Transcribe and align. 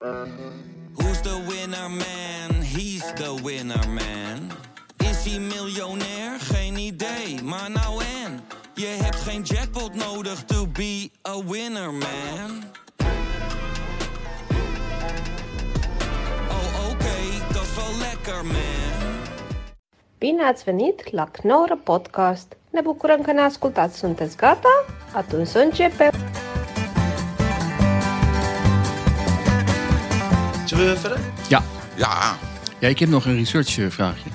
Who's 0.00 1.20
the 1.22 1.44
winner 1.48 1.88
man? 1.88 2.62
He's 2.62 3.02
the 3.14 3.34
winner 3.42 3.88
man. 3.88 4.50
Is 4.98 5.24
hij 5.24 5.38
miljonair? 5.38 6.40
Geen 6.40 6.76
idee, 6.76 7.42
maar 7.42 7.70
nou 7.70 8.02
en. 8.24 8.40
Je 8.74 8.86
hebt 8.86 9.16
geen 9.16 9.42
jackpot 9.42 9.94
nodig 9.94 10.44
to 10.44 10.66
be 10.66 11.10
a 11.28 11.42
winner 11.44 11.92
man. 11.92 12.64
Oh 16.48 16.90
oké, 16.90 17.44
dat 17.52 17.62
is 17.62 17.74
wel 17.76 17.98
lekker 17.98 18.44
man. 18.44 19.22
Bine 20.18 20.44
ați 20.44 20.64
venit 20.64 21.12
la 21.12 21.24
Knorr 21.24 21.72
Podcast! 21.84 22.56
Ne 22.70 22.80
bucurăm 22.80 23.22
că 23.22 23.32
ne 23.32 23.40
ascultați! 23.40 23.98
Sunteți 23.98 24.36
gata? 24.36 24.84
Atunci 25.12 25.46
să 25.46 25.58
începem! 25.58 26.17
We 30.86 30.96
verder? 30.96 31.18
Ja. 31.48 31.62
Ja. 31.96 32.38
ja, 32.80 32.88
ik 32.88 32.98
heb 32.98 33.08
nog 33.08 33.24
een 33.24 33.36
researchvraagje. 33.36 34.30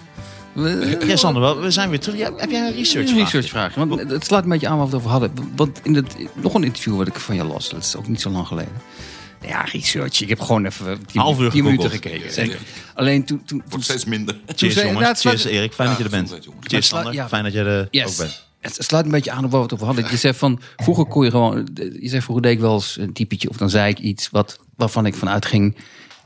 Ja, 1.06 1.16
Sander, 1.16 1.42
wel, 1.42 1.60
we 1.60 1.72
zijn 1.72 1.90
weer 1.90 2.00
terug. 2.00 2.18
Ja, 2.18 2.32
heb 2.38 2.50
jij 2.50 2.68
een 2.68 2.74
research? 2.74 3.10
Een 3.10 3.18
researchvraagje. 3.18 3.86
Want 3.86 4.10
het 4.10 4.26
slaat 4.26 4.44
een 4.44 4.50
beetje 4.50 4.68
aan 4.68 4.78
wat 4.78 4.90
we 4.90 4.96
het 4.96 5.06
over 5.06 5.12
hadden. 5.20 5.52
Want 5.56 5.80
in 5.84 5.96
het, 5.96 6.16
nog 6.34 6.54
een 6.54 6.64
interview 6.64 6.98
wat 6.98 7.08
ik 7.08 7.16
van 7.16 7.36
je 7.36 7.44
las, 7.44 7.70
dat 7.70 7.84
is 7.84 7.96
ook 7.96 8.08
niet 8.08 8.22
zo 8.22 8.30
lang 8.30 8.48
geleden. 8.48 8.72
Ja, 9.48 9.62
research. 9.62 10.22
Ik 10.22 10.30
heb 10.30 10.40
gewoon 10.40 10.66
even 10.66 11.06
tien, 11.06 11.22
Half 11.22 11.40
uur 11.40 11.50
tien 11.52 11.64
minuten 11.64 11.90
gekeken. 11.90 12.34
Zeker. 12.34 12.60
Alleen 12.94 13.26
toen... 13.26 13.38
toen, 13.38 13.48
toen 13.60 13.64
Wordt 13.70 13.86
steeds 13.86 14.06
minder. 14.06 14.36
Cheers, 14.56 14.74
jongens. 14.76 15.00
nou, 15.00 15.16
Cheers, 15.16 15.44
Erik. 15.44 15.74
Fijn 15.74 15.90
dat 15.90 15.98
je 15.98 16.04
er 16.04 16.10
bent. 16.10 16.30
gezondheid. 16.30 16.72
Cheers, 16.72 16.88
Sander. 16.88 17.14
ja. 17.14 17.28
Fijn 17.28 17.44
dat 17.44 17.54
je 17.54 17.60
er 17.60 17.88
Yes. 17.92 18.06
ook 18.12 18.18
bent. 18.18 18.44
Het 18.60 18.78
sluit 18.80 19.06
een 19.06 19.12
beetje 19.12 19.32
aan 19.32 19.46
op 19.46 19.52
waar 19.52 19.60
we 19.60 19.66
het 19.66 19.74
over 19.74 19.86
hadden. 19.86 20.06
Je 20.10 20.18
zegt 20.18 20.38
van, 20.38 20.60
vroeger 20.76 21.06
kon 21.06 21.24
je 21.24 21.32
gewoon... 21.32 21.68
Je 22.00 22.10
zegt, 22.10 22.24
vroeger 22.24 22.44
deed 22.44 22.52
ik 22.54 22.60
wel 22.60 22.74
eens 22.74 22.98
een 23.00 23.14
typetje 23.14 23.50
of 23.50 23.58
dan 23.58 23.70
zei 23.70 23.90
ik 23.90 24.00
iets 24.00 24.30
wat, 24.30 24.60
waarvan 24.76 25.06
ik 25.06 25.16
vanuit 25.16 25.46
ging... 25.46 25.76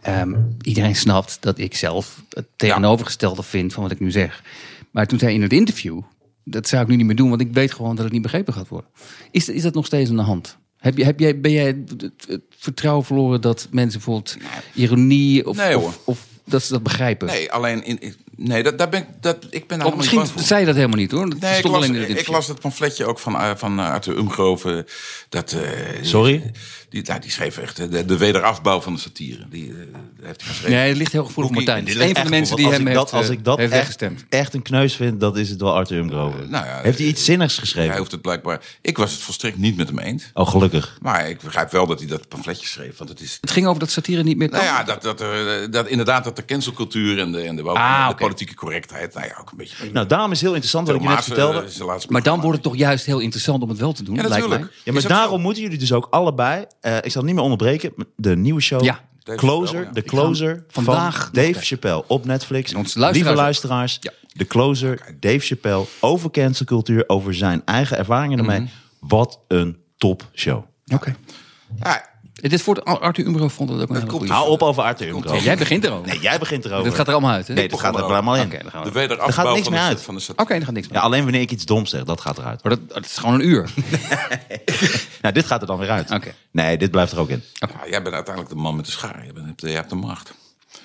ehm, 0.07 0.35
iedereen 0.61 0.95
snapt 0.95 1.37
dat 1.39 1.57
ik 1.59 1.75
zelf 1.75 2.21
het 2.29 2.45
tegenovergestelde 2.55 3.43
vind 3.43 3.73
van 3.73 3.83
wat 3.83 3.91
ik 3.91 3.99
nu 3.99 4.11
zeg. 4.11 4.43
Maar 4.91 5.07
toen 5.07 5.19
zei 5.19 5.31
je 5.31 5.37
in 5.37 5.43
het 5.43 5.53
interview, 5.53 6.01
dat 6.43 6.67
zou 6.67 6.81
ik 6.81 6.87
nu 6.87 6.95
niet 6.95 7.05
meer 7.05 7.15
doen, 7.15 7.29
want 7.29 7.41
ik 7.41 7.53
weet 7.53 7.73
gewoon 7.73 7.95
dat 7.95 8.03
het 8.03 8.13
niet 8.13 8.21
begrepen 8.21 8.53
gaat 8.53 8.67
worden. 8.67 8.89
Is, 9.31 9.49
is 9.49 9.61
dat 9.61 9.73
nog 9.73 9.85
steeds 9.85 10.09
aan 10.09 10.15
de 10.15 10.21
hand? 10.21 10.57
Heb 10.77 10.97
je, 10.97 11.03
heb 11.03 11.19
jij, 11.19 11.39
ben 11.39 11.51
jij 11.51 11.65
het, 11.65 12.11
het 12.27 12.41
vertrouwen 12.57 13.05
verloren 13.05 13.41
dat 13.41 13.67
mensen 13.71 13.99
bijvoorbeeld 13.99 14.37
ironie 14.73 15.47
of, 15.47 15.57
Nee, 15.57 15.73
hoor. 15.73 15.83
of, 15.87 15.99
of 16.03 16.25
dat 16.45 16.63
ze 16.63 16.71
dat 16.73 16.83
begrijpen? 16.83 17.27
Nee, 17.27 17.51
alleen 17.51 17.83
in, 17.83 17.99
in- 17.99 18.15
nee, 18.37 18.63
dat, 18.63 18.77
daar 18.77 18.89
ben 18.89 18.99
ik, 19.01 19.07
dat, 19.21 19.37
ik 19.49 19.67
ben 19.67 19.77
daar 19.79 19.87
Of 19.87 19.95
misschien 19.95 20.17
niet 20.19 20.27
bang 20.27 20.39
voor. 20.39 20.47
zei 20.47 20.59
je 20.59 20.65
dat 20.65 20.75
helemaal 20.75 20.97
niet 20.97 21.11
hoor. 21.11 21.29
Dat 21.29 21.39
Nee, 21.39 21.57
ik 21.57 21.63
las, 21.67 21.85
in 21.85 21.93
het 21.93 22.01
ik 22.03 22.07
interview. 22.09 22.33
las 22.33 22.47
het 22.47 22.59
pamfletje 22.59 23.05
ook 23.05 23.19
van, 23.19 23.35
eh, 23.35 23.51
van 23.55 23.79
eh, 23.79 23.89
Arthur 23.91 24.17
Umgroven. 24.17 24.85
Dat, 25.29 25.51
eh, 25.51 25.59
Sorry? 26.01 26.51
Die, 26.89 27.01
nou, 27.05 27.19
die 27.19 27.31
schreef 27.31 27.57
echt 27.57 27.75
de, 27.91 28.05
de 28.05 28.17
wederafbouw 28.17 28.81
van 28.81 28.93
de 28.93 28.99
satire. 28.99 29.45
Die 29.49 29.69
eh, 29.69 29.75
heeft 30.23 30.41
hij 30.41 30.49
geschreven. 30.49 30.77
Nee, 30.77 30.87
het 30.89 30.97
ligt 30.97 31.11
heel 31.11 31.25
gevoelig, 31.25 31.51
ik- 31.51 31.57
Martijn. 31.57 31.85
dit 31.85 31.93
Het 31.93 32.03
is 32.03 32.09
een 32.09 32.15
van 32.15 32.23
de 32.23 32.29
mensen 32.29 32.55
die 32.55 32.67
hem 32.69 32.87
ik 32.87 32.93
dat, 32.93 33.11
heeft, 33.11 33.23
als 33.23 33.35
ik 33.35 33.43
dat 33.43 33.57
heeft 33.57 33.71
echt, 33.71 33.79
weggestemd. 33.79 34.25
echt 34.29 34.53
een 34.53 34.61
kneus 34.61 34.95
vind, 34.95 35.19
dat 35.19 35.37
is 35.37 35.49
het 35.49 35.61
wel 35.61 35.73
Arthur 35.75 35.97
Umgroven. 35.97 36.49
nou 36.49 36.65
ja, 36.65 36.79
Heeft 36.81 36.97
hij 36.97 37.07
iets 37.07 37.25
zinnigs 37.25 37.55
Hij 37.55 37.63
geschreven? 37.65 37.97
hoeft 37.97 38.11
het 38.11 38.21
blijkbaar. 38.21 38.61
Ik 38.81 38.97
was 38.97 39.11
het 39.11 39.21
volstrekt 39.21 39.57
niet 39.57 39.77
met 39.77 39.87
hem 39.87 39.99
eens. 39.99 40.29
Oh, 40.33 40.47
gelukkig. 40.49 40.97
Maar 41.01 41.29
ik 41.29 41.39
begrijp 41.41 41.71
wel 41.71 41.87
dat 41.87 41.99
hij 41.99 42.07
dat 42.07 42.27
pamfletje 42.27 42.67
schreef. 42.67 42.97
Want 42.97 43.09
het 43.09 43.21
is. 43.21 43.37
Het 43.41 43.51
ging 43.51 43.67
over 43.67 43.79
dat 43.79 43.91
satire 43.91 44.23
niet 44.23 44.37
meer 44.37 44.49
kan. 44.49 44.59
Nou 44.59 44.71
ja, 44.71 44.83
dat, 44.83 45.01
dat, 45.01 45.21
er, 45.21 45.71
dat 45.71 45.87
inderdaad 45.87 46.23
dat 46.23 46.35
de 46.35 46.45
cancelcultuur 46.45 47.19
en 47.19 47.31
de, 47.31 47.41
en 47.41 47.55
de, 47.55 47.61
Ah. 47.63 48.07
Politieke 48.27 48.55
correctheid. 48.55 49.13
Nou 49.13 49.27
ja, 49.27 49.37
ook 49.39 49.51
een 49.51 49.57
beetje. 49.57 49.91
Nou, 49.91 50.07
daarom 50.07 50.31
is 50.31 50.41
heel 50.41 50.49
interessant 50.49 50.87
wat 50.87 50.95
ik 50.95 51.01
je 51.01 51.07
net 51.07 51.17
eh, 51.17 51.23
vertelde. 51.23 51.85
laatste 51.85 52.11
maar 52.11 52.23
dan 52.23 52.39
wordt 52.41 52.53
het 52.55 52.63
toch 52.63 52.75
juist 52.77 53.05
heel 53.05 53.19
interessant 53.19 53.63
om 53.63 53.69
het 53.69 53.77
wel 53.77 53.93
te 53.93 54.03
doen, 54.03 54.15
Ja, 54.15 54.21
lijkt 54.21 54.35
mij. 54.47 54.47
natuurlijk. 54.47 54.81
Ja, 54.83 54.93
maar 54.93 55.07
daarom 55.07 55.35
zo. 55.37 55.41
moeten 55.43 55.63
jullie 55.63 55.77
dus 55.77 55.93
ook 55.93 56.07
allebei... 56.09 56.65
eh, 56.81 56.95
ik 56.95 57.03
zal 57.03 57.11
het 57.13 57.23
niet 57.25 57.33
meer 57.33 57.43
onderbreken. 57.43 57.93
De 58.15 58.35
nieuwe 58.35 58.61
show 58.61 58.83
Ja. 58.83 59.05
Dave 59.23 59.39
Closer. 59.39 59.65
Chappelle, 59.67 59.85
ja. 59.85 59.91
De 59.91 60.03
Closer 60.03 60.63
vandaag 60.67 61.21
van 61.23 61.29
Dave. 61.33 61.59
Chappelle 61.61 62.03
op 62.07 62.25
Netflix. 62.25 62.73
Luisteraars 62.73 63.13
Lieve 63.15 63.33
luisteraars. 63.33 63.97
Ja. 64.01 64.11
De 64.33 64.45
Closer, 64.45 65.15
Dave 65.19 65.39
Chappelle. 65.39 65.85
Over 65.99 66.31
cancelcultuur. 66.31 67.03
Over 67.07 67.33
zijn 67.33 67.61
eigen 67.65 67.97
ervaringen 67.97 68.37
ermee. 68.39 68.59
Mhm. 68.59 68.69
Wat 68.99 69.39
een 69.47 69.77
top 69.97 70.29
show. 70.33 70.63
Oké. 70.93 71.15
Ja, 71.79 72.09
Dit 72.41 72.53
is 72.53 72.61
voor 72.61 72.83
Arthur 72.83 73.25
Umbro 73.25 73.47
vond 73.47 73.69
het 73.69 73.81
ook 73.81 73.89
een 73.89 73.95
hele 73.95 74.07
komt 74.07 74.19
goede. 74.19 74.33
Hou 74.33 74.49
op 74.49 74.61
over 74.61 74.83
Arthur 74.83 75.07
Umgroven. 75.07 75.43
jij 75.43 75.57
begint 75.57 75.83
erover. 75.83 76.07
Nee, 76.07 76.19
jij 76.19 76.39
begint 76.39 76.65
erover. 76.65 76.83
Dit 76.83 76.93
gaat 76.95 77.07
er 77.07 77.13
allemaal 77.13 77.31
uit, 77.31 77.47
hè? 77.47 77.53
Nee, 77.53 77.67
dat 77.67 77.79
gaat 77.79 77.95
er 77.95 78.05
helemaal 78.05 78.35
in. 78.35 78.45
Oké, 78.45 78.57
dan 78.61 78.71
gaan 78.71 78.83
we. 78.83 78.85
de 78.85 78.89
Oké, 78.89 78.99
wederafbouw 78.99 79.27
Er 79.27 79.33
gaat 79.33 79.53
niks 79.53 79.63
van, 79.63 79.71
meer 79.71 79.81
de, 79.81 79.87
uit. 79.87 80.01
van 80.01 80.13
de 80.15 80.19
satire. 80.21 80.47
dan 80.53 80.63
gaat 80.63 80.73
niks 80.73 80.87
meer. 80.87 80.97
Ja, 80.97 81.03
alleen 81.03 81.23
wanneer 81.23 81.41
ik 81.41 81.51
iets 81.51 81.65
dom 81.65 81.85
zeg, 81.85 82.03
dat 82.03 82.21
gaat 82.21 82.37
eruit. 82.37 82.63
Maar 82.63 82.71
dat, 82.71 82.89
dat 82.89 83.05
is 83.05 83.17
gewoon 83.17 83.35
een 83.35 83.47
uur. 83.47 83.69
Nou, 85.21 85.33
dit 85.33 85.45
gaat 85.45 85.61
er 85.61 85.67
dan 85.67 85.77
weer 85.77 85.89
uit. 85.89 86.11
Oké. 86.11 86.33
Nee, 86.51 86.77
dit 86.77 86.91
blijft 86.91 87.11
er 87.11 87.19
ook 87.19 87.29
in. 87.29 87.43
Ja, 87.53 87.67
jij 87.89 88.01
bent 88.01 88.15
uiteindelijk 88.15 88.55
de 88.55 88.61
man 88.61 88.75
met 88.75 88.85
de 88.85 88.91
schaar. 88.91 89.25
Je, 89.25 89.33
bent, 89.33 89.61
jij 89.61 89.71
hebt 89.71 89.89
de 89.89 89.95
macht. 89.95 90.33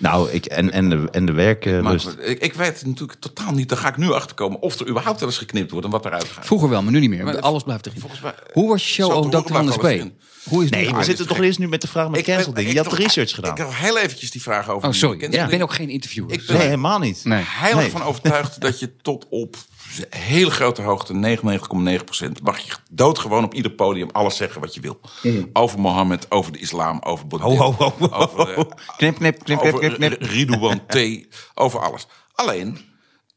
Nou, 0.02 0.30
ik, 0.30 0.46
en, 0.46 0.70
en 0.72 0.88
de, 0.88 1.08
en 1.10 1.26
de 1.26 1.32
werklust. 1.32 2.16
Maar, 2.16 2.24
ik, 2.24 2.40
ik 2.40 2.54
weet 2.54 2.84
natuurlijk 2.86 3.20
totaal 3.20 3.52
niet. 3.52 3.68
Daar 3.68 3.78
ga 3.78 3.88
ik 3.88 3.96
nu 3.96 4.12
achter 4.12 4.36
komen 4.36 4.60
of 4.60 4.80
er 4.80 4.88
überhaupt 4.88 5.20
wel 5.20 5.28
eens 5.28 5.38
geknipt 5.38 5.70
wordt 5.70 5.86
en 5.86 5.92
wat 5.92 6.04
eruit 6.04 6.24
gaat. 6.28 6.46
Vroeger 6.46 6.68
wel, 6.68 6.82
maar 6.82 6.92
nu 6.92 7.00
niet 7.00 7.10
meer. 7.10 7.24
Maar- 7.24 7.40
alles 7.40 7.62
blijft 7.62 7.86
erin. 7.86 8.00
Volgens 8.00 8.20
mij- 8.20 8.34
Hoe 8.52 8.68
was 8.68 8.86
je 8.86 8.92
show 8.92 9.10
over 9.10 9.16
horen 9.24 9.44
Dr. 9.44 9.54
Anders 9.54 9.78
alles 9.78 10.00
Hoe 10.44 10.64
is 10.64 10.70
het 10.70 10.78
Nee, 10.78 10.88
we 10.88 10.94
dit 10.96 11.04
zitten 11.04 11.26
toch 11.26 11.40
eerst 11.40 11.58
nu 11.58 11.68
met 11.68 11.80
de 11.80 11.88
vraag 11.88 12.08
met 12.08 12.18
Ik 12.18 12.24
cancel 12.24 12.52
dingen. 12.52 12.70
Je 12.70 12.76
hebt 12.76 12.88
toch- 12.88 12.98
research 12.98 13.34
gedaan. 13.34 13.50
Ik 13.50 13.58
heb 13.58 13.68
heel 13.72 13.98
eventjes 13.98 14.30
die 14.30 14.42
vraag 14.42 14.68
over. 14.70 14.88
Oh, 14.88 14.94
sorry. 14.94 15.20
Ik 15.20 15.48
ben 15.48 15.62
ook 15.62 15.72
geen 15.72 15.88
interviewer. 15.88 16.32
Ik 16.32 16.46
ben 16.46 16.56
Nee, 16.56 16.64
helemaal 16.64 16.98
niet. 16.98 17.24
Nee. 17.24 17.42
heilig 17.46 17.80
Nee. 17.82 17.90
van 17.90 18.02
overtuigd 18.02 18.60
dat 18.60 18.78
je 18.78 18.96
tot 19.02 19.26
op 19.30 19.56
hele 20.10 20.50
grote 20.50 20.82
hoogte, 20.82 21.38
99,9% 21.38 22.42
mag 22.42 22.58
je 22.58 22.72
doodgewoon 22.90 23.44
op 23.44 23.54
ieder 23.54 23.70
podium 23.72 24.10
alles 24.12 24.36
zeggen 24.36 24.60
wat 24.60 24.74
je 24.74 24.80
wil. 24.80 25.00
Over 25.52 25.78
Mohammed, 25.80 26.30
over 26.30 26.52
de 26.52 26.58
islam, 26.58 27.00
over 27.04 27.26
Baudet, 27.26 27.58
Ho, 27.58 27.72
ho, 27.72 27.72
ho, 27.72 27.92
ho, 27.98 28.08
over, 28.22 28.48
eh. 28.48 28.64
Knip, 28.96 29.16
knip, 29.16 29.42
knip, 29.44 29.60
knip, 29.60 29.78
knip, 29.78 29.94
knip. 29.94 30.22
R- 30.22 30.26
Ridouan 30.26 30.86
T, 30.86 31.26
over 31.54 31.80
alles. 31.80 32.06
Alleen, 32.34 32.78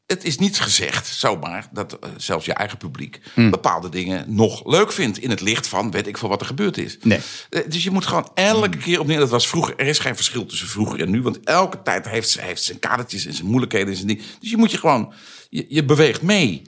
het 0.06 0.24
is 0.24 0.38
niet 0.38 0.60
gezegd 0.60 1.06
zomaar 1.06 1.68
dat 1.72 1.92
eh, 1.98 2.10
zelfs 2.16 2.46
je 2.46 2.52
eigen 2.52 2.78
publiek 2.78 3.20
Hmm. 3.34 3.50
bepaalde 3.50 3.88
dingen 3.88 4.24
nog 4.34 4.66
leuk 4.66 4.92
vindt 4.92 5.18
in 5.18 5.30
het 5.30 5.40
licht 5.40 5.66
van 5.66 5.90
weet 5.90 6.06
ik 6.06 6.18
veel 6.18 6.28
wat 6.28 6.40
er 6.40 6.46
gebeurd 6.46 6.78
is. 6.78 6.96
Nee. 7.02 7.20
Eh, 7.50 7.60
Dus 7.68 7.84
je 7.84 7.90
moet 7.90 8.06
gewoon 8.06 8.30
elke 8.34 8.76
keer 8.76 9.00
opnieuw. 9.00 9.18
Dat 9.18 9.30
was 9.30 9.48
vroeger. 9.48 9.74
Er 9.76 9.86
is 9.86 9.98
geen 9.98 10.14
verschil 10.16 10.46
tussen 10.46 10.68
vroeger 10.68 11.00
en 11.00 11.10
nu. 11.10 11.22
Want 11.22 11.40
elke 11.44 11.82
tijd 11.82 12.08
heeft, 12.08 12.28
ze- 12.30 12.40
heeft 12.42 12.62
zijn 12.62 12.78
kadertjes 12.78 13.26
en 13.26 13.32
zijn 13.34 13.46
moeilijkheden 13.48 13.88
en 13.88 13.94
zijn 13.94 14.06
ding. 14.06 14.22
Dus 14.40 14.50
je 14.50 14.56
moet 14.56 14.70
je 14.70 14.78
gewoon. 14.78 15.12
Je, 15.50 15.66
je 15.68 15.84
beweegt 15.84 16.22
mee. 16.22 16.62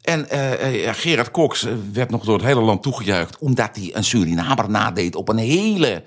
En 0.00 0.30
eh, 0.30 0.82
ja, 0.84 0.92
Gerard 0.92 1.30
Cox 1.30 1.66
werd 1.92 2.10
nog 2.10 2.24
door 2.24 2.36
het 2.36 2.46
hele 2.46 2.60
land 2.60 2.82
toegejuicht. 2.82 3.38
omdat 3.38 3.76
hij 3.76 3.90
een 3.92 4.04
Surinamer 4.04 4.70
nadeed 4.70 5.14
op 5.14 5.28
een 5.28 5.38
hele. 5.38 6.02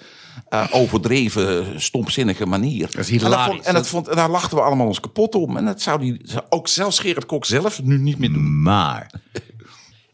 Eh, 0.49 0.67
overdreven, 0.71 1.81
stomzinnige 1.81 2.45
manier. 2.45 2.89
Dat 2.91 3.09
is 3.09 3.11
En, 3.11 3.29
dat 3.29 3.45
vond, 3.45 3.61
en, 3.61 3.73
dat 3.73 3.87
vond, 3.87 4.07
en 4.07 4.15
daar 4.15 4.29
lachten 4.29 4.57
we 4.57 4.63
allemaal 4.63 4.87
ons 4.87 4.99
kapot 4.99 5.35
om. 5.35 5.57
En 5.57 5.65
dat 5.65 5.81
zou 5.81 5.99
die, 5.99 6.21
ook 6.49 6.67
zelfs 6.67 6.99
Gerard 6.99 7.25
Cox 7.25 7.49
zelf 7.49 7.83
nu 7.83 7.97
niet 7.97 8.17
meer 8.19 8.33
doen. 8.33 8.61
Maar 8.61 9.11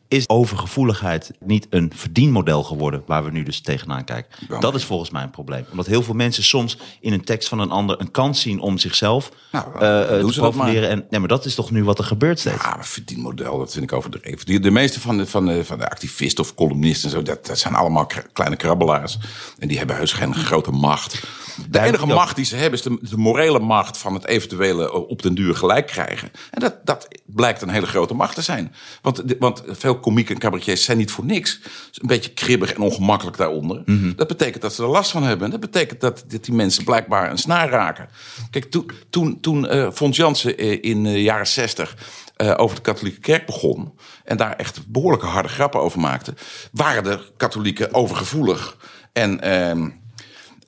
is 0.10 0.30
overgevoeligheid 0.30 1.32
niet 1.40 1.68
een 1.70 1.92
verdienmodel 1.96 2.64
geworden 2.64 3.04
waar 3.06 3.24
we 3.24 3.32
nu 3.32 3.44
dus 3.44 3.62
tegenaan 3.62 4.04
kijken? 4.04 4.60
Dat 4.60 4.76
is 4.76 4.84
volgens 4.84 5.10
mij 5.10 5.24
een 5.24 5.30
probleem. 5.30 5.66
Omdat 5.72 5.86
heel 5.86 6.04
veel 6.04 6.14
mensen 6.14 6.44
soms 6.44 6.78
in 7.00 7.14
een 7.14 7.24
tekst 7.24 7.50
van 7.50 7.60
een 7.60 7.72
ander 7.72 8.00
een 8.02 8.12
kans 8.12 8.42
zien 8.42 8.60
om 8.60 8.78
zichzelf 8.78 9.32
Nou, 9.52 9.80
eh, 9.80 10.20
eh, 10.20 10.26
te 10.28 10.34
profileren. 10.40 10.90
En, 10.90 11.06
nee, 11.10 11.20
maar 11.20 11.30
dat 11.30 11.46
is 11.46 11.56
toch 11.56 11.72
nu 11.72 11.84
wat 11.84 11.98
er 12.00 12.04
gebeurt 12.06 12.40
steeds? 12.40 12.64
Ja, 12.64 12.76
maar 12.76 12.86
verdienmodel, 12.86 13.58
dat 13.58 13.72
vind 13.72 13.84
ik 13.84 13.94
overdreven. 13.94 14.46
Die, 14.46 14.60
de 14.60 14.72
meeste 14.72 15.00
van 15.00 15.18
de, 15.18 15.26
van, 15.26 15.46
de, 15.46 15.66
van 15.66 15.78
de 15.78 15.90
activisten 15.90 16.44
of 16.44 16.54
columnisten, 16.56 17.10
en 17.10 17.16
zo, 17.16 17.22
dat, 17.24 17.46
dat 17.46 17.60
zijn 17.60 17.76
allemaal 17.76 18.08
kleine 18.34 18.56
krabbelaars. 18.56 19.18
En 19.60 19.68
die 19.68 19.78
hebben 19.78 19.96
heus 19.96 20.12
geen 20.14 20.36
grote 20.36 20.72
macht. 20.72 21.24
De 21.70 21.80
enige 21.80 22.06
macht 22.06 22.36
die 22.36 22.46
ze 22.46 22.56
hebben 22.56 22.80
is 22.80 22.86
de, 22.86 22.98
de 23.02 23.18
morele 23.18 23.60
macht 23.60 23.98
van 23.98 24.14
het 24.14 24.26
eventuele 24.26 24.84
eh, 24.90 24.94
op 25.10 25.22
den 25.22 25.36
duur 25.36 25.56
gelijk 25.56 25.88
krijgen. 25.88 26.32
En 26.52 26.60
dat, 26.60 26.76
dat 26.84 27.08
blijkt 27.26 27.62
een 27.62 27.70
hele 27.70 27.86
grote 27.86 28.14
macht 28.14 28.36
te 28.36 28.42
zijn. 28.42 28.74
Want, 29.02 29.28
de- 29.28 29.36
want 29.40 29.64
veel 29.68 29.99
komieken 30.00 30.34
en 30.34 30.40
cabaretiers 30.42 30.84
zijn 30.84 30.98
niet 30.98 31.12
voor 31.12 31.26
niks. 31.26 31.60
Een 31.94 32.08
beetje 32.08 32.34
kribbig 32.34 32.74
en 32.74 32.82
ongemakkelijk 32.82 33.38
daaronder. 33.38 33.84
Dat 34.16 34.28
betekent 34.28 34.62
dat 34.62 34.74
ze 34.74 34.84
er 34.84 34.90
last 34.90 35.12
van 35.12 35.24
hebben. 35.24 35.46
En 35.46 35.52
dat 35.52 35.60
betekent 35.60 36.02
dat, 36.02 36.24
dat 36.28 36.46
die 36.46 36.54
mensen 36.54 36.84
blijkbaar 36.84 37.32
een 37.32 37.38
snaar 37.38 37.70
raken. 37.70 38.10
Kijk, 38.50 38.72
toen, 38.72 38.92
toen, 39.10 39.40
toen 39.40 39.68
eh 39.68 39.92
Fons 39.92 40.18
Jansen 40.18 40.58
eh, 40.58 40.78
in 40.82 41.04
de 41.04 41.22
jaren 41.22 41.48
zestig 41.48 41.98
eh, 42.36 42.54
over 42.58 42.76
de 42.76 42.82
katholieke 42.82 43.20
kerk 43.20 43.46
begon... 43.46 43.94
en 44.24 44.38
daar 44.38 44.56
echt 44.56 44.88
behoorlijke 44.88 45.26
harde 45.26 45.50
grappen 45.50 45.80
over 45.80 46.00
maakte... 46.00 46.34
waren 46.72 47.04
de 47.04 47.20
katholieken 47.38 47.94
overgevoelig 47.94 48.78
en... 49.14 49.40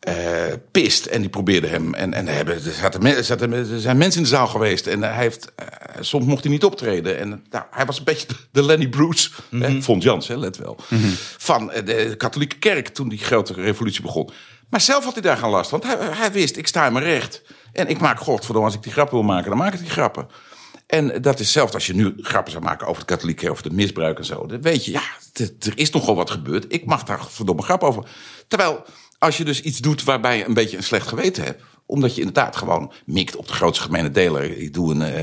eh, 0.01 0.13
pist. 0.71 1.05
En 1.05 1.21
die 1.21 1.29
probeerde 1.29 1.67
hem. 1.67 1.93
En, 1.93 2.13
en 2.13 2.27
hebben, 2.27 2.55
er, 2.55 2.71
zaten, 2.71 3.05
er 3.05 3.23
zaten- 3.23 3.53
er 3.53 3.79
zijn 3.79 3.97
mensen 3.97 4.17
in 4.17 4.23
de 4.29 4.35
zaal 4.35 4.47
geweest. 4.47 4.87
En 4.87 5.01
hij 5.01 5.13
heeft, 5.15 5.51
eh, 5.55 5.65
soms 5.99 6.25
mocht 6.25 6.43
hij 6.43 6.51
niet 6.51 6.63
optreden. 6.63 7.19
En 7.19 7.43
nou, 7.49 7.63
hij 7.71 7.85
was 7.85 7.97
een 7.97 8.03
beetje 8.03 8.27
de 8.51 8.63
Lenny 8.63 8.87
Bruce. 8.89 9.29
hè, 9.49 9.81
Vond 9.81 10.03
Jans, 10.03 10.27
hè, 10.27 10.35
let 10.37 10.57
wel. 10.57 10.77
Van 11.37 11.71
eh, 11.71 11.85
de 11.85 12.15
katholieke 12.17 12.57
kerk 12.57 12.87
toen 12.87 13.09
die 13.09 13.19
grote 13.19 13.53
revolutie 13.53 14.01
begon. 14.01 14.29
Maar 14.69 14.81
zelf 14.81 15.03
had 15.03 15.13
hij 15.13 15.21
daar 15.21 15.37
geen 15.37 15.49
last. 15.49 15.71
Want 15.71 15.83
hij, 15.83 15.97
hij 15.99 16.31
wist, 16.31 16.57
ik 16.57 16.67
sta 16.67 16.85
in 16.87 16.93
mijn 16.93 17.05
recht. 17.05 17.41
En 17.73 17.87
ik 17.87 17.99
maak 17.99 18.19
godverdomme, 18.19 18.67
als 18.67 18.75
ik 18.77 18.83
die 18.83 18.91
grappen 18.91 19.15
wil 19.15 19.25
maken, 19.25 19.49
dan 19.49 19.57
maak 19.57 19.73
ik 19.73 19.79
die 19.79 19.89
grappen. 19.89 20.27
En 20.87 21.21
dat 21.21 21.39
is 21.39 21.51
zelfs 21.51 21.73
als 21.73 21.87
je 21.87 21.95
nu 21.95 22.13
grappen 22.17 22.51
zou 22.51 22.63
maken 22.63 22.87
over 22.87 22.99
de 22.99 23.07
katholieke 23.07 23.51
over 23.51 23.63
het 23.63 23.73
misbruik 23.73 24.17
en 24.17 24.25
zo. 24.25 24.45
Dan 24.45 24.61
weet 24.61 24.85
je, 24.85 24.91
ja, 24.91 25.01
er 25.59 25.71
is 25.75 25.89
nogal 25.89 26.15
wat 26.15 26.29
gebeurd. 26.31 26.65
Ik 26.67 26.85
mag 26.85 27.03
daar 27.03 27.19
verdomme 27.29 27.61
grap 27.61 27.83
over. 27.83 28.03
Terwijl 28.47 28.83
als 29.21 29.37
je 29.37 29.43
dus 29.43 29.61
iets 29.61 29.79
doet 29.79 30.03
waarbij 30.03 30.37
je 30.37 30.45
een 30.45 30.53
beetje 30.53 30.77
een 30.77 30.83
slecht 30.83 31.07
geweten 31.07 31.43
hebt 31.43 31.61
omdat 31.85 32.13
je 32.15 32.19
inderdaad 32.19 32.55
gewoon 32.55 32.91
mikt 33.05 33.35
op 33.35 33.47
de 33.47 33.53
grootste 33.53 33.83
gemene 33.83 34.11
deler. 34.11 34.57
Ik 34.57 34.73
doe 34.73 34.93
een, 34.93 35.01
eh, 35.01 35.19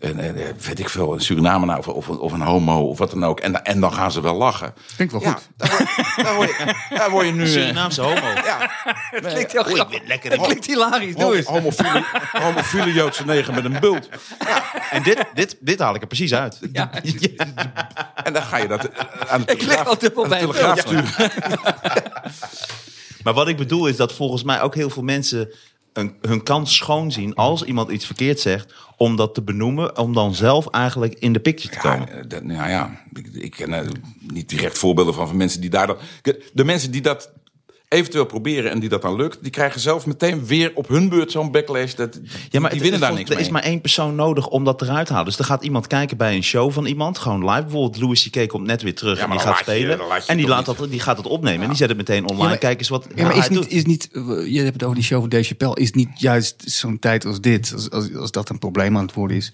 een, 0.00 0.24
een, 0.24 0.36
eh, 0.36 0.44
weet 0.66 0.78
ik 0.78 0.88
veel, 0.88 1.12
een 1.14 1.20
Surinamer 1.20 1.66
nou, 1.66 1.78
of, 1.78 1.88
of, 1.88 2.08
een- 2.08 2.18
of 2.18 2.32
een 2.32 2.40
homo 2.40 2.88
of 2.88 2.98
wat 2.98 3.10
dan 3.10 3.24
ook. 3.24 3.40
En, 3.40 3.64
en 3.64 3.80
dan 3.80 3.92
gaan 3.92 4.12
ze 4.12 4.20
wel 4.20 4.34
lachen. 4.34 4.74
Klinkt 4.96 5.12
wel 5.12 5.22
Ja, 5.22 5.32
goed. 5.32 5.42
daar 5.56 5.70
word, 5.76 5.88
daar 6.16 6.34
word 6.34 6.48
je, 6.48 6.74
daar 6.96 7.10
word 7.10 7.26
je 7.26 7.32
nu... 7.32 7.42
eh, 7.42 7.48
Surinaamse 7.50 8.00
homo. 8.02 8.26
ja, 8.44 8.70
klinkt 9.10 9.52
heel 9.52 9.62
grappig. 9.62 10.06
lekker 10.06 10.30
Dat 10.30 10.40
klinkt 10.46 10.66
hilarisch. 10.66 11.14
Doe 11.14 11.36
eens. 11.36 11.46
homofiele, 11.46 12.04
homofiele 12.44 12.92
Joodse 12.92 13.24
neger 13.24 13.54
met 13.54 13.64
een 13.64 13.80
bult. 13.80 14.08
En 14.90 15.02
dit, 15.02 15.24
dit, 15.34 15.56
dit 15.60 15.78
haal 15.78 15.94
ik 15.94 16.00
er 16.00 16.06
precies 16.06 16.34
uit. 16.34 16.58
Ja. 16.72 16.90
En 18.24 18.32
dan 18.32 18.42
ga 18.42 18.56
je 18.56 18.68
dat 18.68 18.84
eh, 18.88 19.04
aan 19.28 19.42
de 19.46 19.52
Ik 19.52 19.62
leg 19.62 19.86
al 19.86 19.96
telegraaf, 19.96 19.98
dubbel 19.98 20.24
aan 20.24 20.30
de 20.30 20.36
bij 20.36 20.42
een 20.42 20.50
telegraaf 20.52 20.78
sturen. 20.80 21.30
Maar 23.26 23.34
wat 23.34 23.48
ik 23.48 23.56
bedoel 23.56 23.86
is 23.86 23.96
dat 23.96 24.12
volgens 24.12 24.42
mij 24.42 24.60
ook 24.60 24.74
heel 24.74 24.90
veel 24.90 25.02
mensen 25.02 25.48
een, 25.92 26.14
hun 26.20 26.42
kans 26.42 26.76
schoon 26.76 27.12
zien 27.12 27.34
als 27.34 27.62
iemand 27.62 27.90
iets 27.90 28.06
verkeerd 28.06 28.40
zegt, 28.40 28.74
om 28.96 29.16
dat 29.16 29.34
te 29.34 29.42
benoemen, 29.42 29.98
om 29.98 30.12
dan 30.12 30.34
zelf 30.34 30.68
eigenlijk 30.68 31.14
in 31.14 31.32
de 31.32 31.40
picture 31.40 31.74
te 31.74 31.80
komen. 31.80 32.06
Ja, 32.06 32.12
eh, 32.12 32.28
dat, 32.28 32.42
nou 32.42 32.70
ja, 32.70 33.02
ik, 33.12 33.28
ik 33.32 33.50
ken 33.50 33.72
er 33.72 33.86
niet 34.20 34.48
direct 34.48 34.78
voorbeelden 34.78 35.14
van, 35.14 35.26
van 35.26 35.36
mensen 35.36 35.60
die 35.60 35.70
daar 35.70 35.86
dan... 35.86 35.96
De 36.52 36.64
mensen 36.64 36.90
die 36.90 37.00
dat 37.00 37.32
eventueel 37.96 38.24
proberen 38.26 38.70
en 38.70 38.78
die 38.78 38.88
dat 38.88 39.02
dan 39.02 39.16
lukt... 39.16 39.38
die 39.42 39.50
krijgen 39.50 39.80
zelf 39.80 40.06
meteen 40.06 40.46
weer 40.46 40.72
op 40.74 40.88
hun 40.88 41.08
beurt 41.08 41.30
zo'n 41.30 41.50
backlash. 41.50 41.94
Dat, 41.94 42.14
Ja, 42.14 42.20
maar 42.30 42.40
die 42.50 42.60
het- 42.60 42.72
winnen 42.72 42.90
het- 42.90 43.00
daar 43.00 43.12
niks 43.14 43.30
er 43.30 43.36
mee. 43.36 43.44
is 43.44 43.50
maar 43.50 43.62
één 43.62 43.80
persoon 43.80 44.14
nodig 44.14 44.48
om 44.48 44.64
dat 44.64 44.82
eruit 44.82 45.06
te 45.06 45.12
halen. 45.12 45.28
Dus 45.28 45.38
er 45.38 45.44
gaat 45.44 45.64
iemand 45.64 45.86
kijken 45.86 46.16
bij 46.16 46.34
een 46.34 46.42
show 46.42 46.72
van 46.72 46.86
iemand, 46.86 47.18
gewoon 47.18 47.44
live. 47.50 47.62
Bijvoorbeeld 47.62 48.00
Louis 48.00 48.28
C.K. 48.30 48.48
komt 48.48 48.66
net 48.66 48.82
weer 48.82 48.94
terug 48.94 49.18
Ja, 49.18 49.24
en 49.24 49.30
die 49.30 49.38
gaat 49.38 49.58
spelen. 49.58 49.80
je 49.98 50.22
en 50.26 50.36
die, 50.36 50.46
laat 50.46 50.66
niet- 50.66 50.78
dat, 50.78 50.90
die 50.90 51.00
gaat 51.00 51.16
het 51.16 51.26
opnemen 51.26 51.62
en 51.62 51.68
die 51.68 51.76
zet 51.76 51.88
het 51.88 51.96
meteen 51.96 52.22
online. 52.28 52.48
maar- 52.48 52.58
Kijk 52.58 52.78
eens 52.78 52.88
wat 52.88 53.06
Ja, 53.14 53.22
maar 53.26 53.36
is 53.36 53.48
niet, 53.48 53.58
doet. 53.58 53.70
is 53.70 53.84
niet, 53.84 54.08
eh, 54.12 54.22
je 54.52 54.60
hebt 54.60 54.72
het 54.72 54.82
over 54.82 54.94
die 54.94 55.04
show 55.04 55.20
van 55.20 55.28
Dave 55.28 55.44
Chappelle. 55.44 55.74
Is 55.76 55.92
niet 55.92 56.08
juist 56.20 56.62
zo'n 56.66 56.98
tijd 56.98 57.24
als 57.24 57.40
dit, 57.40 57.72
als, 57.74 57.90
als, 57.90 58.14
als 58.14 58.30
dat 58.30 58.48
een 58.48 58.58
probleem 58.58 58.96
aan 58.96 59.02
het 59.06 59.14
worden 59.14 59.36
is. 59.36 59.52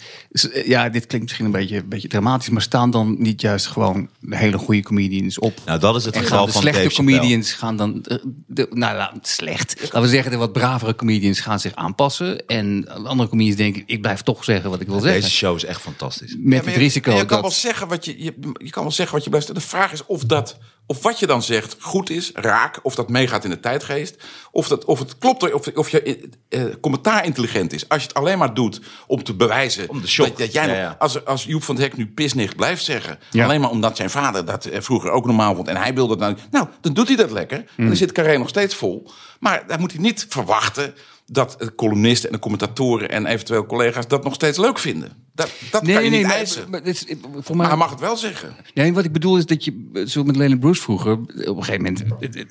eh, 0.53 0.67
Ja, 0.67 0.89
dit 0.89 1.07
klinkt 1.07 1.27
misschien 1.27 1.45
een 1.47 1.53
beetje, 1.53 1.77
een 1.77 1.89
beetje 1.89 2.09
dramatisch. 2.09 2.49
Maar 2.49 2.63
staan 2.63 2.91
dan 2.91 3.17
niet 3.19 3.41
juist 3.41 3.67
gewoon 3.67 4.09
de 4.21 4.37
hele 4.37 4.59
goede 4.59 4.83
comedians 4.83 5.39
op? 5.39 5.53
Nou, 5.67 5.79
dat 5.79 5.97
is 5.97 6.05
het 6.05 6.15
En 6.15 6.23
geval 6.23 6.37
gaan 6.39 6.47
de 6.47 6.53
van 6.53 6.61
slechte 6.63 6.83
Dave 6.83 6.95
comedians 6.95 7.53
gaan 7.53 7.77
dan... 7.77 8.05
De, 8.47 8.67
nou, 8.71 9.19
slecht. 9.23 9.81
Laten 9.83 10.01
we 10.03 10.09
zeggen, 10.09 10.31
de 10.31 10.37
wat 10.37 10.53
bravere 10.53 10.95
comedians 10.95 11.41
gaan 11.41 11.61
zich 11.61 11.75
aanpassen. 11.75 12.47
En 12.47 12.89
andere 13.07 13.29
comedians 13.29 13.57
denken, 13.57 13.83
ik 13.87 14.01
blijf 14.01 14.23
toch 14.23 14.45
zeggen 14.45 14.71
wat 14.71 14.81
ik 14.81 14.87
wil 14.87 15.01
zeggen. 15.01 15.21
Deze 15.21 15.33
show 15.35 15.57
is 15.57 15.65
echt 15.65 15.81
fantastisch. 15.81 16.37
Met 16.39 16.45
Ja, 16.49 16.55
het 16.57 16.65
maar 16.65 16.75
je- 16.75 16.79
risico 16.81 17.11
Je, 17.11 17.17
kan 17.19 17.27
dat... 17.29 17.41
wel 17.41 17.51
zeggen 17.51 17.89
wat 17.89 18.05
je, 18.05 18.23
je, 18.23 18.35
je 18.59 18.71
kan 18.71 18.83
wel 18.83 18.93
zeggen 18.93 19.15
wat 19.15 19.25
je 19.25 19.31
blijft. 19.31 19.55
De 19.55 19.61
vraag 19.61 19.93
is 19.93 20.07
of 20.07 20.25
dat, 20.25 20.59
of 20.87 21.03
wat 21.03 21.19
je 21.19 21.27
dan 21.27 21.43
zegt 21.43 21.77
goed 21.81 22.11
is, 22.11 22.31
raak, 22.35 22.79
of 22.83 22.95
dat 22.95 23.09
meegaat 23.09 23.45
in 23.45 23.51
de 23.51 23.61
tijdgeest, 23.61 24.17
of 24.51 24.69
dat, 24.69 24.85
of 24.85 24.99
het 24.99 25.19
klopt, 25.19 25.53
of, 25.53 25.67
of 25.75 25.89
je 25.89 26.03
eh, 26.03 26.63
eh, 26.63 26.75
commentaar 26.81 27.25
intelligent 27.25 27.73
is. 27.73 27.89
Als 27.89 28.03
je 28.03 28.09
het 28.09 28.17
alleen 28.17 28.39
maar 28.39 28.55
doet 28.55 28.81
om 29.07 29.23
te 29.23 29.35
bewijzen 29.35 29.89
Om 29.89 30.01
de 30.01 30.09
shock. 30.09 30.27
dat, 30.27 30.39
dat 30.39 30.53
jij 30.53 30.63
Ja, 30.67 30.69
nog, 30.69 30.79
ja. 30.79 30.97
als, 30.99 31.25
als 31.25 31.45
Joep 31.45 31.63
van 31.63 31.75
het 31.75 31.85
Hek 31.85 31.97
nu 31.97 32.07
pisnicht 32.07 32.57
blijft 32.57 32.85
zeggen, 32.85 33.19
Ja. 33.31 33.45
alleen 33.45 33.61
maar 33.61 33.71
omdat 33.71 33.97
zijn 33.97 34.11
vader 34.11 34.45
dat 34.45 34.65
eh, 34.65 34.81
vroeger 34.81 35.11
ook 35.11 35.27
normaal 35.27 35.55
vond 35.55 35.69
en 35.69 35.77
hij 35.77 35.95
wilde 35.95 36.17
dat 36.17 36.29
nou, 36.29 36.47
nou, 36.51 36.67
dan 36.81 36.93
doet 36.93 37.09
hij 37.09 37.17
dat 37.17 37.31
lekker. 37.31 37.59
En 37.59 37.69
Hmm. 37.77 37.87
dan 37.87 37.97
zit 37.97 38.13
Carré 38.13 38.39
nog 38.39 38.49
steeds 38.49 38.75
vol. 38.75 39.11
Maar 39.41 39.65
dan 39.67 39.81
moet 39.81 39.93
hij 39.93 40.01
niet 40.01 40.27
verwachten 40.29 40.95
dat 41.27 41.55
de 41.59 41.75
columnisten 41.75 42.29
en 42.29 42.35
de 42.35 42.41
commentatoren 42.41 43.09
en 43.11 43.27
eventueel 43.27 43.67
collega's 43.67 44.09
dat 44.09 44.25
nog 44.25 44.35
steeds 44.35 44.59
leuk 44.59 44.79
vinden. 44.79 45.22
Dat, 45.35 45.51
dat 45.71 45.83
kan 45.83 46.05
je 46.05 46.11
niet 46.11 46.23
maar- 46.23 46.31
eisen. 46.31 46.71
maar 46.71 46.83
dit 46.83 46.95
is- 47.09 47.17
voor 47.41 47.57
mij, 47.57 47.67
hij 47.67 47.77
mag 47.77 47.91
het 47.91 48.01
wel 48.01 48.17
zeggen. 48.17 48.55
Nee, 48.75 48.93
wat 48.93 49.05
ik 49.05 49.13
bedoel 49.13 49.37
is 49.37 49.47
dat 49.47 49.65
je, 49.65 50.03
zo 50.07 50.25
met 50.25 50.37
Lennon 50.37 50.59
Bruce 50.59 50.83
vroeger, 50.83 51.13
op 51.13 51.29
een 51.57 51.65
gegeven 51.65 51.83
moment, 51.83 52.03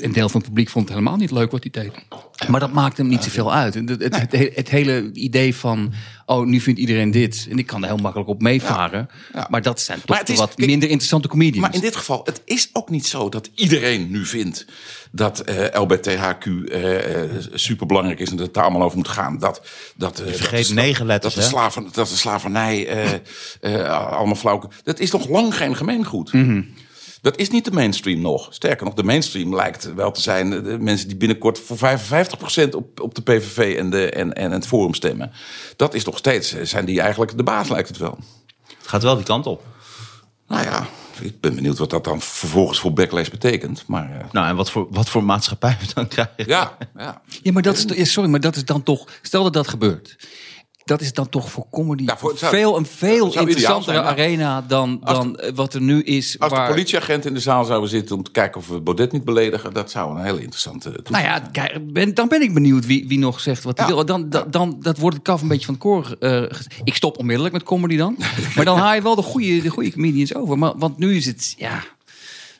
een 0.01 0.11
deel 0.11 0.29
van 0.29 0.39
het 0.41 0.49
publiek 0.49 0.69
vond 0.69 0.85
het 0.89 0.97
helemaal 0.97 1.17
niet 1.17 1.31
leuk 1.31 1.51
wat 1.51 1.67
hij 1.71 1.83
deed. 1.83 1.93
Maar 2.49 2.59
dat 2.59 2.71
maakte 2.73 3.01
hem 3.01 3.09
niet 3.09 3.23
zoveel 3.23 3.53
uit. 3.53 3.73
Het, 3.73 3.89
het, 3.89 4.01
het, 4.03 4.15
het- 4.31 4.55
het 4.55 4.69
hele 4.69 5.09
idee 5.13 5.55
van, 5.55 5.93
oh, 6.31 6.45
nu 6.45 6.59
vindt 6.59 6.79
iedereen 6.79 7.11
dit. 7.11 7.47
En 7.49 7.57
ik 7.57 7.65
kan 7.65 7.81
er 7.81 7.87
heel 7.87 7.97
makkelijk 7.97 8.29
op 8.29 8.41
meevaren. 8.41 9.09
Ja. 9.33 9.47
Maar 9.49 9.61
dat 9.61 9.81
zijn 9.81 10.01
toch 10.05 10.17
het 10.17 10.29
is- 10.29 10.37
wat 10.37 10.55
kijk, 10.55 10.69
minder 10.69 10.89
interessante 10.89 11.27
comedians. 11.27 11.59
Maar 11.65 11.73
in 11.75 11.81
dit 11.81 11.95
geval, 11.95 12.21
het 12.23 12.41
is 12.45 12.69
ook 12.73 12.89
niet 12.89 13.07
zo 13.07 13.29
dat 13.29 13.49
iedereen 13.55 14.11
nu 14.11 14.25
vindt 14.25 14.65
dat 15.11 15.39
eh 15.39 15.81
LBTHQ 15.81 16.45
eh, 16.71 17.23
eh, 17.23 17.29
superbelangrijk 17.53 18.19
is 18.19 18.29
en 18.29 18.35
dat 18.35 18.45
het 18.45 18.53
daar 18.55 18.63
allemaal 18.63 18.83
over 18.83 18.97
moet 18.97 19.07
gaan. 19.07 19.39
Dat, 19.39 19.61
dat, 19.95 20.23
vergeet 20.25 20.65
dat 20.67 20.75
negen 20.75 21.05
letters, 21.05 21.33
Dat 21.35 21.43
de, 21.43 21.49
slaven, 21.49 21.87
dat 21.91 22.07
de 22.07 22.15
slavernij 22.15 22.87
eh, 22.87 23.13
eh, 23.61 24.11
allemaal 24.17 24.35
flauw. 24.35 24.69
Dat 24.83 24.99
is 24.99 25.11
nog 25.11 25.27
lang 25.29 25.55
geen 25.55 25.75
gemeengoed. 25.75 26.33
Mhm. 26.33 26.61
Dat 27.21 27.37
is 27.37 27.49
niet 27.49 27.65
de 27.65 27.71
mainstream 27.71 28.21
nog. 28.21 28.47
Sterker 28.49 28.85
nog, 28.85 28.93
de 28.93 29.03
mainstream 29.03 29.55
lijkt 29.55 29.93
wel 29.93 30.11
te 30.11 30.21
zijn 30.21 30.53
eh, 30.53 30.63
de 30.63 30.77
mensen 30.79 31.07
die 31.07 31.17
binnenkort 31.17 31.59
voor 31.59 31.77
55% 31.77 32.69
op, 32.75 32.99
op 33.01 33.15
de 33.15 33.21
PVV 33.21 33.77
en, 33.77 33.89
de, 33.89 34.09
en, 34.09 34.33
en 34.33 34.51
het 34.51 34.67
Forum 34.67 34.93
stemmen. 34.93 35.31
Dat 35.75 35.93
is 35.93 36.03
nog 36.05 36.17
steeds, 36.17 36.53
eh, 36.53 36.65
zijn 36.65 36.85
die 36.85 37.01
eigenlijk 37.01 37.37
de 37.37 37.43
baas, 37.43 37.69
lijkt 37.69 37.87
het 37.87 37.97
wel. 37.97 38.19
Het 38.77 38.87
gaat 38.87 39.03
wel 39.03 39.15
die 39.15 39.25
kant 39.25 39.45
op. 39.47 39.63
Nou 40.47 40.63
ja, 40.63 40.87
ik 41.19 41.39
ben 41.39 41.55
benieuwd 41.55 41.77
wat 41.77 41.89
dat 41.89 42.03
dan 42.03 42.21
vervolgens 42.21 42.79
voor 42.79 42.93
backlash 42.93 43.29
betekent. 43.29 43.83
Maar 43.87 44.11
eh, 44.11 44.25
Nou, 44.31 44.47
en 44.47 44.55
wat 44.55 44.71
voor, 44.71 44.87
wat 44.89 45.09
voor 45.09 45.23
maatschappij 45.23 45.77
we 45.79 45.93
dan 45.93 46.07
krijgen. 46.07 46.47
ja, 46.47 46.77
ja. 46.97 47.21
Ja, 47.43 47.51
maar 47.51 47.61
dat 47.61 47.77
is, 47.77 47.97
ja, 47.97 48.05
sorry, 48.05 48.29
maar 48.29 48.39
dat 48.39 48.55
is 48.55 48.65
dan 48.65 48.83
toch, 48.83 49.07
stel 49.21 49.43
dat 49.43 49.53
dat 49.53 49.67
gebeurt. 49.67 50.17
Dat 50.83 51.01
is 51.01 51.13
dan 51.13 51.29
toch 51.29 51.51
voor 51.51 51.65
comedy 51.71 52.05
zou- 52.05 52.35
veel, 52.35 52.77
een 52.77 52.85
veel 52.85 53.25
interessantere 53.39 53.91
zijn, 53.93 54.05
arena 54.05 54.61
dan, 54.67 55.01
dan 55.03 55.37
eh, 55.39 55.51
wat 55.55 55.73
er 55.73 55.81
nu 55.81 56.01
is. 56.03 56.39
Als 56.39 56.51
waar, 56.51 56.65
de 56.67 56.71
politieagenten 56.73 57.29
in 57.29 57.35
de 57.35 57.41
zaal 57.41 57.63
zouden 57.65 57.89
zitten 57.89 58.15
om 58.15 58.23
te 58.23 58.31
kijken 58.31 58.59
of 58.61 58.67
we 58.67 58.79
Baudet 58.81 59.11
niet 59.11 59.23
beledigen, 59.23 59.73
dat 59.73 59.91
zou 59.91 60.17
een 60.17 60.23
hele 60.25 60.41
interessante 60.41 60.91
toestand 60.91 61.09
Nou 61.09 61.23
ja, 61.25 61.39
kijk, 61.51 61.93
ben, 61.93 62.13
dan 62.13 62.27
ben 62.27 62.41
ik 62.41 62.53
benieuwd 62.53 62.85
wie, 62.85 63.07
wie 63.07 63.19
nog 63.19 63.39
zegt 63.39 63.63
wat 63.63 63.77
hij 63.77 63.87
Ja. 63.87 63.93
wil. 63.93 64.05
Dan, 64.05 64.29
dan, 64.29 64.45
dan 64.49 64.77
dat 64.81 64.97
wordt 64.97 65.15
het 65.15 65.25
kaf 65.25 65.41
een 65.41 65.47
beetje 65.47 65.65
van 65.65 65.73
het 65.73 65.83
koor. 65.83 66.15
eh, 66.19 66.43
ik 66.83 66.95
stop 66.95 67.17
onmiddellijk 67.17 67.53
met 67.53 67.63
comedy 67.63 67.97
dan. 67.97 68.15
maar 68.55 68.65
dan 68.65 68.77
haal 68.77 68.93
je 68.93 69.01
wel 69.01 69.15
de 69.15 69.21
goede, 69.21 69.61
de 69.61 69.69
goede 69.69 69.91
comedians 69.91 70.35
over. 70.35 70.57
Maar, 70.57 70.73
want 70.75 70.97
nu 70.97 71.15
is 71.15 71.25
het, 71.25 71.53
ja... 71.57 71.83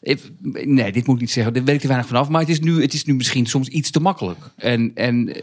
ik- 0.02 0.32
Nee, 0.66 0.92
dit 0.92 1.06
moet 1.08 1.16
ik 1.16 1.22
niet 1.22 1.32
zeggen. 1.32 1.54
Daar 1.54 1.64
weet 1.64 1.76
ik 1.76 1.82
te 1.82 1.88
weinig 1.88 2.08
vanaf. 2.08 2.30
Maar 2.30 2.42
het 2.42 2.50
is 2.50 2.60
nu, 2.60 2.82
het 2.82 2.94
is 2.94 3.06
nu 3.06 3.14
misschien 3.14 3.46
soms 3.46 3.68
iets 3.68 3.92
te 3.92 4.00
makkelijk. 4.00 4.40
En, 4.56 4.92
en 4.96 5.34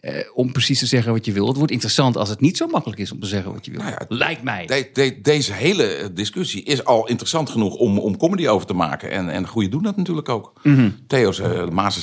eh, 0.00 0.12
om 0.34 0.52
precies 0.52 0.78
te 0.78 0.86
zeggen 0.86 1.12
wat 1.12 1.24
je 1.24 1.32
wil. 1.32 1.46
Het 1.46 1.56
wordt 1.56 1.72
interessant 1.72 2.16
als 2.16 2.28
het 2.28 2.40
niet 2.40 2.56
zo 2.56 2.66
makkelijk 2.66 3.00
is 3.00 3.12
om 3.12 3.20
te 3.20 3.26
zeggen 3.26 3.52
wat 3.52 3.64
je 3.64 3.70
wil. 3.70 3.80
Nou 3.80 3.92
ja, 3.92 4.06
Lijkt 4.08 4.42
mij. 4.42 4.66
De- 4.66 4.90
de- 4.92 5.18
deze 5.22 5.52
hele 5.52 6.10
discussie 6.14 6.62
is 6.62 6.84
al 6.84 7.08
interessant 7.08 7.50
genoeg 7.50 7.74
om, 7.74 7.98
om 7.98 8.16
comedy 8.16 8.46
over 8.46 8.66
te 8.66 8.74
maken. 8.74 9.10
En, 9.10 9.28
en 9.28 9.46
goede 9.48 9.68
doen 9.68 9.82
dat 9.82 9.96
natuurlijk 9.96 10.28
ook. 10.28 10.52
Mhm. 10.62 10.90
Theo's, 11.06 11.38
uh, 11.38 11.46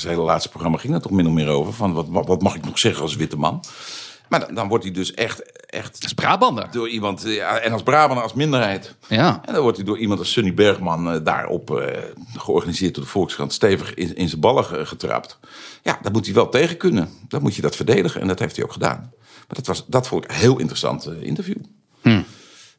hele 0.04 0.16
laatste 0.22 0.50
programma 0.50 0.78
ging 0.78 0.94
er 0.94 1.02
toch 1.02 1.12
min 1.12 1.28
of 1.28 1.34
meer 1.34 1.48
over. 1.48 1.74
Van 1.74 1.94
wat, 1.94 2.08
wat, 2.10 2.28
wat 2.28 2.42
mag 2.42 2.56
ik 2.56 2.66
nog 2.66 2.80
zeggen 2.80 3.02
als 3.02 3.16
witte 3.16 3.38
man? 3.38 3.64
Maar 4.30 4.40
dan, 4.40 4.56
dan 4.56 4.68
wordt 4.68 4.84
hij 4.84 4.94
dus 4.94 5.14
echt, 5.14 5.66
echt 5.66 5.94
Dat 5.94 6.04
is 6.04 6.14
Brabander. 6.14 6.68
door 6.72 6.90
iemand, 6.90 7.26
eh, 7.26 7.36
ja, 7.36 7.58
en 7.60 7.72
als 7.72 7.84
Brabander 7.84 8.24
als 8.24 8.34
minderheid. 8.34 8.96
Ja. 9.08 9.42
En 9.46 9.54
dan 9.54 9.62
wordt 9.62 9.78
hij 9.78 9.86
door 9.86 9.98
iemand 9.98 10.20
als 10.20 10.32
Sunny 10.32 10.54
Bergman 10.54 11.12
eh, 11.12 11.20
daarop 11.24 11.80
eh, 11.80 11.98
georganiseerd 12.36 12.96
door 12.96 13.04
de 13.04 13.10
Volkskrant 13.10 13.54
stevig 13.54 13.94
in, 13.94 14.16
in 14.16 14.30
zijn 14.30 14.42
ballen 14.42 14.66
ge- 14.66 14.86
getrapt. 14.86 15.40
Ja, 15.84 16.00
daar 16.02 16.12
moet 16.12 16.26
hij 16.26 16.34
wel 16.36 16.50
tegen 16.50 16.78
kunnen. 16.78 17.10
Dan 17.28 17.42
moet 17.42 17.56
je 17.56 17.62
dat 17.62 17.76
verdedigen 17.76 18.22
en 18.22 18.28
dat 18.28 18.40
heeft 18.40 18.56
hij 18.56 18.66
ook 18.66 18.72
gedaan. 18.74 19.12
Maar 19.48 19.56
dat, 19.56 19.68
was, 19.68 19.84
dat 19.88 20.08
vond 20.08 20.24
ik 20.24 20.30
een 20.30 20.36
heel 20.36 20.58
interessant 20.60 21.10
interview. 21.22 21.58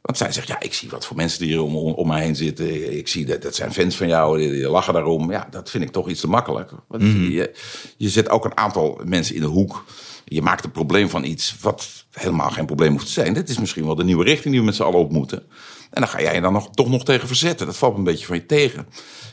Want 0.02 0.20
zij 0.20 0.32
zegt, 0.32 0.48
ja, 0.48 0.60
ik 0.60 0.74
zie 0.74 0.88
wat 0.90 1.06
voor 1.06 1.16
mensen 1.16 1.38
die 1.38 1.48
hier 1.48 1.62
om, 1.62 1.76
om, 1.76 1.92
om 1.92 2.06
mij 2.08 2.22
heen 2.22 2.36
zitten. 2.36 2.96
Ik 2.98 3.08
zie 3.08 3.26
dat, 3.26 3.42
dat 3.42 3.54
zijn 3.54 3.72
fans 3.72 3.96
van 3.96 4.08
jou, 4.08 4.38
die, 4.38 4.50
die 4.50 4.68
lachen 4.68 4.92
daarom. 4.92 5.30
Ja, 5.30 5.48
dat 5.50 5.70
vind 5.70 5.84
ik 5.84 5.90
toch 5.90 6.08
iets 6.08 6.20
te 6.20 6.28
makkelijk. 6.28 6.70
Want 6.88 7.02
je, 7.02 7.52
je 7.96 8.08
zet 8.08 8.28
ook 8.28 8.44
een 8.44 8.56
aantal 8.56 9.00
mensen 9.04 9.34
in 9.34 9.40
de 9.40 9.46
hoek. 9.46 9.84
Je 10.28 10.42
maakt 10.42 10.64
een 10.64 10.70
probleem 10.70 11.08
van 11.08 11.24
iets 11.24 11.56
wat 11.60 12.06
helemaal 12.10 12.50
geen 12.50 12.66
probleem 12.66 12.92
hoeft 12.92 13.06
te 13.06 13.12
zijn. 13.12 13.32
Dit 13.34 13.48
is 13.48 13.58
misschien 13.58 13.84
wel 13.84 13.94
de 13.94 14.04
nieuwe 14.04 14.24
richting 14.24 14.50
die 14.50 14.60
we 14.60 14.66
met 14.66 14.74
z'n 14.76 14.82
allen 14.82 14.98
op 14.98 15.12
moeten. 15.12 15.38
En 15.90 16.00
dan 16.00 16.08
ga 16.08 16.20
jij 16.20 16.34
je 16.34 16.40
dan 16.40 16.52
nog, 16.52 16.70
toch 16.70 16.88
nog 16.88 17.04
tegen 17.04 17.26
verzetten. 17.26 17.66
Dat 17.66 17.76
valt 17.76 17.96
een 17.98 18.04
beetje 18.04 18.26
van 18.26 18.36
je 18.36 18.46
tegen. 18.46 18.86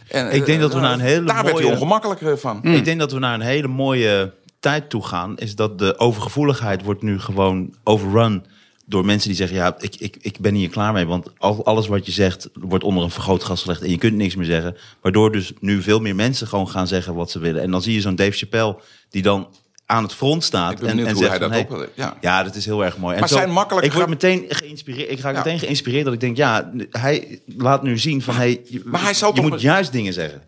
En, 0.08 0.32
Ik 0.34 0.46
denk 0.46 0.60
dat 0.60 0.72
we 0.72 0.76
eh, 0.78 0.84
naar 0.84 0.94
een 0.94 1.00
hele 1.00 1.26
Daar 1.26 1.44
werd 1.44 1.56
mooie- 1.62 1.68
ongemakkelijk 1.68 2.22
eh, 2.22 2.34
van. 2.36 2.64
Ik 2.64 2.86
denk 2.86 3.00
dat 3.00 3.12
we 3.12 3.20
naar 3.20 3.34
een 3.34 3.42
hele 3.42 3.68
mooie 3.68 4.34
tijd 4.60 4.90
toe 4.90 5.06
gaan. 5.06 5.38
Is 5.38 5.56
dat 5.56 5.80
de 5.80 6.00
overgevoeligheid 6.00 6.84
wordt 6.84 7.02
nu 7.02 7.20
gewoon 7.20 7.76
overrun 7.84 8.46
door 8.86 9.06
mensen 9.06 9.28
die 9.28 9.38
zeggen... 9.38 9.58
ja, 9.58 9.76
ik, 9.80 9.96
ik, 9.96 10.18
ik 10.22 10.40
ben 10.40 10.54
hier 10.54 10.70
klaar 10.70 10.94
mee. 10.94 11.06
Want 11.06 11.28
al, 11.38 11.66
alles 11.66 11.88
wat 11.88 12.06
je 12.06 12.12
zegt 12.12 12.50
wordt 12.54 12.84
onder 12.84 13.04
een 13.04 13.10
vergrootglas 13.12 13.62
gelegd... 13.62 13.82
en 13.82 13.90
je 13.90 13.98
kunt 13.98 14.16
niks 14.16 14.36
meer 14.36 14.46
zeggen. 14.46 14.78
Waardoor 15.02 15.32
dus 15.32 15.54
nu 15.60 15.82
veel 15.82 16.00
meer 16.00 16.16
mensen 16.16 16.48
gewoon 16.48 16.70
gaan 16.70 16.88
zeggen 16.88 17.16
wat 17.16 17.32
ze 17.32 17.40
willen. 17.40 17.62
En 17.62 17.72
dan 17.72 17.82
zie 17.82 17.94
je 17.94 18.02
zo'n 18.02 18.16
Dave 18.16 18.32
Chappelle 18.32 18.78
die 19.10 19.22
dan 19.22 19.48
aan 19.86 20.04
het 20.04 20.14
front 20.14 20.44
staat... 20.44 20.72
Ik 20.72 20.80
ben 20.80 20.90
en, 20.90 21.06
en 21.06 21.14
hoe 21.14 21.16
zegt 21.24 21.30
hij 21.30 21.40
dat 21.40 21.50
hey, 21.50 21.68
op- 21.70 21.90
ja. 21.96 22.18
ja, 22.22 22.44
dat 22.44 22.56
is 22.56 22.66
heel 22.66 22.86
erg 22.86 22.98
mooi. 22.98 23.14
En 23.14 23.20
Maar 23.20 23.30
zijn 23.30 23.52
makkelijk 23.52 23.86
ik 23.86 23.94
word 23.94 24.10
meteen 24.10 24.46
geïnspireerd. 24.50 25.12
Ik 25.12 25.20
Ja. 25.20 25.32
meteen 25.32 25.60
geïnspireerd 25.60 26.06
dat 26.06 26.14
ik 26.14 26.20
denk... 26.20 26.38
ja, 26.38 26.72
hij 26.92 27.42
laat 27.46 27.84
nu 27.84 27.98
zien 27.98 28.22
van... 28.22 28.36
Hey, 28.36 28.62
je, 28.66 28.82
Maar 28.86 29.02
hij 29.02 29.14
zal 29.14 29.30
je 29.34 29.42
toch 29.42 29.50
moet 29.50 29.62
juist 29.62 29.92
dingen 29.92 30.14
zeggen. 30.14 30.44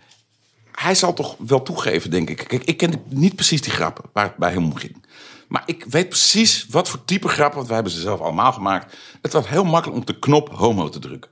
hij 0.72 0.96
zal 0.96 1.14
toch 1.14 1.36
wel 1.48 1.62
toegeven, 1.64 2.12
denk 2.12 2.30
ik. 2.30 2.44
Kijk, 2.48 2.64
ik 2.64 2.78
ken 2.78 2.94
niet 3.10 3.36
precies 3.36 3.62
die 3.62 3.72
grappen 3.72 4.04
waar 4.14 4.24
het 4.26 4.38
bij 4.38 4.52
hem 4.52 4.64
om 4.64 4.76
ging. 4.76 5.06
Maar 5.48 5.64
ik 5.66 5.86
weet 5.90 6.10
precies 6.10 6.66
wat 6.70 6.90
voor 6.90 7.06
type 7.06 7.28
grappen, 7.28 7.56
want 7.56 7.66
wij 7.68 7.76
hebben 7.76 7.94
ze 7.94 8.00
zelf 8.02 8.20
allemaal 8.20 8.52
gemaakt. 8.54 8.96
Het 9.22 9.34
was 9.34 9.48
heel 9.48 9.64
makkelijk 9.64 10.00
om 10.00 10.06
de 10.06 10.20
knop 10.20 10.50
homo 10.50 10.90
te 10.90 11.00
drukken. 11.00 11.32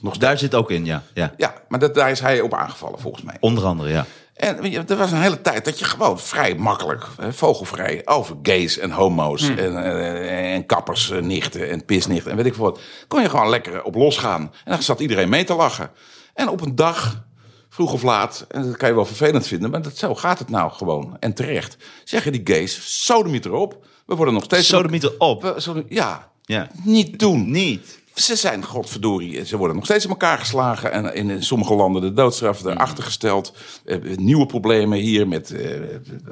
Nog 0.00 0.16
Daar 0.16 0.38
zit 0.38 0.54
ook 0.54 0.70
in, 0.70 0.84
ja. 0.84 1.02
ja. 1.14 1.34
Ja, 1.36 1.54
maar 1.68 1.78
dat, 1.78 1.94
daar 1.94 2.10
is 2.10 2.20
hij 2.20 2.40
op 2.40 2.54
aangevallen, 2.54 3.00
volgens 3.00 3.24
mij. 3.24 3.36
Onder 3.40 3.64
andere, 3.64 3.90
ja. 3.90 4.06
En 4.42 4.86
er 4.88 4.96
was 4.96 5.10
een 5.12 5.20
hele 5.22 5.40
tijd 5.40 5.64
dat 5.64 5.78
je 5.78 5.84
gewoon 5.84 6.18
vrij 6.20 6.54
makkelijk, 6.54 7.06
vogelvrij, 7.30 8.02
over 8.04 8.36
gays 8.42 8.78
en 8.78 8.90
homo's 8.90 9.48
en, 9.48 9.84
eh, 9.84 10.54
en 10.54 10.66
kappersnichten 10.66 11.70
en 11.70 11.84
pisnichten 11.84 12.30
en 12.30 12.36
weet 12.36 12.46
ik 12.46 12.54
veel 12.54 12.64
wat, 12.64 12.80
kon 13.08 13.22
je 13.22 13.28
gewoon 13.28 13.48
lekker 13.48 13.82
op 13.82 13.94
losgaan. 13.94 14.40
En 14.64 14.72
dan 14.72 14.82
zat 14.82 15.00
iedereen 15.00 15.28
mee 15.28 15.44
te 15.44 15.54
lachen. 15.54 15.90
En 16.34 16.48
op 16.48 16.60
een 16.60 16.74
dag, 16.74 17.24
vroeg 17.68 17.92
of 17.92 18.02
laat, 18.02 18.44
en 18.48 18.62
dat 18.62 18.76
kan 18.76 18.88
je 18.88 18.94
wel 18.94 19.04
vervelend 19.04 19.46
vinden, 19.46 19.70
maar 19.70 19.82
dat, 19.82 19.96
zo 19.96 20.14
gaat 20.14 20.38
het 20.38 20.48
nou 20.48 20.72
gewoon. 20.72 21.16
En 21.20 21.34
terecht. 21.34 21.76
Zeggen 22.04 22.32
die 22.32 22.40
gays, 22.44 23.04
sodemiet 23.06 23.44
erop. 23.44 23.86
We 24.06 24.14
worden 24.14 24.34
nog 24.34 24.44
steeds... 24.44 24.66
Sodemieter 24.68 25.14
op. 25.18 25.42
We- 25.42 25.54
sodem- 25.56 25.86
Ja, 25.88 26.30
Ja. 26.42 26.68
niet 26.84 27.18
doen. 27.18 27.50
Niet. 27.50 28.00
Ze 28.14 28.36
zijn, 28.36 28.64
godverdorie, 28.64 29.46
ze 29.46 29.56
worden 29.56 29.76
nog 29.76 29.84
steeds 29.84 30.04
in 30.04 30.10
elkaar 30.10 30.38
geslagen. 30.38 30.92
En 30.92 31.14
in, 31.14 31.42
sommige 31.42 31.74
landen 31.74 32.02
de 32.02 32.12
doodstraf 32.12 32.64
erachter 32.64 33.04
gesteld. 33.04 33.54
Eh, 33.84 34.16
nieuwe 34.16 34.46
problemen 34.46 34.98
hier 34.98 35.28
met 35.28 35.50
eh, 35.50 35.80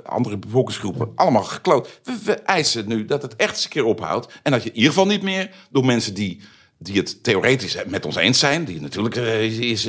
andere 0.04 0.38
bevolkingsgroepen. 0.38 1.12
Allemaal 1.14 1.42
gekloot. 1.42 2.00
We, 2.02 2.18
we 2.24 2.34
eisen 2.34 2.88
nu 2.88 3.04
dat 3.04 3.22
het 3.22 3.36
echt 3.36 3.54
eens 3.54 3.64
een 3.64 3.70
keer 3.70 3.84
ophoudt. 3.84 4.32
En 4.42 4.52
dat 4.52 4.62
je 4.62 4.68
in 4.68 4.74
ieder 4.74 4.90
geval 4.90 5.06
niet 5.06 5.22
meer 5.22 5.50
door 5.70 5.84
mensen 5.84 6.14
die, 6.14 6.40
die 6.78 6.96
het 6.96 7.22
theoretisch 7.22 7.76
met 7.86 8.06
ons 8.06 8.16
eens 8.16 8.38
zijn. 8.38 8.64
Die 8.64 8.80
natuurlijk 8.80 9.16
eh, 9.16 9.60
is... 9.60 9.86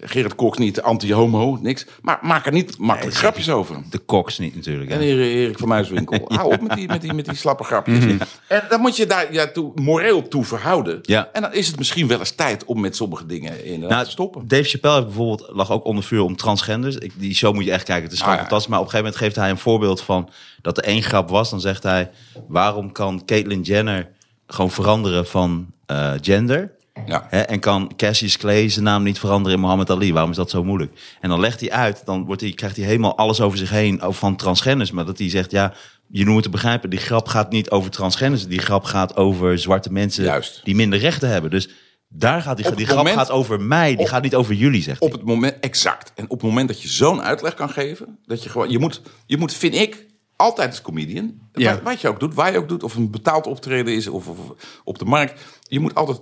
eh, 0.00 0.08
Gerrit 0.08 0.34
Koks 0.34 0.58
niet 0.58 0.82
anti-homo, 0.82 1.58
niks. 1.62 1.86
Maar 2.02 2.18
maak 2.22 2.46
er 2.46 2.52
niet 2.52 2.78
makkelijk 2.78 3.16
grapjes 3.16 3.50
over. 3.50 3.76
De 3.90 3.98
koks 3.98 4.38
niet 4.38 4.54
natuurlijk. 4.54 4.90
hè. 4.90 4.96
En 4.96 5.02
Erik 5.02 5.58
van 5.58 5.68
Muiswinkel. 5.68 6.24
Hou 6.36 6.52
op 6.54 6.60
met 6.60 6.76
die, 6.76 6.86
met 6.88 7.00
die, 7.00 7.12
met 7.12 7.24
die 7.24 7.34
slappe 7.36 7.64
grapjes. 7.64 8.04
En 8.46 8.62
dan 8.68 8.80
moet 8.80 8.96
je 8.96 9.06
daar 9.06 9.32
ja, 9.32 9.46
toe, 9.46 9.72
moreel 9.74 10.28
toe 10.28 10.44
verhouden. 10.44 10.98
Ja. 11.02 11.28
En 11.32 11.42
dan 11.42 11.52
is 11.52 11.66
het 11.66 11.78
misschien 11.78 12.06
wel 12.08 12.18
eens 12.18 12.30
tijd 12.30 12.64
om 12.64 12.80
met 12.80 12.96
sommige 12.96 13.26
dingen 13.26 13.64
inderdaad 13.64 13.90
Nou, 13.90 14.04
te 14.04 14.10
stoppen. 14.10 14.48
Dave 14.48 14.64
Chappelle 14.64 14.94
heeft 14.94 15.06
bijvoorbeeld, 15.06 15.50
lag 15.52 15.70
ook 15.70 15.84
onder 15.84 16.04
vuur 16.04 16.20
om 16.22 16.36
transgenders. 16.36 16.96
Ik, 16.96 17.12
die 17.16 17.34
show 17.34 17.54
moet 17.54 17.64
je 17.64 17.72
echt 17.72 17.84
kijken, 17.84 18.04
het 18.04 18.12
is 18.12 18.18
gewoon 18.18 18.34
Ah, 18.34 18.40
ja. 18.40 18.46
fantastisch. 18.46 18.70
Maar 18.70 18.80
op 18.80 18.84
een 18.84 18.90
gegeven 18.90 19.12
moment 19.14 19.32
geeft 19.34 19.44
hij 19.46 19.50
een 19.54 19.62
voorbeeld 19.62 20.00
van 20.00 20.30
dat 20.62 20.78
er 20.78 20.84
één 20.84 21.02
grap 21.02 21.28
was. 21.30 21.50
Dan 21.50 21.60
zegt 21.60 21.82
hij, 21.82 22.10
waarom 22.48 22.92
kan 22.92 23.22
Caitlyn 23.24 23.62
Jenner 23.62 24.08
gewoon 24.46 24.70
veranderen 24.70 25.26
van 25.26 25.66
eh, 25.86 26.12
gender? 26.20 26.70
Ja. 27.06 27.30
En 27.30 27.60
kan 27.60 27.92
Cassius 27.96 28.36
Clay 28.36 28.68
zijn 28.68 28.84
naam 28.84 29.02
niet 29.02 29.18
veranderen 29.18 29.54
in 29.56 29.60
Muhammad 29.62 29.90
Ali? 29.90 30.12
Waarom 30.12 30.30
is 30.30 30.36
dat 30.36 30.50
zo 30.50 30.64
moeilijk? 30.64 31.16
En 31.20 31.28
dan 31.28 31.40
legt 31.40 31.60
hij 31.60 31.70
uit, 31.70 32.02
dan 32.04 32.24
wordt 32.24 32.40
hij, 32.40 32.52
krijgt 32.52 32.76
hij 32.76 32.86
helemaal 32.86 33.16
alles 33.16 33.40
over 33.40 33.58
zich 33.58 33.70
heen 33.70 34.00
over 34.00 34.18
van 34.18 34.36
transgenders. 34.36 34.90
Maar 34.90 35.04
dat 35.04 35.18
hij 35.18 35.30
zegt, 35.30 35.50
ja, 35.50 35.74
je 36.08 36.26
moet 36.26 36.42
het 36.42 36.52
begrijpen, 36.52 36.90
die 36.90 36.98
grap 36.98 37.28
gaat 37.28 37.50
niet 37.50 37.70
over 37.70 37.90
transgenders. 37.90 38.46
Die 38.46 38.58
grap 38.60 38.84
gaat 38.84 39.16
over 39.16 39.58
zwarte 39.58 39.92
mensen 39.92 40.24
Juist. 40.24 40.60
die 40.64 40.74
minder 40.74 40.98
rechten 40.98 41.28
hebben. 41.28 41.50
Dus 41.50 41.68
daar 42.08 42.42
gaat 42.42 42.56
die, 42.56 42.74
die 42.74 42.84
grap 42.86 42.96
moment- 42.98 43.16
gaat 43.16 43.30
over 43.30 43.60
mij, 43.60 43.90
die 43.90 43.98
op- 43.98 44.06
gaat 44.06 44.22
niet 44.22 44.34
over 44.34 44.54
jullie, 44.54 44.82
zegt 44.82 44.98
hij. 45.00 45.08
Op 45.08 45.14
het 45.14 45.24
moment, 45.24 45.60
exact. 45.60 46.12
En 46.14 46.24
op 46.24 46.30
het 46.40 46.48
moment 46.48 46.68
dat 46.68 46.82
je 46.82 46.88
zo'n 46.88 47.22
uitleg 47.22 47.54
kan 47.54 47.70
geven, 47.70 48.18
dat 48.26 48.42
je 48.42 48.48
gewoon, 48.48 48.70
je 48.70 48.78
moet, 48.78 49.02
je 49.26 49.36
moet 49.36 49.54
vind 49.54 49.74
ik, 49.74 50.06
altijd 50.36 50.68
als 50.68 50.82
comedian, 50.82 51.34
Ja. 51.52 51.72
wat, 51.72 51.82
wat 51.82 52.00
je 52.00 52.08
ook 52.08 52.20
doet, 52.20 52.34
waar 52.34 52.52
je 52.52 52.58
ook 52.58 52.68
doet, 52.68 52.82
of 52.82 52.94
een 52.94 53.10
betaald 53.10 53.46
optreden 53.46 53.94
is 53.94 54.08
of, 54.08 54.26
of 54.28 54.38
op 54.84 54.98
de 54.98 55.04
markt, 55.04 55.40
je 55.74 55.80
moet 55.80 55.94
altijd 55.94 56.18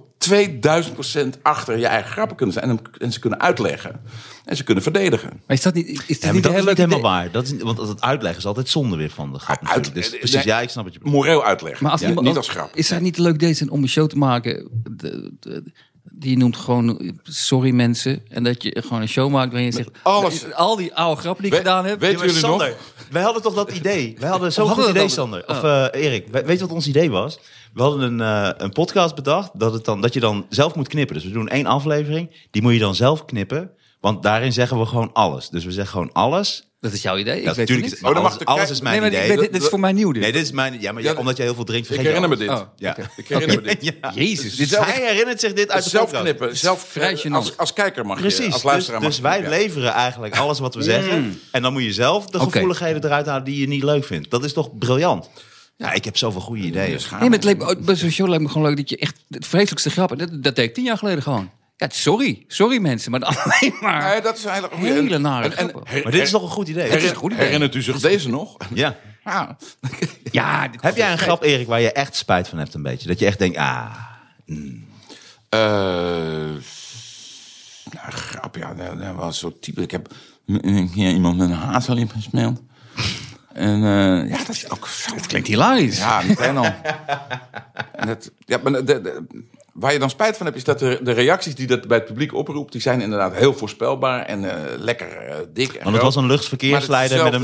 2000% 1.37 1.43
achter 1.43 1.79
je 1.79 1.87
eigen 1.87 2.11
grappen 2.11 2.37
kunnen 2.37 2.55
zijn 2.55 2.69
en, 2.69 2.77
hem- 2.77 2.93
en 2.99 3.13
ze 3.13 3.19
kunnen 3.19 3.41
uitleggen 3.41 4.01
en 4.45 4.57
ze 4.57 4.65
kunnen 4.65 4.83
verdedigen. 4.83 5.29
Maar 5.47 5.57
is 5.57 5.63
dat 5.63 5.75
niet, 5.75 5.89
is 6.07 6.21
dat 6.21 6.23
Ja, 6.23 6.33
niet 6.33 6.43
dat 6.43 6.53
is 6.69 6.77
helemaal 6.77 7.01
waar. 7.01 7.31
Dat 7.31 7.45
is, 7.45 7.63
want 7.63 7.79
het 7.79 8.01
uitleggen 8.01 8.39
is 8.41 8.47
altijd 8.47 8.69
zonde 8.69 8.97
weer 8.97 9.11
van 9.11 9.33
de 9.33 9.39
grap. 9.39 9.57
Uit- 9.59 9.67
natuurlijk. 9.69 9.95
dus 9.95 10.09
precies, 10.19 10.35
nee. 10.37 10.45
ja, 10.47 10.61
ik 10.61 10.69
snap 10.69 10.85
wat 10.85 10.93
je 10.93 10.99
bedoelt. 10.99 11.17
Moreel 11.17 11.45
uitleggen, 11.45 11.83
Maar 11.83 11.93
als 11.93 12.01
Ja, 12.01 12.09
iemand, 12.09 12.27
niet 12.27 12.37
als 12.37 12.49
grap. 12.49 12.71
Is 12.77 12.89
dat 12.89 13.01
niet 13.01 13.19
leuk 13.19 13.39
deze 13.39 13.71
om 13.71 13.83
een 13.83 13.89
show 13.89 14.09
te 14.09 14.17
maken? 14.17 14.69
De, 14.97 15.33
de- 15.41 15.63
die 16.15 16.37
noemt 16.37 16.57
gewoon 16.57 17.19
sorry 17.23 17.71
mensen. 17.71 18.23
En 18.29 18.45
dat 18.45 18.63
je 18.63 18.83
gewoon 18.83 19.03
een 19.03 19.09
show 19.09 19.31
maakt 19.31 19.51
waarin 19.53 19.71
je 19.71 19.73
zegt... 19.77 19.89
alles. 20.03 20.53
Al 20.53 20.77
die 20.77 20.95
oude 20.95 21.21
grappen 21.21 21.43
die 21.43 21.53
ik 21.53 21.59
We- 21.59 21.65
gedaan 21.69 21.85
heb. 21.85 22.01
weet- 22.01 22.11
jullie 22.21 22.27
nog? 22.33 22.39
Sander, 22.41 22.75
wij 23.11 23.23
hadden 23.23 23.43
toch 23.43 23.55
dat 23.55 23.73
idee? 23.73 24.17
Wij 24.19 24.29
hadden 24.29 24.53
zo'n 24.53 24.65
We 24.65 24.71
goed 24.75 24.85
hadden 24.85 25.03
idee. 25.03 25.15
Sander. 25.15 25.45
Of 25.49 25.63
eh, 25.63 25.87
Erik, 25.93 26.27
we- 26.31 26.43
weet 26.45 26.59
je 26.59 26.65
wat 26.67 26.75
ons 26.75 26.87
idee 26.87 27.11
was? 27.11 27.39
We 27.75 27.83
hadden 27.83 28.00
een, 28.00 28.21
eh, 28.21 28.50
een 28.57 28.73
podcast 28.73 29.14
bedacht 29.14 29.50
dat, 29.55 29.73
het 29.73 29.85
dan, 29.85 30.00
dat 30.00 30.14
je 30.14 30.21
dan 30.21 30.47
zelf 30.49 30.75
moet 30.75 30.88
knippen. 30.88 31.14
Dus 31.14 31.25
we 31.25 31.31
doen 31.31 31.49
één 31.49 31.67
aflevering, 31.67 32.47
die 32.50 32.62
moet 32.62 32.73
je 32.73 32.79
dan 32.79 32.95
zelf 32.95 33.25
knippen. 33.25 33.71
Want 34.00 34.23
daarin 34.23 34.52
zeggen 34.52 34.79
we 34.79 34.87
gewoon 34.87 35.11
alles. 35.12 35.49
Dus 35.49 35.64
we 35.64 35.73
zeggen 35.73 35.93
gewoon 35.93 36.12
alles. 36.12 36.71
Dat 36.81 36.93
is 36.93 37.02
jouw 37.02 37.17
idee. 37.17 37.35
Ik 37.37 37.41
Ja, 37.43 37.47
weet 37.49 37.57
natuurlijk 37.57 37.87
het 37.88 37.97
is, 37.97 38.02
niet. 38.02 38.11
Oh, 38.11 38.17
alles, 38.17 38.31
mag 38.31 38.38
de- 38.38 38.45
alles 38.45 38.71
is 38.71 38.81
mijn 38.81 38.93
Nee, 39.00 39.11
maar 39.11 39.19
ik 39.21 39.25
idee. 39.25 39.37
weet- 39.38 39.52
dit 39.52 39.62
is 39.62 39.69
voor 39.69 39.81
mij 39.81 39.93
nieuw. 39.93 40.12
Dit. 40.12 40.23
Nee, 40.23 40.33
dit 40.33 40.43
is 40.43 40.50
mijn... 40.52 40.81
Ja, 40.81 40.93
maar 40.93 41.02
Ja, 41.02 41.14
omdat 41.14 41.37
jij 41.37 41.47
heel 41.47 41.55
veel 41.55 41.64
drinkt, 41.64 41.88
Ik 41.91 41.95
vergeet 41.95 42.12
je 42.14 42.21
herinner 42.21 42.38
me 42.38 42.45
dit. 42.47 42.61
Oh, 42.61 42.67
Ja. 42.76 42.97
Ik 43.17 43.29
herinner 43.29 43.57
me 43.57 43.62
dit. 43.75 43.85
Ja. 44.00 44.12
Jezus. 44.14 44.57
Dus 44.57 44.69
dit 44.69 44.79
is 44.81 44.85
hij 44.87 45.07
herinnert 45.07 45.41
zich 45.41 45.52
dit 45.52 45.71
uit 45.71 45.85
de 45.85 45.91
Zelf 45.91 46.05
podcast. 46.05 46.23
knippen, 46.25 46.57
zelf 46.57 46.81
vrij 46.88 47.23
eh, 47.23 47.33
als, 47.35 47.57
als 47.57 47.73
kijker 47.73 48.07
mag 48.07 48.17
je, 48.17 48.23
Precies, 48.23 48.45
als 48.45 48.55
dus, 48.55 48.62
luisteraar 48.62 48.99
mag 49.00 49.09
dus 49.09 49.17
je 49.17 49.23
wij 49.23 49.49
leveren 49.49 49.93
eigenlijk 49.93 50.37
alles 50.37 50.59
wat 50.59 50.75
we 50.75 50.83
zeggen. 50.83 51.41
En 51.50 51.62
dan 51.62 51.73
moet 51.73 51.83
je 51.83 51.93
zelf 51.93 52.26
de 52.26 52.38
gevoeligheden 52.41 53.05
eruit 53.05 53.26
halen 53.26 53.45
die 53.45 53.61
je 53.61 53.69
niet 53.69 53.83
leuk 53.83 54.05
vindt. 54.05 54.31
Dat 54.31 54.45
is 54.45 54.52
toch 54.52 54.79
briljant? 54.79 55.31
Ja, 55.76 55.93
ik 55.93 56.05
heb 56.05 56.17
zoveel 56.17 56.41
goede 56.41 56.62
ideeën. 56.62 57.00
Nee, 57.11 57.21
maar 57.21 57.31
het 57.31 57.45
leek 57.45 57.59
me, 57.59 57.64
ook- 57.64 57.85
bij 57.85 57.95
zo'n 57.95 58.11
show 58.11 58.29
lijkt 58.29 58.43
me 58.43 58.49
gewoon 58.50 58.67
leuk 58.67 58.76
dat 58.76 58.88
je 58.91 58.97
echt 58.97 59.17
het 59.29 59.47
vreselijkste 59.47 59.91
grappen. 59.91 60.19
Dat, 60.19 60.29
dat 60.43 60.57
deed 60.57 60.69
ik 60.69 60.75
tien 60.75 60.85
jaar 60.85 60.99
geleden 60.99 61.23
gewoon. 61.23 61.50
Ja, 61.76 61.88
sorry. 61.93 62.45
Sorry 62.49 62.79
mensen, 62.81 63.11
maar 63.11 63.21
alleen 63.33 63.75
maar. 63.81 64.12
Nee, 64.12 64.21
dat 64.21 64.37
is 64.38 64.45
eigenlijk 64.45 64.83
Hele 64.83 65.19
nare 65.19 65.45
en, 65.45 65.50
en, 65.57 65.69
grappen. 65.69 65.93
her- 65.93 66.02
Maar 66.02 66.12
dit 66.12 66.21
is 66.23 66.31
toch 66.31 66.43
een 66.43 66.49
goed 66.49 66.69
idee? 66.69 66.88
her- 66.91 67.02
is 67.02 67.11
een 67.11 67.17
goed 67.17 67.33
idee. 67.33 67.45
Herinnert 67.45 67.75
u 67.75 67.83
zich 67.83 68.00
deze 68.00 68.29
nog? 68.29 68.57
Ja. 68.75 68.97
Ja. 69.25 69.57
Heb 70.81 70.97
jij 70.97 71.12
een 71.12 71.19
grap, 71.19 71.43
Erik, 71.43 71.67
waar 71.67 71.81
je 71.81 71.93
echt 71.93 72.17
spijt 72.17 72.49
van 72.49 72.59
hebt 72.59 72.75
een 72.75 72.83
beetje? 72.83 73.09
Dat 73.09 73.19
je 73.19 73.26
echt 73.26 73.38
denkt, 73.38 73.57
ah... 73.57 73.95
Eh, 75.49 75.59
nou, 77.93 78.11
grap, 78.11 78.57
ja, 78.57 78.75
dat, 78.75 78.99
dat 78.99 79.14
was 79.14 79.38
zo 79.38 79.59
type. 79.61 79.83
Ik 79.83 79.91
heb 79.91 80.09
een 80.47 80.91
keer 80.95 81.11
iemand 81.12 81.37
met 81.38 81.49
een 81.50 81.55
hazelip 81.57 82.11
gespeeld. 82.11 82.61
En 83.55 83.75
eh, 83.85 84.31
ja, 84.31 84.37
dat 84.37 84.49
is 84.49 84.71
ook 84.71 84.87
zo. 84.89 85.15
het 85.15 85.27
klinkt 85.27 85.49
hilarisch. 85.49 85.99
Ja, 85.99 86.23
meteen 86.23 86.57
al. 86.57 86.65
en 87.93 88.09
het, 88.09 88.33
ja, 88.39 88.59
maar 88.63 88.73
de, 88.73 88.85
de- 89.01 89.27
waar 89.73 89.93
je 89.93 89.99
dan 89.99 90.11
spijt 90.11 90.37
van 90.37 90.47
hebt, 90.47 90.59
is 90.59 90.64
dat 90.64 90.79
de, 90.79 91.00
de 91.02 91.12
reacties 91.12 91.55
die 91.55 91.67
dat 91.67 91.88
bij 91.88 91.97
het 91.97 92.07
publiek 92.07 92.35
oproept, 92.35 92.73
die 92.73 92.81
zijn 92.81 93.00
inderdaad 93.00 93.35
heel 93.35 93.55
voorspelbaar 93.55 94.23
en 94.25 94.50
eh, 94.50 94.79
lekker 94.79 95.09
eh, 95.09 95.35
dik. 95.55 95.73
En 95.73 95.83
Want 95.83 95.95
het 95.95 96.05
was 96.05 96.17
een 96.17 96.26
luchtverkeersleider 96.26 97.17
het 97.17 97.25
met 97.25 97.35
een 97.35 97.41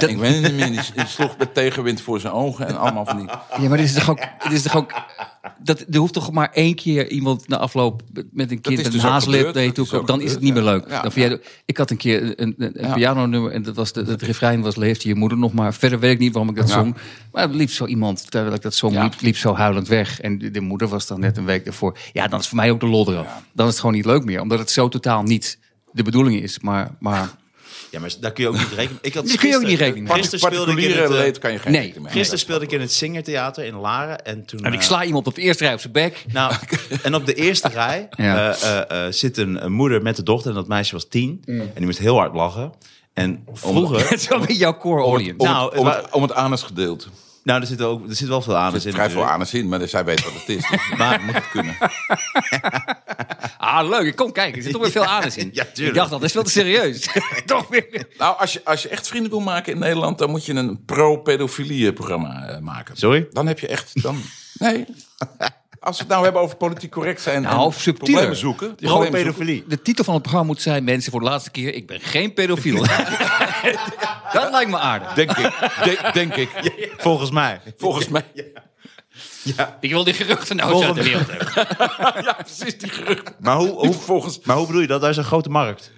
dat- 0.00 0.08
Ik 0.10 0.16
weet 0.18 0.42
het 0.42 0.42
niet 0.42 0.54
meer. 0.70 0.92
Die, 0.96 1.06
sloeg 1.06 1.36
met 1.38 1.54
tegenwind 1.54 2.00
voor 2.00 2.20
zijn 2.20 2.32
ogen 2.32 2.66
en 2.66 2.78
allemaal 2.78 3.04
van 3.06 3.16
die. 3.16 3.26
Ja, 3.60 3.68
maar 3.68 3.76
dit 3.78 3.86
is 3.86 3.92
toch 3.94 4.10
ook. 4.10 4.18
Dit 4.42 4.52
is 4.52 4.62
toch 4.62 4.76
ook 4.76 4.92
dat, 5.58 5.84
er 5.90 5.96
hoeft 5.98 6.12
toch 6.12 6.32
maar 6.32 6.50
één 6.52 6.74
keer 6.74 7.08
iemand 7.08 7.48
na 7.48 7.56
afloop 7.58 8.02
met 8.32 8.50
een 8.50 8.60
kind 8.60 8.76
dus 8.76 9.02
een 9.02 9.10
naar 9.10 9.62
je 9.62 9.72
toe 9.72 9.86
komt, 9.86 10.00
ook 10.00 10.06
dan 10.06 10.20
is 10.20 10.30
het 10.30 10.40
niet 10.40 10.54
meer 10.54 10.62
leuk. 10.62 10.84
Ja, 10.88 11.02
dan 11.02 11.12
vind 11.12 11.28
jij, 11.30 11.40
ik 11.64 11.76
had 11.76 11.90
een 11.90 11.96
keer 11.96 12.22
een, 12.22 12.54
een, 12.58 12.72
een 12.82 12.86
Ja. 12.88 12.94
pianonummer 12.94 13.52
en 13.52 13.62
dat 13.62 13.76
was 13.76 13.92
de, 13.92 14.02
het 14.04 14.22
refrein 14.22 14.60
was 14.62 14.76
leefde 14.76 15.08
je 15.08 15.14
moeder 15.14 15.38
nog 15.38 15.52
maar. 15.52 15.74
Verder 15.74 15.98
weet 15.98 16.12
ik 16.12 16.18
niet 16.18 16.32
waarom 16.32 16.50
ik 16.50 16.56
dat 16.56 16.68
Ja. 16.68 16.74
zong. 16.74 16.96
Maar 17.32 17.42
er 17.48 17.54
liep 17.54 17.70
zo 17.70 17.86
iemand, 17.86 18.30
terwijl 18.30 18.54
ik 18.54 18.62
dat 18.62 18.74
zong, 18.74 18.94
Ja. 18.94 19.02
liep, 19.02 19.14
liep 19.20 19.36
zo 19.36 19.54
huilend 19.54 19.88
weg. 19.88 20.20
En 20.20 20.38
de, 20.38 20.50
de 20.50 20.60
moeder 20.60 20.88
was 20.88 21.06
dan 21.06 21.20
net 21.20 21.36
een 21.36 21.41
week 21.44 21.66
ervoor. 21.66 21.96
Ja, 22.12 22.28
dan 22.28 22.40
is 22.40 22.48
voor 22.48 22.56
mij 22.56 22.70
ook 22.70 22.80
de 22.80 22.86
lol 22.86 23.12
eraf. 23.12 23.26
Dan 23.52 23.66
is 23.66 23.72
het 23.72 23.80
gewoon 23.80 23.94
niet 23.96 24.04
leuk 24.04 24.24
meer, 24.24 24.40
omdat 24.40 24.58
het 24.58 24.70
zo 24.70 24.88
totaal 24.88 25.22
niet 25.22 25.58
de 25.92 26.02
bedoeling 26.02 26.42
is. 26.42 26.58
Maar, 26.60 26.90
maar 26.98 27.30
Ja, 27.90 28.00
maar 28.00 28.10
daar 28.20 28.32
kun 28.32 28.42
je 28.44 28.48
ook 28.50 28.56
niet 28.58 28.68
rekening 28.76 28.98
Ik 29.02 29.14
had 29.14 29.26
Daar 29.28 29.36
kun 29.36 29.48
je 29.48 29.54
ook 29.54 29.60
niet 29.60 29.68
gisteren- 29.70 29.92
rekening 29.94 30.08
mee. 30.08 30.16
Gisteren 30.16 30.40
speelde 30.40 30.72
ik 30.72 30.78
in 30.78 30.90
het... 31.00 31.10
eh, 31.10 31.16
leed 31.16 31.38
kan 31.38 31.52
je 31.52 31.58
geen 31.58 31.72
nee, 31.72 31.94
mee 32.00 32.12
Gisteren 32.12 32.38
speelde 32.38 32.64
ik 32.64 32.72
in 32.72 32.80
het 32.80 32.92
Singertheater 32.92 33.64
in 33.64 33.74
Laren. 33.74 34.24
En 34.24 34.44
toen... 34.46 34.60
en 34.64 34.72
ik 34.72 34.78
eh, 34.80 34.84
sla 34.86 35.04
iemand 35.04 35.26
op 35.26 35.34
de 35.34 35.40
eerste 35.40 35.64
rij 35.64 35.72
op 35.74 35.80
zijn 35.80 35.92
bek. 35.92 36.24
Nou, 36.32 36.54
en 37.02 37.14
op 37.14 37.26
de 37.26 37.34
eerste 37.34 37.68
rij 37.68 38.08
Ja. 38.16 38.54
eh, 38.54 39.12
zit 39.12 39.36
een, 39.36 39.64
een 39.64 39.72
moeder 39.72 40.02
met 40.02 40.16
de 40.16 40.22
dochter. 40.22 40.50
En 40.50 40.56
dat 40.56 40.68
meisje 40.68 40.92
was 40.92 41.06
tien. 41.08 41.42
Mm. 41.44 41.60
En 41.60 41.70
die 41.74 41.84
moest 41.86 41.98
heel 41.98 42.16
hard 42.16 42.34
lachen. 42.34 42.72
En 43.12 43.44
vroeger... 43.52 44.08
Het 44.10 44.20
is 44.20 44.28
wel 44.28 44.40
weer 44.46 44.56
jouw 44.56 44.76
core 44.76 45.02
audience. 45.02 45.38
Om, 45.38 45.46
Nou, 45.46 45.70
het, 45.70 45.78
om, 45.78 45.84
maar- 45.84 45.96
het, 46.02 46.10
om 46.12 46.22
het 46.22 46.32
anusgedeelte. 46.32 47.06
Nou, 47.42 47.60
er 47.60 47.66
zit, 47.66 47.82
ook, 47.82 48.08
er 48.08 48.14
zit 48.16 48.28
wel 48.28 48.42
veel 48.42 48.56
aan. 48.56 48.74
Er 48.74 48.80
zit 48.80 48.94
vrij 48.94 49.10
veel 49.10 49.24
anus 49.24 49.54
in, 49.54 49.68
maar 49.68 49.88
zij 49.88 50.04
weet 50.04 50.24
wat 50.24 50.32
het 50.32 50.48
is. 50.48 50.68
Dus 50.70 50.80
Maar- 50.98 51.20
moet 51.20 51.34
het 51.34 51.48
kunnen. 51.50 51.76
Ah, 53.58 53.88
leuk. 53.88 54.16
Kom 54.16 54.32
kijken. 54.32 54.56
Er 54.56 54.62
zit 54.62 54.72
toch 54.72 54.82
weer 54.82 54.90
veel 54.90 55.04
anus 55.04 55.36
in. 55.36 55.50
Ja, 55.52 55.64
tuurlijk. 55.64 55.88
ik 55.88 55.94
dacht 55.94 56.12
al, 56.12 56.18
dat 56.18 56.26
is 56.26 56.32
veel 56.32 56.42
te 56.42 56.50
serieus. 56.50 57.08
toch 57.46 57.68
weer. 57.68 58.06
Nou, 58.18 58.38
als 58.38 58.52
je, 58.52 58.60
als 58.64 58.82
je 58.82 58.88
echt 58.88 59.08
vrienden 59.08 59.30
wil 59.30 59.40
maken 59.40 59.72
in 59.72 59.78
Nederland, 59.78 60.18
dan 60.18 60.30
moet 60.30 60.44
je 60.46 60.52
een 60.54 60.84
pro-pedofilie 60.84 61.92
programma 61.92 62.46
eh, 62.46 62.58
maken. 62.58 62.96
Sorry? 62.96 63.26
Dan 63.30 63.46
heb 63.46 63.58
je 63.58 63.66
echt. 63.66 64.02
Dan, 64.02 64.16
nee. 64.54 64.84
Als 65.80 65.96
we 65.96 66.02
het 66.02 66.12
nou 66.12 66.24
hebben 66.24 66.42
over 66.42 66.56
politiek 66.56 66.90
correct 66.90 67.20
zijn 67.22 67.42
Nou, 67.42 67.66
en 67.72 67.80
subtieler. 67.80 68.12
problemen 68.12 68.36
zoeken. 68.36 68.74
Pro-pedofilie. 68.74 69.64
De 69.68 69.82
titel 69.82 70.04
van 70.04 70.12
het 70.14 70.22
programma 70.22 70.48
moet 70.48 70.62
zijn... 70.62 70.84
Mensen, 70.84 71.10
voor 71.12 71.20
de 71.20 71.26
laatste 71.26 71.50
keer, 71.50 71.74
ik 71.74 71.86
ben 71.86 72.00
geen 72.00 72.32
pedofiel. 72.34 72.84
Dat 74.32 74.50
lijkt 74.50 74.70
me 74.70 74.78
aardig. 74.78 75.12
Denk 75.12 75.30
ik. 75.30 75.50
De- 75.84 76.10
denk 76.12 76.34
ik. 76.34 76.48
Volgens 76.96 77.30
mij. 77.30 77.60
Volgens 77.76 78.08
mij. 78.08 78.24
Ik 79.80 79.90
wil 79.90 80.04
die 80.04 80.14
geruchten 80.14 80.56
nou 80.56 80.72
eens 80.74 80.84
uit 80.84 80.94
de 80.94 81.02
wereld 81.02 81.26
hebben. 81.30 81.48
Ja, 82.24 82.32
precies 82.32 82.78
die 82.78 82.90
geruchten. 82.90 83.34
Maar 83.40 83.56
hoe, 83.56 83.68
hoe, 83.68 83.92
Volgens. 83.92 84.40
maar 84.44 84.56
hoe 84.56 84.66
bedoel 84.66 84.80
je 84.80 84.86
dat? 84.86 85.00
Daar 85.00 85.10
is 85.10 85.16
een 85.16 85.24
grote 85.24 85.48
markt. 85.48 85.90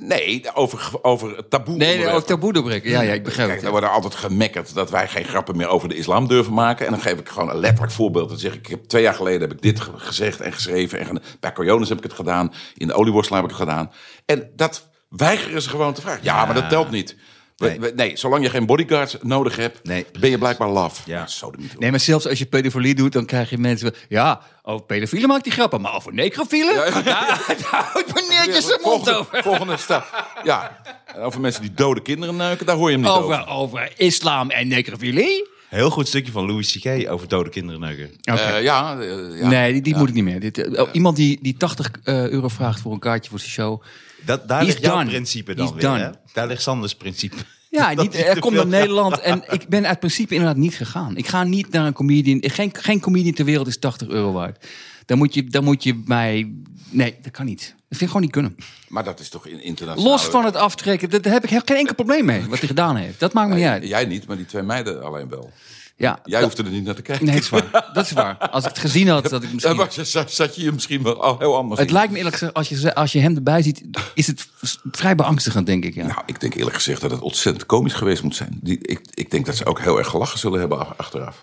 Nee, 0.00 0.54
over, 0.54 0.90
over 1.02 1.48
taboe. 1.48 1.76
Nee, 1.76 1.96
nee, 1.98 2.08
ook 2.08 2.26
taboe 2.26 2.52
doorbreken. 2.52 2.90
Ja, 2.90 3.00
ja, 3.00 3.12
ik 3.12 3.24
begrijp 3.24 3.46
Kijk, 3.48 3.60
het. 3.60 3.66
er 3.72 3.80
wordt 3.80 3.86
altijd 3.94 4.14
gemekkerd 4.14 4.74
dat 4.74 4.90
wij 4.90 5.08
geen 5.08 5.24
grappen 5.24 5.56
meer 5.56 5.68
over 5.68 5.88
de 5.88 5.94
islam 5.96 6.28
durven 6.28 6.52
maken. 6.54 6.86
En 6.86 6.92
dan 6.92 7.00
geef 7.00 7.18
ik 7.18 7.28
gewoon 7.28 7.50
een 7.50 7.58
letterlijk 7.58 7.92
voorbeeld. 7.92 8.28
Dan 8.28 8.38
zeg 8.38 8.52
ik, 8.52 8.58
ik 8.58 8.66
heb, 8.66 8.84
twee 8.84 9.02
jaar 9.02 9.14
geleden 9.14 9.40
heb 9.40 9.52
ik 9.52 9.62
dit 9.62 9.80
ge- 9.80 9.90
gezegd 9.96 10.40
en 10.40 10.52
geschreven. 10.52 10.98
En 11.08 11.22
bij 11.40 11.52
Coriolis 11.52 11.88
heb 11.88 11.98
ik 11.98 12.04
het 12.04 12.12
gedaan. 12.12 12.52
In 12.74 12.86
de 12.86 12.94
olieworstelaar 12.94 13.42
heb 13.42 13.50
ik 13.50 13.56
het 13.56 13.66
gedaan. 13.68 13.92
En 14.26 14.50
dat 14.56 14.88
weigeren 15.08 15.62
ze 15.62 15.68
gewoon 15.68 15.92
te 15.94 16.00
vragen. 16.00 16.20
Ja, 16.24 16.44
maar 16.44 16.54
dat 16.54 16.68
telt 16.68 16.90
niet. 16.90 17.16
Nee. 17.58 17.80
we- 17.80 17.92
Nee, 17.96 18.16
zolang 18.16 18.42
je 18.44 18.50
geen 18.50 18.66
bodyguards 18.66 19.16
nodig 19.22 19.56
hebt, 19.56 19.84
Nee. 19.86 20.06
ben 20.20 20.30
je 20.30 20.38
blijkbaar 20.38 20.68
laf. 20.68 21.02
Ja. 21.06 21.26
Zo 21.26 21.50
de 21.50 21.58
Nee, 21.78 21.90
maar 21.90 22.00
zelfs 22.00 22.28
als 22.28 22.38
je 22.38 22.46
pedofilie 22.46 22.94
doet, 22.94 23.12
dan 23.12 23.24
krijg 23.26 23.50
je 23.50 23.58
mensen... 23.58 23.94
Ja, 24.08 24.40
over 24.62 24.84
pedofielen 24.84 25.28
maakt 25.28 25.44
die 25.44 25.52
grappen, 25.52 25.80
maar 25.80 25.94
over 25.94 26.14
necrofielen? 26.14 26.74
Ja, 26.74 27.02
daar 27.02 27.90
houdt 27.92 28.14
meneertje 28.14 28.62
zijn 28.62 28.80
mond 28.82 28.94
volgende, 29.04 29.18
over. 29.18 29.42
volgende 29.42 29.76
stap. 29.76 30.24
Ja, 30.44 30.80
over 31.16 31.40
mensen 31.40 31.62
die 31.62 31.74
dode 31.74 32.02
kinderen 32.02 32.36
neuken, 32.36 32.66
daar 32.66 32.76
hoor 32.76 32.90
je 32.90 32.96
hem 32.96 33.04
niet 33.04 33.10
over. 33.14 33.40
Over, 33.40 33.48
over 33.48 33.92
islam 33.96 34.50
en 34.50 34.68
necrofilie? 34.68 35.48
Heel 35.68 35.90
goed 35.90 36.08
stukje 36.08 36.32
van 36.32 36.46
Louis 36.46 36.78
C.K. 36.78 37.10
over 37.10 37.28
dode 37.28 37.50
kinderen 37.50 37.80
neuken. 37.80 38.10
Eh, 38.22 38.62
ja, 38.62 38.98
eh, 39.00 39.40
ja. 39.40 39.48
Nee, 39.48 39.72
die, 39.72 39.82
die 39.82 39.96
moet 39.96 40.08
ik 40.08 40.14
niet 40.14 40.24
meer. 40.24 40.40
Dit, 40.40 40.58
eh, 40.58 40.82
oh, 40.82 40.88
iemand 40.92 41.16
die, 41.16 41.38
die 41.42 41.56
80 41.56 41.90
eh, 42.04 42.28
euro 42.28 42.48
vraagt 42.48 42.80
voor 42.80 42.92
een 42.92 42.98
kaartje 42.98 43.30
voor 43.30 43.38
zijn 43.38 43.50
show. 43.50 43.82
Dat, 44.24 44.48
daar 44.48 44.58
He's 44.58 44.68
ligt 44.68 44.80
jouw 44.84 44.96
done. 44.96 45.08
principe 45.08 45.54
dan 45.54 45.64
He's 45.64 45.74
weer. 45.74 45.82
done. 45.82 45.98
Hè? 46.02 46.10
Daar 46.32 46.46
ligt 46.46 46.62
Sanders 46.62 46.94
principe. 46.94 47.36
Ja, 47.70 47.94
niet, 47.94 48.12
hij 48.12 48.26
er 48.28 48.38
komt 48.40 48.54
naar 48.54 48.66
Nederland 48.66 49.18
en 49.20 49.42
ik 49.50 49.68
ben 49.68 49.86
uit 49.86 49.98
principe 49.98 50.34
inderdaad 50.34 50.56
niet 50.56 50.74
gegaan. 50.74 51.16
Ik 51.16 51.26
ga 51.26 51.44
niet 51.44 51.70
naar 51.70 51.86
een 51.86 51.92
comedian. 51.92 52.38
Geen, 52.42 52.70
geen 52.72 53.00
comedian 53.00 53.34
ter 53.34 53.44
wereld 53.44 53.66
is 53.66 53.78
80 53.78 54.08
euro 54.08 54.32
waard. 54.32 54.66
Dan 55.06 55.18
moet 55.18 55.34
je, 55.34 55.44
dan 55.44 55.64
moet 55.64 55.82
je 55.82 56.02
mij... 56.06 56.52
Nee, 56.90 57.16
dat 57.22 57.32
kan 57.32 57.44
niet. 57.46 57.60
Dat 57.60 57.68
vind 57.88 58.00
ik 58.00 58.06
gewoon 58.06 58.22
niet 58.22 58.30
kunnen. 58.30 58.56
Maar 58.88 59.04
dat 59.04 59.20
is 59.20 59.28
toch 59.28 59.46
in 59.46 59.62
internationaal. 59.62 60.12
Los 60.12 60.24
van 60.24 60.44
het 60.44 60.56
aftrekken, 60.56 61.10
daar 61.10 61.32
heb 61.32 61.44
ik 61.44 61.50
geen 61.50 61.76
enkel 61.76 61.94
probleem 61.94 62.24
mee. 62.24 62.46
Wat 62.48 62.58
hij 62.58 62.68
gedaan 62.68 62.96
heeft. 62.96 63.20
Dat 63.20 63.32
maakt 63.32 63.48
me 63.48 63.54
niet 63.54 63.64
uit. 63.64 63.88
Jij 63.88 64.04
niet, 64.04 64.26
maar 64.26 64.36
die 64.36 64.46
twee 64.46 64.62
meiden 64.62 65.02
alleen 65.02 65.28
wel. 65.28 65.52
Ja, 65.98 66.18
Jij 66.24 66.42
hoefde 66.42 66.62
er 66.62 66.70
niet 66.70 66.84
naar 66.84 66.94
te 66.94 67.02
kijken. 67.02 67.24
nee, 67.26 67.34
dat 67.34 67.42
is 67.44 67.48
waar. 67.50 67.90
Dat 67.92 68.04
is 68.06 68.12
waar. 68.12 68.36
Als 68.38 68.62
ik 68.64 68.68
het 68.70 68.78
gezien 68.78 69.08
had, 69.08 69.28
dat 69.28 69.42
ik 69.42 69.52
misschien... 69.52 70.26
zat 70.28 70.54
je 70.56 70.62
je 70.62 70.72
misschien 70.72 71.02
wel 71.02 71.22
al 71.22 71.38
heel 71.38 71.56
anders 71.56 71.80
Het 71.80 71.88
in. 71.88 71.94
lijkt 71.94 72.10
me 72.12 72.16
eerlijk 72.16 72.36
gezegd, 72.36 72.54
als 72.54 72.68
je, 72.68 72.94
als 72.94 73.12
je 73.12 73.20
hem 73.20 73.36
erbij 73.36 73.62
ziet, 73.62 73.82
is 74.14 74.26
het 74.26 74.48
vrij 74.90 75.14
beangstigend, 75.14 75.66
denk 75.66 75.84
ik. 75.84 75.94
Ja. 75.94 76.06
Nou, 76.06 76.20
ik 76.26 76.40
denk 76.40 76.54
eerlijk 76.54 76.76
gezegd 76.76 77.00
dat 77.00 77.10
het 77.10 77.20
ontzettend 77.20 77.66
komisch 77.66 77.92
geweest 77.94 78.22
moet 78.22 78.36
zijn. 78.36 78.58
Die, 78.62 78.78
ik, 78.82 79.00
ik 79.14 79.30
denk 79.30 79.46
dat 79.46 79.56
ze 79.56 79.64
ook 79.66 79.80
heel 79.80 79.98
erg 79.98 80.08
gelachen 80.08 80.38
zullen 80.38 80.60
hebben 80.60 80.78
ach- 80.78 80.94
achteraf. 80.96 81.42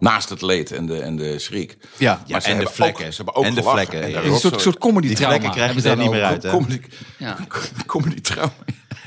Naast 0.00 0.28
het 0.28 0.42
leed 0.42 0.72
en 0.72 0.86
de, 0.86 1.00
en 1.00 1.16
de 1.16 1.38
schrik. 1.38 1.76
Ja, 1.96 2.22
Maar 2.28 2.40
ze 2.42 2.46
en 2.48 2.52
de 2.52 2.56
hebben 2.56 2.74
vlekken. 2.74 3.04
Ook, 3.06 3.10
ze 3.10 3.16
hebben 3.16 3.34
ook 3.34 3.44
En 3.44 3.54
de 3.54 3.60
gelachen. 3.60 3.86
vlekken, 3.86 4.02
En 4.16 4.22
ja. 4.24 4.30
een 4.34 4.38
soort, 4.40 4.60
soort 4.60 4.78
comedy 4.78 5.06
Die 5.06 5.16
trauma. 5.16 5.36
vlekken 5.38 5.56
krijg 5.60 5.74
je 5.74 5.80
hebben 5.80 5.82
ze 5.82 6.02
er 6.02 6.10
niet 6.10 6.20
meer 6.20 6.24
uit, 6.30 6.42
hè? 6.42 6.50
Comedy, 6.50 6.80
Ja. 7.18 7.36
comedy 7.86 8.20
trauma. 8.20 8.52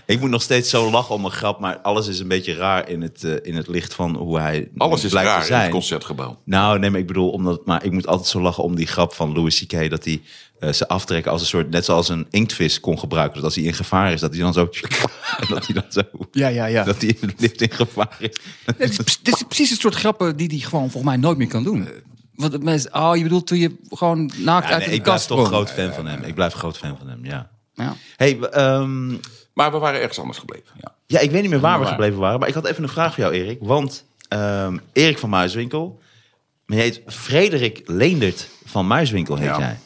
Ik 0.10 0.20
moet 0.20 0.30
nog 0.30 0.42
steeds 0.42 0.70
zo 0.70 0.92
lachen 0.92 1.16
om 1.16 1.26
een 1.26 1.32
grap, 1.32 1.60
maar 1.60 1.78
alles 1.80 2.08
is 2.08 2.20
een 2.20 2.28
beetje 2.28 2.54
raar 2.56 2.90
in 2.90 3.02
het, 3.02 3.24
eh, 3.24 3.34
in 3.42 3.56
het 3.56 3.68
licht 3.68 3.94
van 3.94 4.16
hoe 4.16 4.40
hij 4.40 4.70
Alles 4.78 5.04
is 5.04 5.10
blijkt 5.10 5.28
te 5.30 5.34
raar 5.34 5.42
in 5.42 5.48
zijn. 5.48 5.62
het 5.62 5.72
concertgebouw. 5.72 6.42
Nou, 6.46 6.80
nee, 6.80 6.90
maar 6.90 7.00
ik 7.00 7.08
bedoel, 7.08 7.30
omdat, 7.30 7.66
maar 7.66 7.84
ik 7.86 7.92
moet 7.92 8.08
altijd 8.08 8.28
zo 8.28 8.42
lachen 8.42 8.64
om 8.64 8.76
die 8.76 8.88
grap 8.88 9.14
van 9.14 9.34
Louis 9.34 9.66
C.K. 9.66 9.90
dat 9.90 10.06
hij 10.06 10.22
eh, 10.60 10.72
ze 10.72 10.88
aftrekken 10.88 11.32
als 11.32 11.42
een 11.42 11.48
soort, 11.48 11.70
net 11.70 11.86
zoals 11.86 12.10
een 12.10 12.28
inktvis 12.30 12.80
kon 12.80 13.00
gebruiken. 13.00 13.34
Dus 13.36 13.44
als 13.44 13.56
hij 13.56 13.64
in 13.64 13.74
gevaar 13.74 14.12
is, 14.14 14.20
dat 14.20 14.32
hij 14.34 14.40
dan 14.42 14.54
zo, 14.54 14.70
dat 15.50 15.66
hij 15.68 15.74
dan 15.76 15.86
zo, 15.90 16.02
Ja, 16.32 16.48
ja, 16.48 16.66
ja. 16.66 16.84
dat 16.84 17.02
hij 17.02 17.10
in 17.22 17.28
het 17.30 17.40
licht 17.42 17.62
in 17.62 17.72
gevaar 17.72 18.16
is. 18.20 18.36
Dit 18.78 18.90
is, 18.90 19.20
dit 19.22 19.36
is 19.36 19.44
precies 19.44 19.70
het 19.70 19.80
soort 19.80 19.96
grappen 19.96 20.38
die 20.38 20.48
hij 20.48 20.58
gewoon 20.60 20.90
volgens 20.92 21.04
mij 21.04 21.18
nooit 21.18 21.38
meer 21.38 21.48
kan 21.48 21.64
doen. 21.64 21.88
Want 22.36 22.54
het 22.54 22.64
mensen, 22.64 22.94
oh, 22.94 23.16
je 23.16 23.24
bedoelt 23.24 23.48
toen 23.48 23.58
je 23.58 23.76
gewoon 23.90 24.32
naakt 24.38 24.68
Ja, 24.68 24.74
uit 24.74 24.80
nee, 24.80 24.90
de 24.90 24.96
ik 24.96 25.04
blijf 25.04 25.16
kast 25.18 25.28
toch 25.28 25.46
sprong. 25.46 25.54
groot 25.56 25.72
fan 25.72 25.94
van 25.94 26.06
hem. 26.08 26.24
Ik 26.24 26.36
blijf 26.36 26.54
groot 26.54 26.78
fan 26.78 26.98
van 26.98 27.08
hem, 27.08 27.26
ja. 27.26 27.50
Ja. 27.74 27.96
Hey, 28.16 28.40
ehm, 28.40 29.16
Maar 29.60 29.72
we 29.72 29.78
waren 29.78 30.00
ergens 30.00 30.20
anders 30.20 30.38
gebleven. 30.38 30.68
Ja. 30.82 30.96
ja, 31.06 31.20
ik 31.20 31.32
weet 31.32 31.42
niet 31.42 31.52
meer 31.52 31.60
waar 31.60 31.80
we 31.80 31.86
gebleven 31.86 32.20
waren, 32.20 32.40
maar 32.40 32.48
ik 32.48 32.54
had 32.54 32.66
even 32.66 32.84
een 32.84 32.90
vraag 32.90 33.14
voor 33.14 33.24
jou, 33.24 33.36
Erik. 33.36 33.58
Want 33.62 34.06
ehm, 34.28 34.78
Erik 34.94 35.18
van 35.18 35.30
Muiswinkel, 35.30 36.00
maar 36.66 36.78
je 36.78 36.84
heet 36.84 37.02
Frederik 37.08 37.82
Leendert 37.86 38.50
van 38.66 38.88
Muiswinkel, 38.88 39.36
heet 39.36 39.46
Ja. 39.46 39.60
jij. 39.60 39.80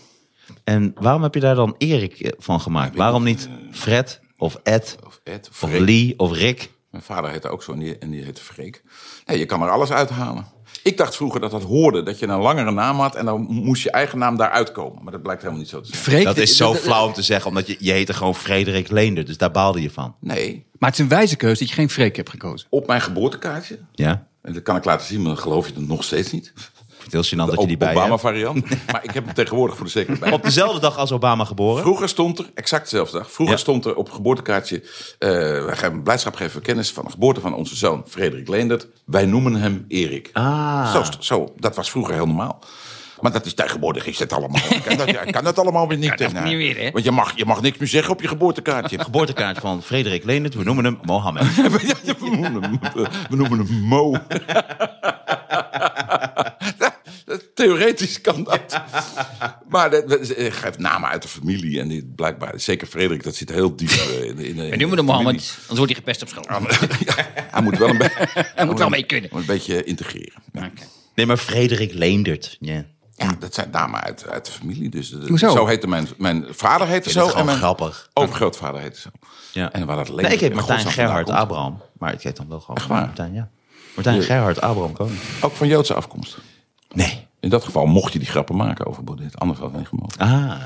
En 0.63 0.91
waarom 0.99 1.23
heb 1.23 1.33
je 1.33 1.39
daar 1.39 1.55
dan 1.55 1.75
Erik 1.77 2.19
eh, 2.19 2.31
van 2.37 2.61
gemaakt? 2.61 2.95
Waarom 2.95 3.23
niet 3.23 3.49
Fred 3.71 4.19
of 4.37 4.59
Ed 4.63 4.97
Of 5.05 5.19
Ed, 5.23 5.49
of 5.51 5.63
of. 5.63 5.79
Lee 5.79 6.13
of 6.17 6.31
Rick? 6.31 6.69
Mijn 6.93 7.05
vader 7.05 7.31
heette 7.31 7.49
ook 7.49 7.63
zo 7.63 7.71
en 7.71 7.79
die, 7.79 7.97
en 7.97 8.09
die 8.09 8.23
heette 8.23 8.41
Freek. 8.41 8.83
Nee, 9.25 9.39
je 9.39 9.45
kan 9.45 9.61
er 9.61 9.69
alles 9.69 9.91
uithalen. 9.91 10.45
Ik 10.83 10.97
dacht 10.97 11.15
vroeger 11.15 11.39
dat 11.39 11.51
dat 11.51 11.63
hoorde, 11.63 12.03
dat 12.03 12.19
je 12.19 12.27
een 12.27 12.39
langere 12.39 12.71
naam 12.71 12.99
had... 12.99 13.15
en 13.15 13.25
dan 13.25 13.41
moest 13.41 13.83
je 13.83 13.91
eigen 13.91 14.17
naam 14.17 14.37
daaruit 14.37 14.71
komen. 14.71 15.03
Maar 15.03 15.11
dat 15.11 15.21
blijkt 15.21 15.41
helemaal 15.41 15.61
niet 15.61 15.71
zo 15.71 15.81
te 15.81 15.87
zijn. 15.87 16.01
Freek, 16.01 16.23
Dat 16.23 16.37
is 16.37 16.57
zo 16.57 16.73
flauw 16.73 17.05
om 17.05 17.13
te 17.13 17.21
zeggen, 17.21 17.49
omdat 17.49 17.67
je, 17.67 17.75
je 17.79 17.91
heette 17.91 18.13
gewoon 18.13 18.35
Frederik 18.35 18.89
Leendert. 18.89 19.27
Dus 19.27 19.37
daar 19.37 19.51
baalde 19.51 19.81
je 19.81 19.89
van. 19.89 20.15
Nee, 20.19 20.65
Maar 20.79 20.89
het 20.89 20.99
is 20.99 21.03
een 21.03 21.11
wijze 21.11 21.35
keuze 21.35 21.59
dat 21.59 21.69
je 21.69 21.75
geen 21.75 21.89
Freek 21.89 22.15
hebt 22.15 22.29
gekozen. 22.29 22.67
op 22.69 22.87
mijn 22.87 23.01
geboortekaartje... 23.01 23.79
Ja? 23.91 24.27
en 24.41 24.53
dat 24.53 24.63
kan 24.63 24.75
ik 24.75 24.85
laten 24.85 25.07
zien, 25.07 25.21
maar 25.21 25.33
dan 25.33 25.41
geloof 25.43 25.67
je 25.67 25.73
het 25.73 25.87
nog 25.87 26.03
steeds 26.03 26.31
niet... 26.31 26.53
Het 27.03 27.13
is 27.13 27.29
heel 27.29 27.39
gênant 27.39 27.49
dat 27.51 27.61
je 27.61 27.67
die 27.67 27.77
bij 27.77 27.91
Obama 27.91 28.09
hebt. 28.09 28.21
variant. 28.21 28.69
Maar 28.91 29.03
ik 29.03 29.11
heb 29.11 29.25
hem 29.25 29.33
tegenwoordig 29.33 29.75
voor 29.75 29.85
de 29.85 29.91
zekerheid 29.91 30.19
bij. 30.23 30.31
Op 30.31 30.43
dezelfde 30.43 30.79
dag 30.79 30.97
als 30.97 31.11
Obama 31.11 31.45
geboren. 31.45 31.81
Vroeger 31.83 32.09
stond 32.09 32.39
er, 32.39 32.45
exact 32.53 32.83
dezelfde 32.89 33.17
dag, 33.17 33.31
vroeger 33.31 33.55
Ja. 33.55 33.61
stond 33.61 33.85
er 33.85 33.95
op 33.95 34.05
het 34.05 34.15
geboortekaartje... 34.15 34.81
eh 35.19 35.29
wij 35.65 35.75
geven 35.75 36.03
blijdschap 36.03 36.35
geven 36.35 36.61
kennis 36.61 36.91
van 36.91 37.05
de 37.05 37.11
geboorte 37.11 37.39
van 37.41 37.53
onze 37.55 37.75
zoon 37.75 38.03
Frederik 38.07 38.47
Leendert. 38.47 38.87
Wij 39.05 39.25
noemen 39.25 39.55
hem 39.55 39.85
Erik. 39.87 40.29
Ah. 40.33 40.91
Zo, 40.91 41.03
zo, 41.19 41.53
dat 41.59 41.75
was 41.75 41.89
vroeger 41.91 42.13
heel 42.13 42.25
normaal. 42.25 42.59
Maar 43.21 43.31
dat 43.31 43.45
is 43.45 43.53
tegenwoordig 43.53 44.05
is 44.05 44.19
het 44.19 44.33
allemaal. 44.33 44.61
Ik 44.69 44.81
kan 44.83 44.97
dat, 44.97 45.07
ik 45.07 45.31
kan 45.31 45.43
dat 45.43 45.59
allemaal 45.59 45.87
weer 45.87 45.97
niet. 45.97 46.17
dat 46.17 46.31
Nou, 46.31 46.45
niet 46.47 46.57
meer, 46.57 46.77
hè? 46.77 46.91
Want 46.91 47.03
je 47.05 47.11
mag, 47.11 47.31
je 47.35 47.45
mag 47.45 47.61
niks 47.61 47.77
meer 47.77 47.87
zeggen 47.87 48.13
op 48.13 48.21
je 48.21 48.27
geboortekaartje. 48.27 48.99
Geboortekaart 49.03 49.57
van 49.59 49.83
Frederik 49.83 50.23
Leendert. 50.23 50.55
We 50.55 50.63
noemen 50.63 50.85
hem 50.85 50.99
Mohammed. 51.03 51.55
we, 51.55 51.95
noemen 52.19 52.63
hem, 52.63 52.79
we 53.29 53.35
noemen 53.35 53.57
hem 53.59 53.67
Mo. 53.81 54.15
Theoretisch 57.53 58.21
kan 58.21 58.43
dat. 58.43 58.81
Maar 59.69 59.89
dat- 59.89 60.05
geeft 60.37 60.77
namen 60.79 61.09
uit 61.09 61.21
de 61.21 61.27
familie. 61.27 61.79
En 61.79 61.87
die, 61.87 62.11
blijkbaar, 62.15 62.59
zeker 62.59 62.87
Frederik, 62.87 63.23
dat 63.23 63.35
zit 63.35 63.49
heel 63.49 63.75
diep 63.75 63.89
eh, 63.89 64.23
in 64.23 64.35
de, 64.35 64.47
in 64.47 64.55
de, 64.55 64.69
We 64.69 64.75
noemen 64.75 64.97
hem 64.97 65.05
Mohammed, 65.05 65.27
anders 65.33 65.65
wordt 65.67 65.85
hij 65.85 65.95
gepest 65.95 66.21
op 66.21 66.27
school. 66.27 66.45
hij 67.51 67.61
moet 67.61 67.77
wel 67.77 67.89
een 67.89 67.97
beetje. 67.97 68.27
Hij 68.55 68.65
moet 68.65 68.79
wel 68.79 68.89
mee 68.89 69.03
kunnen. 69.03 69.29
Moet 69.31 69.41
een 69.41 69.47
beetje 69.47 69.83
integreren. 69.83 70.43
Ja. 70.53 70.71
Nee, 71.15 71.25
maar 71.25 71.37
Frederik 71.37 71.93
Leendert. 71.93 72.57
Ja. 72.59 72.85
Ja, 73.15 73.35
dat 73.39 73.53
zijn 73.53 73.69
namen 73.71 74.01
uit, 74.01 74.27
uit 74.29 74.45
de 74.45 74.51
familie. 74.51 74.89
Dus 74.89 75.09
de- 75.09 75.25
Hoezo? 75.27 75.51
zo 75.55 75.65
heette 75.65 75.87
mijn, 75.87 76.07
mijn 76.17 76.45
vader 76.49 76.87
heette 76.87 77.09
zo. 77.11 77.21
gewoon 77.25 77.39
En 77.39 77.45
mijn 77.45 77.57
grappig. 77.57 78.09
overgrootvader 78.13 78.81
heette 78.81 78.99
zo. 78.99 79.09
Ja. 79.51 79.71
En 79.71 79.85
waar 79.85 79.95
dat 79.95 80.07
Nee, 80.15 80.31
ik 80.33 80.39
heet 80.39 80.49
in 80.49 80.55
Martijn 80.55 80.85
Gerhard. 80.85 81.29
Abraham. 81.29 81.81
Maar 81.97 82.13
ik 82.13 82.21
heet 82.21 82.37
dan 82.37 82.47
wel 82.49 82.59
gewoon 82.59 82.75
Echt 82.75 82.87
waar? 82.87 83.05
Martijn, 83.05 83.33
ja. 83.33 83.49
Martijn 83.95 84.21
Gerhard 84.21 84.61
Abraham 84.61 84.93
Koning. 84.93 85.19
Ook 85.41 85.55
van 85.55 85.67
Joodse 85.67 85.93
afkomst. 85.93 86.37
Nee. 86.93 87.27
In 87.43 87.49
dat 87.49 87.63
geval 87.63 87.85
mocht 87.85 88.13
je 88.13 88.19
die 88.19 88.27
grappen 88.27 88.55
maken 88.55 88.85
over 88.85 89.03
Baudet. 89.03 89.39
Anders 89.39 89.59
had 89.59 89.69
het 89.69 89.77
niet 89.79 89.87
gemogen. 89.87 90.19
Ah. 90.19 90.61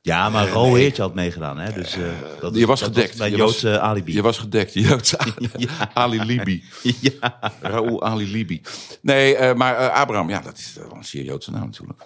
Ja, 0.00 0.28
maar 0.28 0.48
Ro 0.48 0.74
Heertje 0.74 1.02
had 1.02 1.14
meegedaan, 1.14 1.58
hè? 1.58 1.72
Dus, 1.72 1.96
eh, 1.96 2.02
dat, 2.40 2.54
Je 2.54 2.66
was 2.66 2.80
dat 2.80 2.88
gedekt. 2.88 3.18
bij 3.18 3.30
Je 3.30 3.36
Joodse 3.36 3.68
was- 3.70 3.78
alibi. 3.78 4.12
Je 4.14 4.22
was 4.22 4.38
gedekt. 4.38 4.74
Joodse 4.74 5.18
Ali 5.94 6.22
Libi. 6.24 6.64
ja. 7.00 7.38
Raoul 7.60 8.02
Ali 8.02 8.30
Libi. 8.30 8.62
Nee, 9.02 9.36
eh, 9.36 9.54
maar 9.54 9.90
Abraham, 9.90 10.28
ja, 10.28 10.40
dat 10.40 10.58
is 10.58 10.72
wel 10.76 10.96
een 10.96 11.04
zeer 11.04 11.24
Joodse 11.24 11.50
naam 11.50 11.64
natuurlijk. 11.64 12.02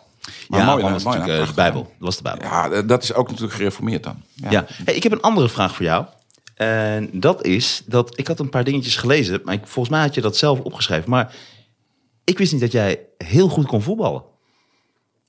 Maar 0.49 0.61
ja, 0.61 0.67
mooi, 0.67 0.83
was 0.83 1.03
mooi 1.05 1.19
natuurlijk 1.19 1.39
naam, 1.47 1.55
de 1.55 1.63
Bijbel. 1.63 1.83
Dat 1.83 1.93
was 1.99 2.17
de 2.17 2.23
Bijbel. 2.23 2.47
Ja, 2.49 2.83
dat 2.83 3.03
is 3.03 3.13
ook 3.15 3.27
natuurlijk 3.29 3.55
gereformeerd 3.57 4.03
dan. 4.03 4.23
Ja. 4.35 4.65
Hey, 4.85 4.95
ik 4.95 5.03
heb 5.03 5.13
een 5.13 5.21
andere 5.21 5.49
vraag 5.49 5.75
voor 5.75 5.85
jou. 5.85 6.05
En 6.55 7.09
dat 7.13 7.45
is 7.45 7.83
dat 7.87 8.19
ik 8.19 8.27
had 8.27 8.39
een 8.41 8.49
paar 8.49 8.65
dingetjes 8.65 8.97
gelezen, 8.97 9.41
maar 9.45 9.55
ik, 9.55 9.67
volgens 9.67 9.95
mij 9.95 10.05
had 10.05 10.15
je 10.15 10.21
dat 10.21 10.37
zelf 10.37 10.61
opgeschreven. 10.61 11.11
Maar 11.11 11.35
ik 12.27 12.39
wist 12.39 12.53
niet 12.53 12.61
dat 12.61 12.73
jij 12.73 13.01
heel 13.19 13.49
goed 13.49 13.67
kon 13.67 13.83
voetballen. 13.83 14.23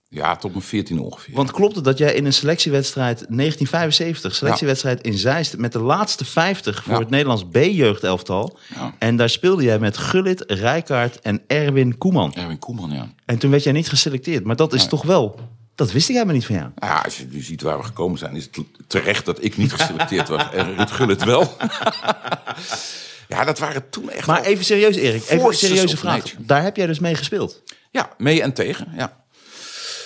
Ja, 0.09 0.35
tot 0.35 0.51
mijn 0.51 0.63
14 0.63 0.99
ongeveer. 0.99 1.35
Want 1.35 1.51
klopt 1.51 1.75
het 1.75 1.83
dat 1.83 1.97
jij 1.97 2.13
in 2.13 2.25
een 2.25 2.33
selectiewedstrijd 2.33 3.15
1975, 3.17 4.35
selectiewedstrijd 4.35 5.01
in 5.01 5.13
Zeist, 5.17 5.57
met 5.57 5.71
de 5.71 5.79
laatste 5.79 6.25
50 6.25 6.83
voor 6.83 6.93
Ja. 6.93 6.99
het 6.99 7.09
Nederlands 7.09 7.45
B-jeugdelftal. 7.51 8.57
Ja. 8.75 8.93
En 8.99 9.15
daar 9.15 9.29
speelde 9.29 9.63
jij 9.63 9.79
met 9.79 9.97
Gullit, 9.97 10.43
Rijkaard 10.47 11.19
en 11.21 11.41
Erwin 11.47 11.97
Koeman. 11.97 12.33
Erwin 12.33 12.59
Koeman, 12.59 12.91
ja. 12.91 13.13
En 13.25 13.37
toen 13.37 13.51
werd 13.51 13.63
jij 13.63 13.73
niet 13.73 13.89
geselecteerd. 13.89 14.43
Maar 14.43 14.55
dat 14.55 14.73
is 14.73 14.87
toch 14.87 15.03
wel, 15.03 15.39
dat 15.75 15.91
wist 15.91 16.07
ik 16.09 16.13
helemaal 16.13 16.35
niet 16.35 16.45
van 16.45 16.55
jou. 16.55 16.69
Ja, 16.75 17.01
als 17.05 17.17
je 17.17 17.27
nu 17.31 17.41
ziet 17.41 17.61
waar 17.61 17.77
we 17.77 17.83
gekomen 17.83 18.17
zijn, 18.17 18.35
is 18.35 18.43
het 18.51 18.59
terecht 18.87 19.25
dat 19.25 19.43
ik 19.43 19.57
niet 19.57 19.73
geselecteerd 19.73 20.27
was. 20.27 20.49
En 20.53 20.75
Ruud 20.75 20.91
Gullit 20.91 21.23
wel. 21.23 21.47
ja, 23.27 23.43
dat 23.43 23.59
waren 23.59 23.89
toen 23.89 24.09
echt... 24.09 24.27
Maar 24.27 24.43
even 24.43 24.65
serieus 24.65 24.95
Erik, 24.95 25.23
even 25.29 25.45
een 25.47 25.53
serieuze 25.53 25.97
vraag. 25.97 26.23
Daar 26.37 26.63
heb 26.63 26.75
jij 26.75 26.85
dus 26.87 26.99
mee 26.99 27.15
gespeeld. 27.15 27.61
Ja, 27.91 28.09
mee 28.17 28.41
en 28.41 28.53
tegen, 28.53 28.87
ja. 28.95 29.25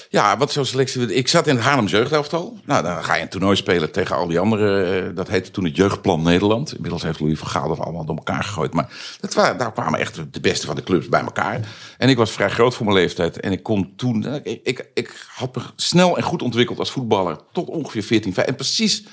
Ja, 0.09 0.37
wat 0.37 0.51
zo'n 0.51 0.65
selectie... 0.65 1.13
Ik 1.13 1.27
zat 1.27 1.47
in 1.47 1.55
het 1.55 1.63
Haarlem 1.63 1.87
jeugdelftal. 1.87 2.57
Nou, 2.65 2.83
dan 2.83 3.03
ga 3.03 3.15
je 3.15 3.21
een 3.21 3.29
toernooi 3.29 3.55
spelen 3.55 3.91
tegen 3.91 4.15
al 4.15 4.27
die 4.27 4.39
andere... 4.39 4.83
eh, 5.01 5.15
Dat 5.15 5.27
heette 5.27 5.51
toen 5.51 5.63
het 5.65 5.75
Jeugdplan 5.75 6.21
Nederland. 6.23 6.73
Inmiddels 6.75 7.01
heeft 7.03 7.19
Louis 7.19 7.39
van 7.39 7.47
Gaal 7.47 7.67
dat 7.67 7.79
allemaal 7.79 8.05
door 8.05 8.15
elkaar 8.15 8.43
gegooid. 8.43 8.73
Maar 8.73 8.89
dat 9.19 9.33
waren, 9.33 9.57
daar 9.57 9.71
kwamen 9.73 9.99
echt 9.99 10.33
de 10.33 10.39
beste 10.39 10.65
van 10.65 10.75
de 10.75 10.83
clubs 10.83 11.09
bij 11.09 11.21
elkaar. 11.21 11.59
En 11.97 12.09
ik 12.09 12.17
was 12.17 12.31
vrij 12.31 12.49
groot 12.49 12.73
voor 12.75 12.85
mijn 12.85 12.97
leeftijd. 12.97 13.39
En 13.39 13.51
ik 13.51 13.63
kon 13.63 13.93
toen... 13.95 14.25
Ik, 14.43 14.59
ik, 14.63 14.89
ik 14.93 15.25
had 15.35 15.55
me 15.55 15.61
snel 15.75 16.17
en 16.17 16.23
goed 16.23 16.41
ontwikkeld 16.41 16.79
als 16.79 16.91
voetballer. 16.91 17.37
Tot 17.51 17.67
ongeveer 17.67 18.03
14, 18.03 18.33
15. 18.33 18.53
En 18.53 18.59
precies 18.65 19.03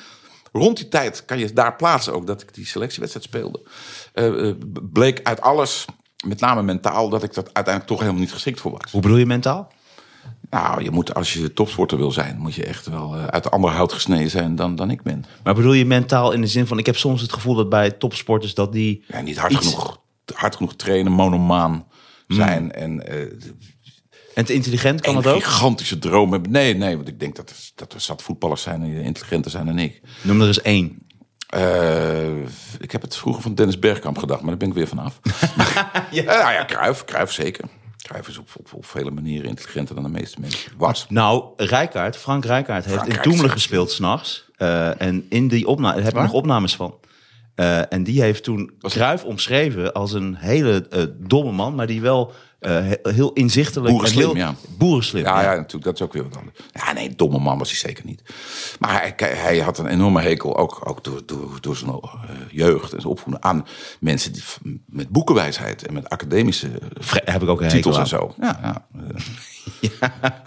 rond 0.52 0.76
die 0.76 0.88
tijd 0.88 1.24
kan 1.24 1.38
je 1.38 1.52
daar 1.52 1.76
plaatsen 1.76 2.12
ook 2.12 2.26
dat 2.26 2.42
ik 2.42 2.54
die 2.54 2.66
selectiewedstrijd 2.66 3.26
speelde. 3.26 3.62
Eh, 4.12 4.48
eh, 4.48 4.54
bleek 4.82 5.20
uit 5.22 5.40
alles, 5.40 5.84
met 6.26 6.40
name 6.40 6.62
mentaal, 6.62 7.08
dat 7.08 7.22
ik 7.22 7.34
dat 7.34 7.44
uiteindelijk 7.44 7.86
toch 7.86 8.00
helemaal 8.00 8.20
niet 8.20 8.32
geschikt 8.32 8.60
voor 8.60 8.70
was. 8.70 8.92
Hoe 8.92 9.00
bedoel 9.00 9.16
je 9.16 9.26
mentaal? 9.26 9.72
Nou, 10.50 10.82
je 10.82 10.90
moet, 10.90 11.14
als 11.14 11.32
je 11.32 11.52
topsporter 11.52 11.98
wil 11.98 12.10
zijn, 12.10 12.38
moet 12.38 12.54
je 12.54 12.64
echt 12.64 12.86
wel 12.86 13.14
eh, 13.14 13.26
uit 13.26 13.42
de 13.42 13.50
andere 13.50 13.74
hout 13.74 13.92
gesneden 13.92 14.30
zijn 14.30 14.54
dan, 14.56 14.76
dan 14.76 14.90
ik 14.90 15.02
ben. 15.02 15.24
Maar 15.44 15.54
bedoel 15.54 15.72
je 15.72 15.84
mentaal 15.84 16.32
in 16.32 16.40
de 16.40 16.46
zin 16.46 16.66
van... 16.66 16.78
Ik 16.78 16.86
heb 16.86 16.96
soms 16.96 17.20
het 17.20 17.32
gevoel 17.32 17.54
dat 17.54 17.68
bij 17.68 17.90
topsporters 17.90 18.54
dat 18.54 18.72
die... 18.72 19.04
Ja, 19.06 19.20
niet 19.20 19.38
hard, 19.38 19.52
iets- 19.52 19.66
genoeg, 19.66 20.00
hard 20.34 20.56
genoeg 20.56 20.76
trainen, 20.76 21.12
monomaan 21.12 21.86
zijn 22.26 22.72
en 22.72 23.02
En 24.38 24.44
te 24.44 24.54
intelligent 24.54 25.00
kan 25.00 25.16
een 25.16 25.22
dat 25.22 25.34
ook? 25.34 25.44
gigantische 25.44 25.98
droom 25.98 26.32
hebben. 26.32 26.50
Nee, 26.50 26.74
nee, 26.74 26.96
want 26.96 27.08
ik 27.08 27.20
denk 27.20 27.36
dat 27.36 27.50
er, 27.50 27.56
dat 27.74 27.92
er 27.92 28.00
zat 28.00 28.22
voetballers 28.22 28.62
zijn 28.62 28.82
die 28.82 29.02
intelligenter 29.02 29.50
zijn 29.50 29.66
dan 29.66 29.78
ik. 29.78 30.00
Noem 30.22 30.40
er 30.40 30.46
eens 30.46 30.62
één. 30.62 30.98
Eh, 31.48 32.36
ik 32.78 32.90
heb 32.92 33.02
het 33.02 33.16
vroeger 33.16 33.42
van 33.42 33.54
Dennis 33.54 33.78
Bergkamp 33.78 34.18
gedacht, 34.18 34.40
maar 34.40 34.48
daar 34.48 34.58
ben 34.58 34.68
ik 34.68 34.74
weer 34.74 34.88
vanaf. 34.88 35.20
ja. 36.10 36.22
nou 36.22 36.52
ja, 36.52 36.64
Cruijff, 36.64 37.04
Cruijff 37.04 37.32
zeker. 37.32 37.64
Cruijff 38.02 38.28
is 38.28 38.38
op, 38.38 38.48
op, 38.58 38.68
op 38.74 38.86
vele 38.86 39.10
manieren 39.10 39.48
intelligenter 39.48 39.94
dan 39.94 40.04
de 40.04 40.10
meeste 40.10 40.40
mensen. 40.40 40.72
Was. 40.76 41.06
Nou, 41.08 41.44
Rijkaard, 41.56 42.16
Frank 42.16 42.44
Rijkaard 42.44 42.84
heeft 42.84 42.96
Frank 42.96 43.12
in 43.14 43.20
Toemelen 43.22 43.50
gespeeld 43.50 43.90
s'nachts. 43.90 44.44
Eh 44.56 45.00
en 45.00 45.26
in 45.28 45.48
die 45.48 45.66
opname, 45.66 45.94
daar 45.94 46.04
heb 46.04 46.14
ik 46.16 46.22
nog 46.22 46.32
opnames 46.32 46.76
van. 46.76 46.94
Eh, 47.54 47.92
en 47.92 48.02
die 48.04 48.20
heeft 48.20 48.42
toen 48.44 48.70
Was- 48.80 48.92
Cruijff 48.92 49.24
omschreven 49.24 49.92
als 49.92 50.12
een 50.12 50.34
hele 50.36 50.88
domme 51.18 51.52
man, 51.52 51.74
maar 51.74 51.86
die 51.86 52.00
wel 52.00 52.32
eh, 52.58 52.72
he- 52.72 53.12
heel 53.12 53.32
inzichtelijk 53.32 53.92
Boerenslim, 53.92 54.30
en 54.30 54.36
heel 54.36 54.44
ja. 54.44 54.54
boerenslim. 54.78 55.24
Ja, 55.24 55.40
ja. 55.40 55.50
ja, 55.50 55.56
natuurlijk, 55.56 55.84
dat 55.84 55.94
is 55.94 56.02
ook 56.02 56.12
weer 56.12 56.22
wat 56.22 56.36
anders. 56.36 56.58
Ja, 56.72 56.92
nee, 56.92 57.14
domme 57.14 57.38
man 57.38 57.58
was 57.58 57.68
hij 57.68 57.78
zeker 57.78 58.04
niet. 58.04 58.22
Maar 58.78 59.14
hij, 59.16 59.36
hij 59.36 59.58
had 59.58 59.78
een 59.78 59.86
enorme 59.86 60.20
hekel, 60.20 60.56
ook, 60.56 60.80
ook 60.88 61.04
door, 61.04 61.22
door, 61.26 61.58
door 61.60 61.76
zijn 61.76 61.90
eh, 61.90 62.00
jeugd 62.50 62.92
en 62.92 63.00
zijn 63.00 63.12
opvoeding, 63.12 63.44
aan 63.44 63.66
mensen 64.00 64.32
die, 64.32 64.42
met 64.86 65.08
boekenwijsheid 65.08 65.86
en 65.86 65.92
met 65.94 66.08
academische 66.08 66.68
heb 67.24 67.42
ik 67.42 67.48
ook 67.48 67.60
een 67.60 67.68
titels 67.68 67.98
en 67.98 68.06
zo. 68.06 68.34
Ja, 68.40 68.58
ja. 69.80 70.00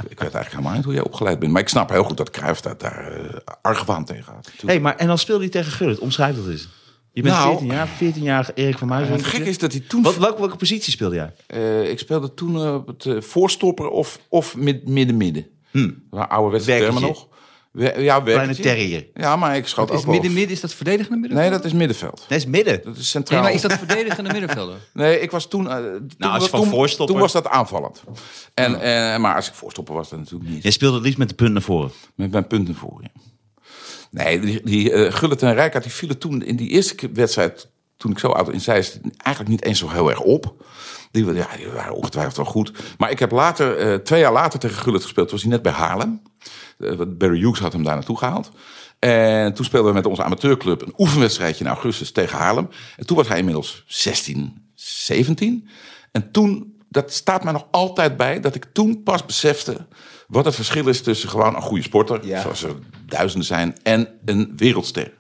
Ik 0.08 0.20
weet 0.20 0.34
eigenlijk 0.34 0.50
helemaal 0.50 0.74
niet 0.74 0.84
hoe 0.84 0.94
jij 0.94 1.04
opgeleid 1.04 1.40
bent. 1.40 1.52
Maar 1.52 1.62
ik 1.62 1.70
snap 1.70 1.90
heel 1.90 2.04
goed 2.04 2.18
dat 2.18 2.30
Cruijff 2.30 2.62
daar, 2.62 2.78
daar 2.78 3.12
eh, 3.12 3.36
argwaan 3.62 4.06
tegen 4.06 4.34
had. 4.34 4.52
hey, 4.66 4.80
maar 4.80 4.96
en 4.96 5.08
dan 5.08 5.18
speelde 5.18 5.42
hij 5.42 5.52
tegen 5.52 5.72
Gullit. 5.72 6.00
Omschrijf 6.00 6.36
dat 6.36 6.48
eens. 6.48 6.68
Je 7.14 7.22
bent 7.22 7.36
Nou, 7.36 7.50
14 7.50 7.68
jaar, 7.68 7.88
14 7.88 8.24
jaar 8.24 8.50
Erik 8.56 8.78
van 8.78 8.88
Muizen. 8.88 9.14
het 9.14 9.24
gekke 9.26 9.50
is 9.50 9.58
dat 9.58 9.72
hij 9.72 9.82
toen... 9.88 10.02
Wat, 10.02 10.18
welke, 10.18 10.40
welke 10.40 10.56
positie 10.56 10.92
speelde 10.92 11.16
jij? 11.16 11.34
Eh, 11.48 11.90
ik 11.90 12.00
speelde 12.00 12.34
toen 12.34 12.56
eh, 12.56 12.74
op 12.74 12.88
het 12.88 13.06
eh, 13.06 13.22
voorstopper 13.22 13.88
of, 13.90 14.20
of 14.30 14.56
mid- 14.56 14.88
midden-midden. 14.88 15.48
Hmm. 15.72 16.04
Ouderwetse 16.10 16.78
termen 16.78 17.02
nog. 17.02 17.28
We- 17.72 17.94
ja, 18.00 18.20
Kleine 18.22 18.56
terrier. 18.56 19.08
Ja, 19.14 19.36
maar 19.36 19.56
ik 19.58 19.68
schoot 19.68 19.90
Is 19.90 19.96
ook 19.98 20.04
wel... 20.04 20.14
midden-midden, 20.14 20.52
is 20.52 20.62
dat 20.62 20.74
verdedigende 20.74 21.18
middenveld? 21.20 21.50
Nee, 21.50 21.58
dat 21.60 21.66
is 21.66 21.74
middenveld. 21.78 22.26
Nee, 22.30 22.40
is 22.40 22.46
midden. 22.46 22.74
Dat 22.84 22.92
is 22.94 22.96
Nee, 22.96 23.04
centraal. 23.06 23.42
maar 23.42 23.54
is 23.54 23.62
dat 23.62 23.74
verdedigende 23.74 24.32
middenvelder? 24.38 24.78
Nee, 24.94 25.20
ik 25.20 25.32
was 25.32 25.48
toen... 25.48 25.64
toen 25.64 25.72
Nou, 25.72 25.84
als 26.34 26.34
je 26.34 26.40
was- 26.40 26.50
van 26.50 26.60
toen, 26.62 26.70
voorstopper- 26.70 27.14
Toen 27.16 27.24
was 27.24 27.32
dat 27.32 27.48
aanvallend. 27.48 28.04
En, 28.54 28.72
maar 29.22 29.36
als 29.36 29.48
ik 29.48 29.54
voorstopper 29.54 29.94
was, 29.96 30.10
dat 30.10 30.20
natuurlijk 30.20 30.50
niet. 30.52 30.64
Jij 30.64 30.72
speelde 30.72 30.96
het 30.96 31.04
liefst 31.04 31.20
met 31.20 31.30
de 31.30 31.36
punt 31.36 31.54
naar 31.54 31.62
voren. 31.62 31.92
Met 32.16 32.32
mijn 32.32 32.48
punten 32.48 32.76
voor, 32.76 33.00
ja. 33.02 33.22
Nee, 34.12 34.40
die, 34.40 34.62
die 34.64 34.92
eh, 34.92 35.14
Gullit 35.14 35.42
en 35.42 35.54
Rijkaard 35.54 35.84
die 35.84 35.94
vielen 35.94 36.18
toen 36.18 36.44
in 36.44 36.56
die 36.56 36.70
eerste 36.70 37.10
wedstrijd... 37.14 37.70
toen 37.98 38.12
ik 38.12 38.20
zo 38.20 38.28
oud 38.28 38.50
in 38.50 38.62
Zeist, 38.62 39.00
eigenlijk 39.18 39.48
niet 39.48 39.64
eens 39.64 39.80
zo 39.80 39.90
heel 39.90 40.10
erg 40.10 40.20
op. 40.20 40.56
Die, 41.12 41.34
ja, 41.34 41.48
die 41.58 41.68
waren 41.68 41.96
ongetwijfeld 41.96 42.36
wel 42.36 42.46
goed. 42.46 42.72
Maar 42.98 43.12
ik 43.12 43.20
heb 43.20 43.32
later, 43.32 43.78
eh, 43.78 43.96
twee 43.96 44.20
jaar 44.20 44.32
later 44.32 44.60
tegen 44.60 44.82
Gullit 44.82 45.02
gespeeld. 45.02 45.28
Toen 45.28 45.38
was 45.38 45.46
hij 45.46 45.56
net 45.56 45.62
bij 45.62 45.72
Haarlem. 45.72 46.22
Eh, 46.78 47.00
Barry 47.08 47.40
Hughes 47.40 47.60
had 47.60 47.74
hem 47.74 47.84
daar 47.84 47.96
naartoe 47.96 48.18
gehaald. 48.18 48.52
En 49.00 49.54
toen 49.54 49.66
speelden 49.66 49.90
we 49.90 49.98
met 49.98 50.06
onze 50.06 50.24
amateurclub 50.24 50.82
een 50.82 50.94
oefenwedstrijdje 50.98 51.64
in 51.64 51.70
augustus 51.70 52.12
tegen 52.12 52.38
Haarlem. 52.38 52.70
En 52.98 53.06
toen 53.06 53.18
was 53.18 53.28
hij 53.28 53.38
inmiddels 53.38 53.84
16, 53.88 54.70
17. 54.74 55.68
En 56.12 56.32
toen, 56.32 56.81
dat 56.92 57.14
staat 57.14 57.44
mij 57.44 57.54
nog 57.54 57.68
altijd 57.72 58.18
bij, 58.18 58.40
dat 58.40 58.56
ik 58.56 58.66
toen 58.74 59.04
pas 59.04 59.26
besefte 59.26 59.88
wat 60.28 60.46
het 60.46 60.56
verschil 60.56 60.88
is 60.88 61.02
tussen 61.02 61.30
gewoon 61.30 61.56
een 61.56 61.62
goede 61.62 61.84
sporter, 61.84 62.26
Ja. 62.26 62.42
zoals 62.42 62.64
er 62.64 62.76
duizenden 63.06 63.48
zijn, 63.48 63.78
en 63.84 64.20
een 64.26 64.54
wereldster. 64.56 65.14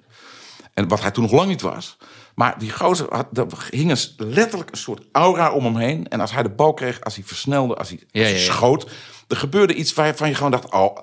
En 0.74 0.88
wat 0.88 1.02
hij 1.02 1.12
toen 1.12 1.24
nog 1.24 1.32
lang 1.32 1.48
niet 1.48 1.62
was. 1.62 1.98
Maar 2.36 2.60
die 2.60 2.72
gozer, 2.72 3.06
had, 3.16 3.38
er 3.38 3.68
hing 3.70 3.92
een, 3.92 4.28
letterlijk 4.28 4.72
een 4.72 4.78
soort 4.78 5.04
aura 5.12 5.52
om 5.52 5.64
hem 5.66 5.78
heen. 5.78 6.08
En 6.08 6.20
als 6.20 6.32
hij 6.32 6.44
de 6.44 6.50
bal 6.50 6.74
kreeg, 6.74 7.02
als 7.02 7.16
hij 7.16 7.24
versnelde, 7.24 7.76
als 7.76 7.90
hij, 7.90 7.98
als 7.98 8.08
Ja, 8.12 8.22
hij 8.22 8.32
ja, 8.32 8.38
ja. 8.38 8.44
schoot... 8.44 8.90
er 9.28 9.38
gebeurde 9.38 9.74
iets 9.74 9.94
waarvan 9.94 10.30
je 10.30 10.36
gewoon 10.36 10.52
dacht... 10.52 10.72
Oh, 10.74 10.98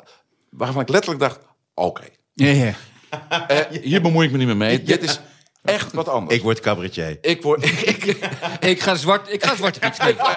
waarvan 0.50 0.82
ik 0.82 0.88
letterlijk 0.88 1.20
dacht, 1.20 1.38
oké, 1.74 2.02
Ja, 2.34 2.46
ja. 2.48 2.74
eh, 3.48 3.80
hier 3.82 4.02
bemoei 4.02 4.26
ik 4.26 4.32
me 4.32 4.38
niet 4.38 4.46
meer 4.46 4.56
mee. 4.56 4.82
Dit 4.82 5.02
is 5.02 5.20
echt 5.68 5.92
wat 5.92 6.08
anders. 6.08 6.36
Ik 6.36 6.42
word 6.42 6.60
cabaretier. 6.60 7.18
ik 7.20 7.42
word... 7.42 7.64
Ik, 7.92 8.04
Ik 8.60 8.80
ga 8.80 8.94
zwart, 8.94 9.32
ik 9.32 9.44
ga 9.44 9.56
zwarte 9.56 9.78
piet 9.78 9.94
schrijven. 9.94 10.24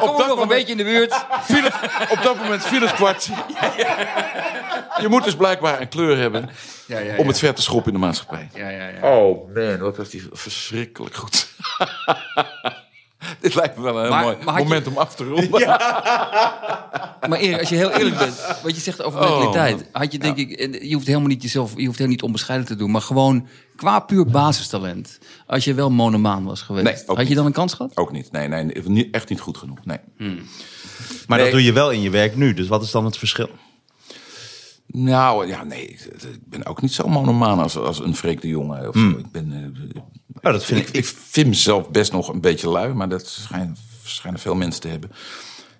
Kom 0.00 0.06
dat 0.06 0.18
nog 0.18 0.20
een 0.20 0.28
moment- 0.28 0.48
beetje 0.48 0.70
in 0.72 0.76
de 0.76 0.84
buurt. 0.84 1.26
viel 1.42 1.62
het, 1.62 1.74
op 2.10 2.22
dat 2.22 2.36
moment 2.36 2.66
viel 2.66 2.80
het 2.80 2.92
kwartje. 2.92 3.32
Je 5.00 5.08
moet 5.08 5.24
dus 5.24 5.36
blijkbaar 5.36 5.80
een 5.80 5.88
kleur 5.88 6.16
hebben... 6.18 6.50
Ja, 6.86 6.98
ja, 6.98 7.12
ja. 7.12 7.16
om 7.16 7.26
het 7.28 7.38
ver 7.38 7.54
te 7.54 7.62
schoppen 7.62 7.92
in 7.92 7.98
de 8.00 8.04
maatschappij. 8.06 8.48
Ja, 8.54 8.68
ja, 8.68 8.88
ja. 8.88 9.12
Oh 9.16 9.54
man, 9.54 9.78
wat 9.78 9.96
was 9.96 10.08
die 10.08 10.28
verschrikkelijk 10.32 11.14
goed. 11.14 11.46
Dit 13.40 13.54
lijkt 13.54 13.76
me 13.76 13.82
wel 13.82 13.96
een 13.96 14.00
heel 14.02 14.10
Maar- 14.10 14.22
mooi 14.24 14.36
maar 14.36 14.54
had 14.54 14.62
je- 14.62 14.68
moment 14.68 14.86
om 14.86 14.96
af 14.96 15.14
te 15.14 15.24
ronden. 15.24 15.60
Maar 17.28 17.38
Erik, 17.38 17.58
als 17.60 17.68
je 17.68 17.74
heel 17.76 17.90
eerlijk 17.90 18.18
bent, 18.18 18.40
wat 18.62 18.74
je 18.74 18.80
zegt 18.80 19.02
over 19.02 19.20
Oh, 19.20 19.28
mentaliteit, 19.38 19.88
had 19.92 20.12
je 20.12 20.18
denk 20.18 20.36
ik, 20.36 20.78
je 20.82 20.94
hoeft 20.94 21.06
helemaal 21.06 21.28
niet 21.28 21.42
jezelf, 21.42 21.70
je 21.70 21.76
hoeft 21.84 21.90
helemaal 21.98 22.08
niet 22.08 22.22
onbescheiden 22.22 22.66
te 22.66 22.76
doen, 22.76 22.90
maar 22.90 23.00
gewoon 23.00 23.46
qua 23.76 23.98
puur 24.00 24.24
basistalent. 24.26 25.18
Als 25.46 25.64
je 25.64 25.74
wel 25.74 25.90
monomaan 25.90 26.44
was 26.44 26.62
geweest, 26.62 27.06
Nee, 27.06 27.16
had 27.16 27.28
je 27.28 27.34
dan 27.34 27.46
een 27.46 27.52
kans 27.52 27.74
gehad? 27.74 27.96
Ook 27.96 28.12
niet. 28.12 28.32
Nee, 28.32 28.48
nee, 28.48 29.08
echt 29.10 29.28
niet 29.28 29.40
goed 29.40 29.56
genoeg. 29.56 29.78
Nee. 29.84 29.98
Maar 30.16 30.28
Nee. 31.38 31.38
dat 31.38 31.50
doe 31.50 31.64
je 31.64 31.72
wel 31.72 31.90
in 31.90 32.00
je 32.00 32.10
werk 32.10 32.36
nu. 32.36 32.54
Dus 32.54 32.68
wat 32.68 32.82
is 32.82 32.90
dan 32.90 33.04
het 33.04 33.16
verschil? 33.18 33.48
Nou, 34.92 35.46
ja, 35.46 35.64
nee. 35.64 35.86
Ik 35.86 36.48
ben 36.48 36.66
ook 36.66 36.82
niet 36.82 36.92
zo 36.92 37.08
monomaan 37.08 37.58
als, 37.58 37.76
als 37.76 37.98
een 37.98 38.16
Freek 38.16 38.40
de 38.40 38.48
Jonge. 38.48 38.88
Of 38.88 38.96
zo. 38.96 39.08
Ik, 39.08 39.30
ben, 39.30 39.52
eh, 39.52 40.02
Oh, 40.42 40.52
dat 40.52 40.64
vind 40.64 40.88
ik, 40.88 40.94
ik 40.94 41.04
vind 41.04 41.48
mezelf 41.48 41.90
best 41.90 42.12
nog 42.12 42.28
een 42.28 42.40
beetje 42.40 42.68
lui, 42.68 42.94
maar 42.94 43.08
dat 43.08 43.26
schijnen, 43.26 43.76
schijnen 44.04 44.40
veel 44.40 44.54
mensen 44.54 44.80
te 44.80 44.88
hebben. 44.88 45.10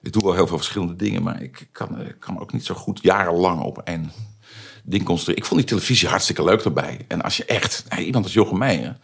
Ik 0.03 0.13
doe 0.13 0.23
wel 0.23 0.35
heel 0.35 0.47
veel 0.47 0.57
verschillende 0.57 0.97
dingen, 0.97 1.23
maar 1.23 1.43
ik 1.43 1.69
kan, 1.73 2.01
ik 2.01 2.17
kan 2.19 2.41
ook 2.41 2.53
niet 2.53 2.65
zo 2.65 2.75
goed 2.75 3.03
jarenlang 3.03 3.63
op 3.63 3.79
één 3.79 4.13
ding 4.85 5.05
concentreren. 5.05 5.43
Ik 5.43 5.49
vond 5.49 5.61
die 5.61 5.69
televisie 5.69 6.09
hartstikke 6.09 6.45
leuk 6.45 6.65
erbij. 6.65 7.05
En 7.09 7.23
als 7.23 7.37
je 7.37 7.45
echt, 7.45 7.85
nou, 7.89 8.03
iemand 8.03 8.25
als 8.25 8.35
Jochem 8.35 8.59
Meijer, 8.59 8.99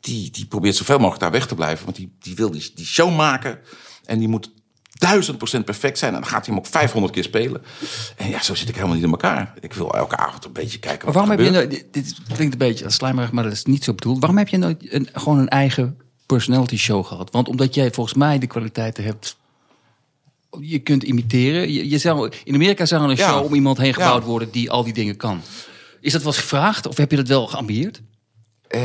die, 0.00 0.30
die 0.30 0.46
probeert 0.46 0.76
zoveel 0.76 0.98
mogelijk 0.98 1.20
daar 1.20 1.30
weg 1.30 1.46
te 1.46 1.54
blijven. 1.54 1.84
Want 1.84 1.96
die, 1.96 2.16
die 2.18 2.34
wil 2.34 2.50
die, 2.50 2.70
die 2.74 2.86
show 2.86 3.16
maken 3.16 3.58
en 4.04 4.18
die 4.18 4.28
moet 4.28 4.52
duizend 4.98 5.36
procent 5.38 5.64
perfect 5.64 5.98
zijn. 5.98 6.14
En 6.14 6.20
dan 6.20 6.28
gaat 6.28 6.46
hij 6.46 6.54
hem 6.54 6.64
ook 6.64 6.70
500 6.70 7.12
keer 7.12 7.22
spelen. 7.22 7.62
En 8.16 8.28
ja, 8.28 8.42
zo 8.42 8.54
zit 8.54 8.68
ik 8.68 8.74
helemaal 8.74 8.94
niet 8.94 9.04
in 9.04 9.10
elkaar. 9.10 9.54
Ik 9.60 9.72
wil 9.72 9.94
elke 9.94 10.16
avond 10.16 10.44
een 10.44 10.52
beetje 10.52 10.78
kijken 10.78 11.04
Maar 11.04 11.14
waarom 11.14 11.30
heb 11.30 11.40
je 11.40 11.66
dit, 11.68 11.86
dit 11.90 12.14
klinkt 12.34 12.52
een 12.52 12.58
beetje 12.58 12.84
als 12.84 12.94
slijmerig, 12.94 13.32
maar 13.32 13.44
dat 13.44 13.52
is 13.52 13.64
niet 13.64 13.84
zo 13.84 13.94
bedoeld. 13.94 14.18
Waarom 14.18 14.38
heb 14.38 14.48
je 14.48 14.56
nooit 14.56 14.92
een, 14.92 15.08
gewoon 15.12 15.38
een 15.38 15.48
eigen 15.48 15.98
personality 16.26 16.76
show 16.76 17.04
gehad? 17.06 17.30
Want 17.30 17.48
omdat 17.48 17.74
jij 17.74 17.90
volgens 17.92 18.16
mij 18.16 18.38
de 18.38 18.46
kwaliteiten 18.46 19.04
hebt, 19.04 19.36
je 20.60 20.78
kunt 20.78 21.02
imiteren. 21.02 21.72
Je, 21.72 21.88
je 21.88 21.98
zou, 21.98 22.32
in 22.44 22.54
Amerika 22.54 22.86
zou 22.86 23.02
er 23.04 23.10
een 23.10 23.16
Ja. 23.16 23.28
show 23.28 23.44
om 23.44 23.54
iemand 23.54 23.78
heen 23.78 23.94
gebouwd 23.94 24.22
Ja. 24.22 24.28
worden 24.28 24.50
die 24.50 24.70
al 24.70 24.84
die 24.84 24.92
dingen 24.92 25.16
kan. 25.16 25.40
Is 26.00 26.12
dat 26.12 26.22
wel 26.22 26.32
eens 26.32 26.40
gevraagd 26.40 26.86
of 26.86 26.96
heb 26.96 27.10
je 27.10 27.16
dat 27.16 27.28
wel 27.28 27.46
geambieerd? 27.46 28.02
Eh, 28.74 28.80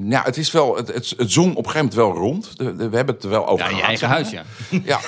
nou, 0.00 0.24
het 0.24 0.36
is 0.36 0.50
wel, 0.52 0.76
het, 0.76 0.88
het, 0.94 1.14
het 1.16 1.30
zong 1.32 1.54
op 1.54 1.64
een 1.66 1.70
gegeven 1.70 1.78
moment 1.78 1.94
wel 1.94 2.12
rond. 2.24 2.58
De- 2.58 2.76
de- 2.76 2.88
we 2.88 2.96
hebben 2.96 3.14
het 3.14 3.24
er 3.24 3.30
wel 3.30 3.46
over 3.48 3.70
Ja, 3.70 3.76
je 3.76 3.82
eigen 3.82 4.08
huis, 4.08 4.30
ja. 4.30 4.42
Ja. 4.84 5.00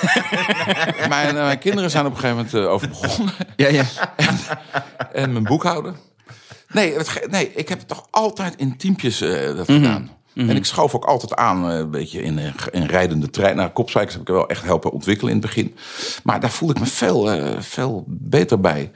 mijn, 1.09 1.27
eh, 1.27 1.33
mijn 1.43 1.59
kinderen 1.59 1.89
zijn 1.89 2.05
op 2.05 2.11
een 2.11 2.17
gegeven 2.19 2.35
moment 2.37 2.53
eh, 2.53 2.69
over 2.71 2.89
begonnen. 2.89 3.33
Ja, 3.55 3.67
ja. 3.67 3.83
en 5.13 5.31
mijn 5.31 5.43
boekhouder. 5.43 5.93
Nee, 6.71 6.93
het, 6.93 7.27
nee, 7.29 7.51
ik 7.53 7.69
heb 7.69 7.79
toch 7.79 8.07
altijd 8.09 8.53
in 8.57 8.77
teampjes 8.77 9.21
eh, 9.21 9.55
dat 9.55 9.67
Mhm. 9.67 9.77
gedaan. 9.81 10.09
En 10.35 10.55
ik 10.55 10.65
schoof 10.65 10.95
ook 10.95 11.05
altijd 11.05 11.35
aan, 11.35 11.63
een 11.63 11.91
beetje 11.91 12.21
in, 12.23 12.39
in 12.71 12.85
rijdende 12.85 13.29
trein. 13.29 13.55
Nou, 13.55 13.69
kopzijkers 13.69 14.13
heb 14.13 14.21
ik 14.21 14.27
er 14.29 14.33
wel 14.35 14.49
echt 14.49 14.63
helpen 14.63 14.91
ontwikkelen 14.91 15.33
in 15.33 15.37
het 15.37 15.45
begin. 15.47 15.75
Maar 16.23 16.39
daar 16.39 16.49
voelde 16.51 16.73
ik 16.73 16.79
me 16.79 16.85
veel, 16.85 17.29
veel 17.59 18.03
beter 18.07 18.59
bij. 18.59 18.91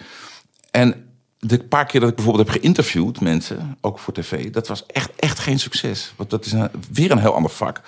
En 0.72 1.15
de 1.40 1.60
paar 1.64 1.86
keer 1.86 2.00
dat 2.00 2.10
ik 2.10 2.16
bijvoorbeeld 2.16 2.48
heb 2.48 2.62
geïnterviewd 2.62 3.20
mensen, 3.20 3.78
ook 3.82 4.00
voor 4.00 4.14
tv, 4.14 4.50
dat 4.52 4.68
was 4.68 4.86
echt, 4.86 5.10
echt 5.16 5.40
geen 5.40 5.60
succes. 5.60 6.14
Want 6.16 6.30
dat 6.30 6.46
is 6.46 6.52
een, 6.52 6.70
weer 6.92 7.12
een 7.12 7.20
heel 7.20 7.34
ander 7.36 7.52
vak. 7.52 7.82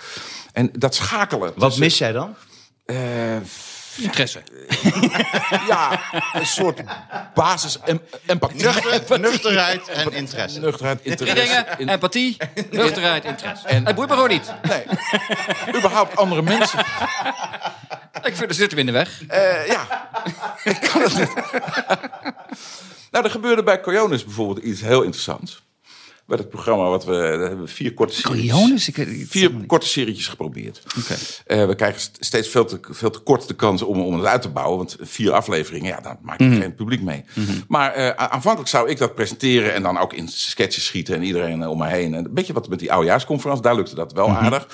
En 0.54 0.70
dat 0.74 0.96
schakelen. 0.96 1.52
Wat 1.56 1.60
tussen- 1.64 1.82
mis 1.84 1.98
jij 1.98 2.12
dan? 2.12 2.36
eh, 2.86 3.36
Interesse. 3.98 4.42
ja, 5.68 6.00
een 6.34 6.46
soort 6.46 6.82
basis 7.34 7.80
em- 7.86 8.02
empathie. 8.26 8.64
Nuchterheid 9.20 9.88
en 9.88 10.12
interesse. 10.14 10.60
Nuchterheid, 10.60 11.00
Drie 11.02 11.12
interesse. 11.12 11.44
dingen, 11.44 11.66
in- 11.80 11.90
empathie, 11.90 12.38
nuchterheid, 12.72 13.26
interesse. 13.26 13.68
En- 13.68 13.86
het 13.86 13.96
boeit 13.96 14.10
me 14.10 14.16
gewoon 14.16 14.30
niet. 14.30 14.54
Nee, 14.62 14.84
überhaupt 15.76 16.16
andere 16.18 16.42
mensen. 16.42 16.80
Ik 18.24 18.36
vind, 18.36 18.50
er 18.50 18.54
zitten 18.56 18.74
we 18.78 18.80
in 18.80 18.86
de 18.86 18.92
weg. 18.92 19.22
Eh, 19.28 19.68
ja, 19.68 20.10
ik 20.64 20.80
kan 20.94 21.02
het 21.02 21.18
niet. 21.18 21.32
Nou, 23.12 23.26
er 23.26 23.32
gebeurde 23.32 23.64
bij 23.64 23.82
Coyonis 23.82 24.24
bijvoorbeeld 24.24 24.66
iets 24.66 24.82
heel 24.82 25.02
interessants. 25.02 25.66
bij 26.26 26.38
het 26.38 26.50
programma 26.50 26.84
wat 26.90 27.06
we, 27.06 27.14
hebben 27.16 27.68
vier 27.70 27.94
korte 27.94 28.14
series. 28.14 28.52
Coriolis? 28.52 28.88
Ik, 28.88 29.08
Vier 29.30 29.52
korte 29.68 29.88
serietjes 29.88 30.28
geprobeerd. 30.28 30.84
Eh, 31.46 31.66
we 31.66 31.76
krijgen 31.76 32.02
st- 32.02 32.18
steeds 32.20 32.48
veel 32.48 32.66
te, 32.66 32.80
veel 32.90 33.10
te 33.10 33.20
kort 33.20 33.48
de 33.48 33.54
kans 33.54 33.82
om, 33.82 34.02
om 34.02 34.14
het 34.18 34.26
uit 34.26 34.42
te 34.42 34.50
bouwen. 34.50 34.78
Want 34.78 34.96
vier 35.02 35.32
afleveringen, 35.32 35.88
ja, 35.90 36.00
daar 36.02 36.18
maak 36.22 36.40
je 36.40 36.50
geen 36.60 36.76
publiek 36.76 37.02
mee. 37.02 37.24
Maar 37.68 37.92
eh, 37.94 38.10
aanvankelijk 38.10 38.70
zou 38.70 38.90
ik 38.90 38.98
dat 38.98 39.16
presenteren 39.16 39.74
en 39.74 39.84
dan 39.84 39.98
ook 39.98 40.14
in 40.14 40.28
sketches 40.28 40.86
schieten 40.86 41.16
en 41.16 41.24
iedereen 41.24 41.62
eh, 41.62 41.70
om 41.70 41.78
me 41.78 41.88
heen. 41.88 42.14
En 42.14 42.26
een 42.26 42.34
beetje 42.34 42.54
wat 42.54 42.70
met 42.70 42.80
die 42.80 42.92
oudejaarsconferentie, 42.92 43.64
daar 43.64 43.76
lukte 43.76 43.96
dat 43.96 44.14
wel 44.14 44.30
aardig. 44.30 44.68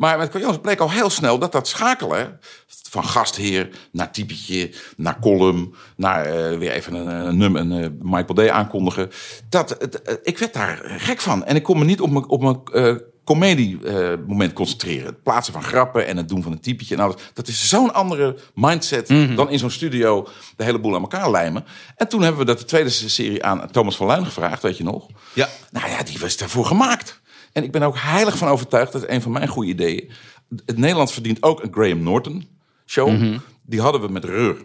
Maar 0.00 0.18
met 0.18 0.62
bleek 0.62 0.80
al 0.80 0.90
heel 0.90 1.10
snel 1.10 1.38
dat 1.38 1.52
dat 1.52 1.68
schakelen 1.68 2.40
van 2.66 3.04
gastheer 3.04 3.68
naar 3.92 4.12
typetje, 4.12 4.74
naar 4.96 5.18
column, 5.20 5.74
naar 5.96 6.24
eh, 6.24 6.58
weer 6.58 6.70
even 6.70 6.94
een, 6.94 7.26
een 7.26 7.36
nummer, 7.36 7.60
een 7.60 7.72
eh, 7.72 7.88
Michael 8.00 8.34
Day 8.34 8.50
aankondigen. 8.50 9.10
Dat, 9.48 9.70
eh, 9.72 10.14
ik 10.22 10.38
werd 10.38 10.52
daar 10.52 10.80
gek 10.98 11.20
van. 11.20 11.44
En 11.44 11.56
ik 11.56 11.62
kon 11.62 11.78
me 11.78 11.84
niet 11.84 12.00
op 12.00 12.10
mijn, 12.10 12.28
op 12.28 12.42
mijn 12.42 12.60
eh, 12.72 13.02
comedie 13.24 13.86
eh, 13.86 14.12
moment 14.26 14.52
concentreren. 14.52 15.06
Het 15.06 15.22
plaatsen 15.22 15.52
van 15.52 15.62
grappen 15.62 16.06
en 16.06 16.16
het 16.16 16.28
doen 16.28 16.42
van 16.42 16.52
een 16.52 16.60
typetje 16.60 16.94
en 16.94 17.00
alles. 17.00 17.14
Dat 17.34 17.48
is 17.48 17.68
zo'n 17.68 17.94
andere 17.94 18.36
mindset 18.54 19.08
dan 19.36 19.50
in 19.50 19.58
zo'n 19.58 19.70
studio 19.70 20.28
de 20.56 20.64
hele 20.64 20.80
boel 20.80 20.94
aan 20.94 21.00
elkaar 21.00 21.30
lijmen. 21.30 21.64
En 21.96 22.08
toen 22.08 22.22
hebben 22.22 22.40
we 22.40 22.46
dat 22.46 22.58
de 22.58 22.64
tweede 22.64 22.90
serie 22.90 23.44
aan 23.44 23.70
Thomas 23.70 23.96
van 23.96 24.06
Luijn 24.06 24.24
gevraagd, 24.24 24.62
weet 24.62 24.76
je 24.76 24.84
nog? 24.84 25.06
Ja. 25.32 25.48
Nou 25.70 25.90
ja, 25.90 26.02
die 26.02 26.18
was 26.18 26.36
daarvoor 26.36 26.66
gemaakt. 26.66 27.20
En 27.52 27.64
ik 27.64 27.72
ben 27.72 27.80
er 27.80 27.86
ook 27.86 27.98
heilig 27.98 28.38
van 28.38 28.48
overtuigd, 28.48 28.92
dat 28.92 29.02
is 29.02 29.08
een 29.08 29.22
van 29.22 29.32
mijn 29.32 29.48
goede 29.48 29.68
ideeën. 29.68 30.10
Het 30.66 30.78
Nederlands 30.78 31.12
verdient 31.12 31.42
ook 31.42 31.62
een 31.62 31.72
Graham 31.72 32.02
Norton 32.02 32.48
show. 32.86 33.38
Die 33.62 33.80
hadden 33.80 34.00
we 34.00 34.08
met 34.08 34.24
Reur. 34.24 34.56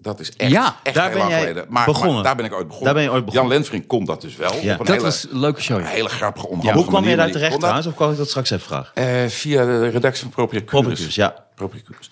Dat 0.00 0.20
is 0.20 0.36
echt, 0.36 0.50
Ja, 0.50 0.76
echt 0.82 0.94
daar 0.94 1.10
heel 1.10 1.18
ben 1.18 1.28
lang 1.28 1.40
geleden. 1.40 1.66
Maar, 1.68 1.84
begonnen. 1.84 2.14
maar 2.14 2.22
daar 2.22 2.36
ben 2.36 2.44
ik 2.44 2.52
ooit 2.52 2.66
begonnen. 2.66 2.84
Daar 2.84 2.94
ben 2.94 3.02
je 3.02 3.10
ooit 3.10 3.24
begonnen. 3.24 3.50
Jan 3.50 3.58
Lenfrink 3.60 3.88
kon 3.88 4.04
dat 4.04 4.20
dus 4.20 4.36
wel. 4.36 4.54
Ja. 4.54 4.56
Op 4.56 4.64
een 4.64 4.76
dat 4.76 4.86
hele, 4.86 5.00
was 5.00 5.26
een 5.30 5.38
leuke 5.38 5.62
show. 5.62 5.76
een 5.76 5.82
ja. 5.82 5.88
hele 5.88 6.08
grappige 6.08 6.46
Hoe 6.46 6.56
onhandige 6.56 6.88
kwam 6.88 7.04
je 7.04 7.16
daar 7.16 7.30
terecht 7.30 7.58
trouwens? 7.58 7.86
Of 7.86 7.94
kan 7.94 8.10
ik 8.10 8.16
dat 8.16 8.28
straks 8.28 8.50
even 8.50 8.66
vragen? 8.66 8.94
Eh, 8.94 9.28
via 9.28 9.64
de 9.64 9.88
redactie 9.88 10.22
van 10.22 10.30
Propriacurus. 10.30 10.80
Propriacurus, 10.80 11.14
ja. 11.14 11.46
Propriacurus. 11.54 12.08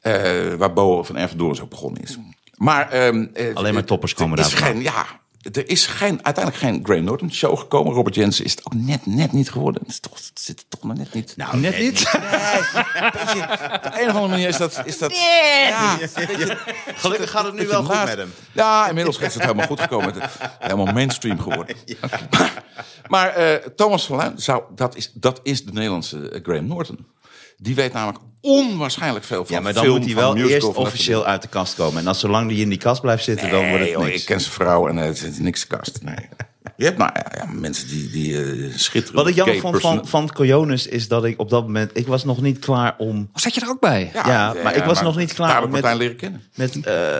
Eh, 0.00 0.54
waar 0.58 0.72
Bo 0.72 1.02
van 1.02 1.16
Ervedorens 1.16 1.60
ook 1.60 1.70
begonnen 1.70 2.02
is. 2.02 2.18
Maar, 2.54 2.90
eh, 2.90 3.54
Alleen 3.54 3.74
maar 3.74 3.84
toppers 3.84 4.14
komen 4.14 4.36
daar 4.36 4.76
Ja, 4.76 5.06
er 5.52 5.68
is 5.68 5.86
geen, 5.86 6.24
uiteindelijk 6.24 6.64
geen 6.64 6.80
Graham 6.84 7.04
Norton 7.04 7.32
show 7.32 7.58
gekomen. 7.58 7.92
Robert 7.92 8.14
Jensen 8.14 8.44
is 8.44 8.50
het 8.50 8.66
ook 8.66 8.74
net, 8.74 9.06
net 9.06 9.32
niet 9.32 9.50
geworden. 9.50 9.80
Het, 9.82 9.90
is 9.90 10.00
toch, 10.00 10.14
het 10.14 10.30
zit 10.40 10.58
er 10.58 10.64
toch 10.68 10.82
nog 10.82 10.96
net 10.96 11.14
niet. 11.14 11.34
Nou, 11.36 11.56
Net 11.56 11.78
niet? 11.78 12.00
op 12.00 13.82
de 13.82 14.00
een 14.00 14.08
of 14.08 14.14
andere 14.14 14.28
manier 14.28 14.48
is 14.48 14.56
dat... 14.56 14.82
Is 14.84 14.98
dat 14.98 15.16
ja, 15.16 15.92
een 15.92 15.98
beetje- 16.26 16.58
Gelukkig 16.94 17.30
gaat 17.30 17.44
het 17.44 17.54
nu 17.54 17.66
wel 17.66 17.84
goed 17.84 18.04
met 18.04 18.16
hem. 18.18 18.32
Ja, 18.52 18.88
inmiddels 18.88 19.18
is 19.18 19.34
het 19.34 19.42
helemaal 19.42 19.66
goed 19.66 19.80
gekomen. 19.80 20.14
Het 20.14 20.22
is 20.24 20.30
helemaal 20.58 20.92
mainstream 20.92 21.40
geworden. 21.40 21.76
Maar, 22.00 22.52
maar 23.06 23.28
eh, 23.28 23.54
Thomas 23.76 24.06
van 24.06 24.16
Luijn, 24.16 24.38
zou, 24.38 24.62
dat, 24.74 24.96
is, 24.96 25.10
dat 25.14 25.40
is 25.42 25.64
de 25.64 25.72
Nederlandse 25.72 26.28
eh, 26.30 26.42
Graham 26.42 26.66
Norton. 26.66 27.06
Die 27.60 27.74
weet 27.74 27.92
namelijk 27.92 28.18
onwaarschijnlijk 28.40 29.24
veel 29.24 29.44
van 29.44 29.56
Ja, 29.56 29.62
maar 29.62 29.72
dan 29.72 29.82
film, 29.82 29.96
moet 29.96 30.06
hij 30.06 30.14
wel 30.14 30.36
eerst 30.36 30.74
officieel 30.74 31.24
uit 31.24 31.42
de 31.42 31.48
kast 31.48 31.74
komen. 31.74 32.00
En 32.00 32.06
als 32.06 32.20
zolang 32.20 32.48
die 32.48 32.60
in 32.60 32.68
die 32.68 32.78
kast 32.78 33.00
blijft 33.00 33.24
zitten, 33.24 33.50
dan 33.50 33.58
wordt 33.58 33.72
Nee, 33.72 33.82
het 33.82 33.90
joh, 33.90 34.04
niks. 34.04 34.20
ik 34.20 34.26
ken 34.26 34.40
zijn 34.40 34.52
vrouw 34.52 34.88
en 34.88 34.98
eh, 34.98 35.04
het 35.04 35.22
is 35.22 35.38
niks 35.38 35.66
kast. 35.66 35.98
Nee. 36.02 36.28
Je 36.76 36.84
hebt 36.84 36.98
nou 36.98 37.10
ja, 37.36 37.44
mensen 37.52 37.88
die, 37.88 38.10
die 38.10 38.42
eh, 38.44 38.72
schitteren. 38.76 39.16
Wat 39.16 39.28
ik 39.28 39.34
jammer 39.34 39.58
vond 39.60 39.80
van, 39.80 40.06
van 40.06 40.32
Coyones 40.32 40.86
is 40.86 41.08
dat 41.08 41.24
ik 41.24 41.40
op 41.40 41.50
dat 41.50 41.62
moment... 41.62 41.90
Ik 41.94 42.06
was 42.06 42.24
nog 42.24 42.40
niet 42.40 42.58
klaar 42.58 42.94
om... 42.98 43.30
Zat 43.34 43.54
je 43.54 43.60
er 43.60 43.68
ook 43.68 43.80
bij? 43.80 44.10
Ja, 44.14 44.54
maar 44.62 44.76
ik 44.76 44.84
was 44.84 45.02
nog 45.02 45.16
niet 45.16 45.32
klaar 45.32 45.62
ik 45.62 45.68
met- 45.70 45.94
leren 45.96 46.16
kennen. 46.16 46.42
met 46.54 46.80
eh, 46.80 47.16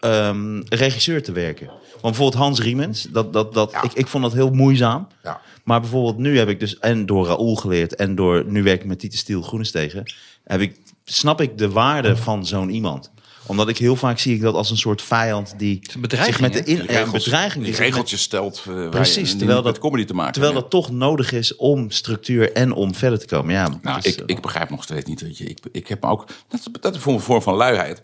ehm, 0.00 0.60
regisseur 0.68 1.22
te 1.22 1.32
werken. 1.32 1.66
Want 1.66 2.00
bijvoorbeeld 2.02 2.42
Hans 2.42 2.60
Riemens, 2.60 3.06
dat, 3.10 3.32
dat, 3.32 3.54
dat, 3.54 3.70
Ja. 3.72 3.82
ik, 3.82 3.92
ik 3.92 4.06
vond 4.06 4.22
dat 4.22 4.32
heel 4.32 4.50
moeizaam. 4.50 5.08
Ja. 5.22 5.40
Maar 5.62 5.80
bijvoorbeeld 5.80 6.18
nu 6.18 6.38
heb 6.38 6.48
ik 6.48 6.60
dus 6.60 6.78
en 6.78 7.06
door 7.06 7.26
Raoul 7.26 7.54
geleerd 7.56 7.94
en 7.94 8.14
door 8.14 8.44
nu 8.46 8.62
werk 8.62 8.80
ik 8.80 8.86
met 8.86 8.98
Tieten 8.98 9.18
Stiel 9.18 9.42
Groenestegen, 9.42 10.12
heb 10.44 10.60
ik, 10.60 10.76
snap 11.04 11.40
ik 11.40 11.58
de 11.58 11.70
waarde 11.70 12.16
van 12.16 12.46
zo'n 12.46 12.70
iemand. 12.70 13.10
Omdat 13.46 13.68
ik 13.68 13.78
heel 13.78 13.96
vaak 13.96 14.18
zie 14.18 14.34
ik 14.34 14.40
dat 14.40 14.54
als 14.54 14.70
een 14.70 14.76
soort 14.76 15.02
vijand 15.02 15.54
die 15.56 15.80
zich 16.08 16.40
met 16.40 16.52
de 16.52 16.58
in, 16.58 16.64
Die 16.64 16.76
ja, 16.76 16.98
regels- 16.98 17.24
bedreiging 17.24 17.62
die 17.64 17.72
met- 17.72 17.80
regeltjes 17.80 18.22
stelt. 18.22 18.62
eh, 18.68 18.74
waar 18.74 18.88
Precies, 18.88 19.36
terwijl 19.36 19.62
dat- 19.62 19.78
comedy 19.78 20.04
te 20.04 20.14
maken 20.14 20.32
terwijl 20.32 20.54
dat 20.54 20.70
toch 20.70 20.90
nodig 20.90 21.32
is 21.32 21.56
om 21.56 21.90
structuur 21.90 22.52
en 22.52 22.72
om 22.72 22.94
verder 22.94 23.18
te 23.18 23.26
komen. 23.26 23.54
Ja, 23.54 23.78
Nou, 23.82 24.00
dus, 24.00 24.12
ik, 24.12 24.18
eh, 24.20 24.24
ik 24.26 24.40
begrijp 24.42 24.70
nog 24.70 24.82
steeds 24.82 25.04
niet. 25.08 25.20
Weet 25.20 25.38
je. 25.38 25.44
Ik, 25.44 25.58
ik 25.72 25.88
heb 25.88 26.02
me 26.02 26.08
ook. 26.08 26.26
Dat, 26.48 26.82
dat 26.82 26.94
is 26.94 27.00
voor 27.00 27.12
een 27.12 27.20
vorm 27.20 27.42
van 27.42 27.54
luiheid. 27.54 28.02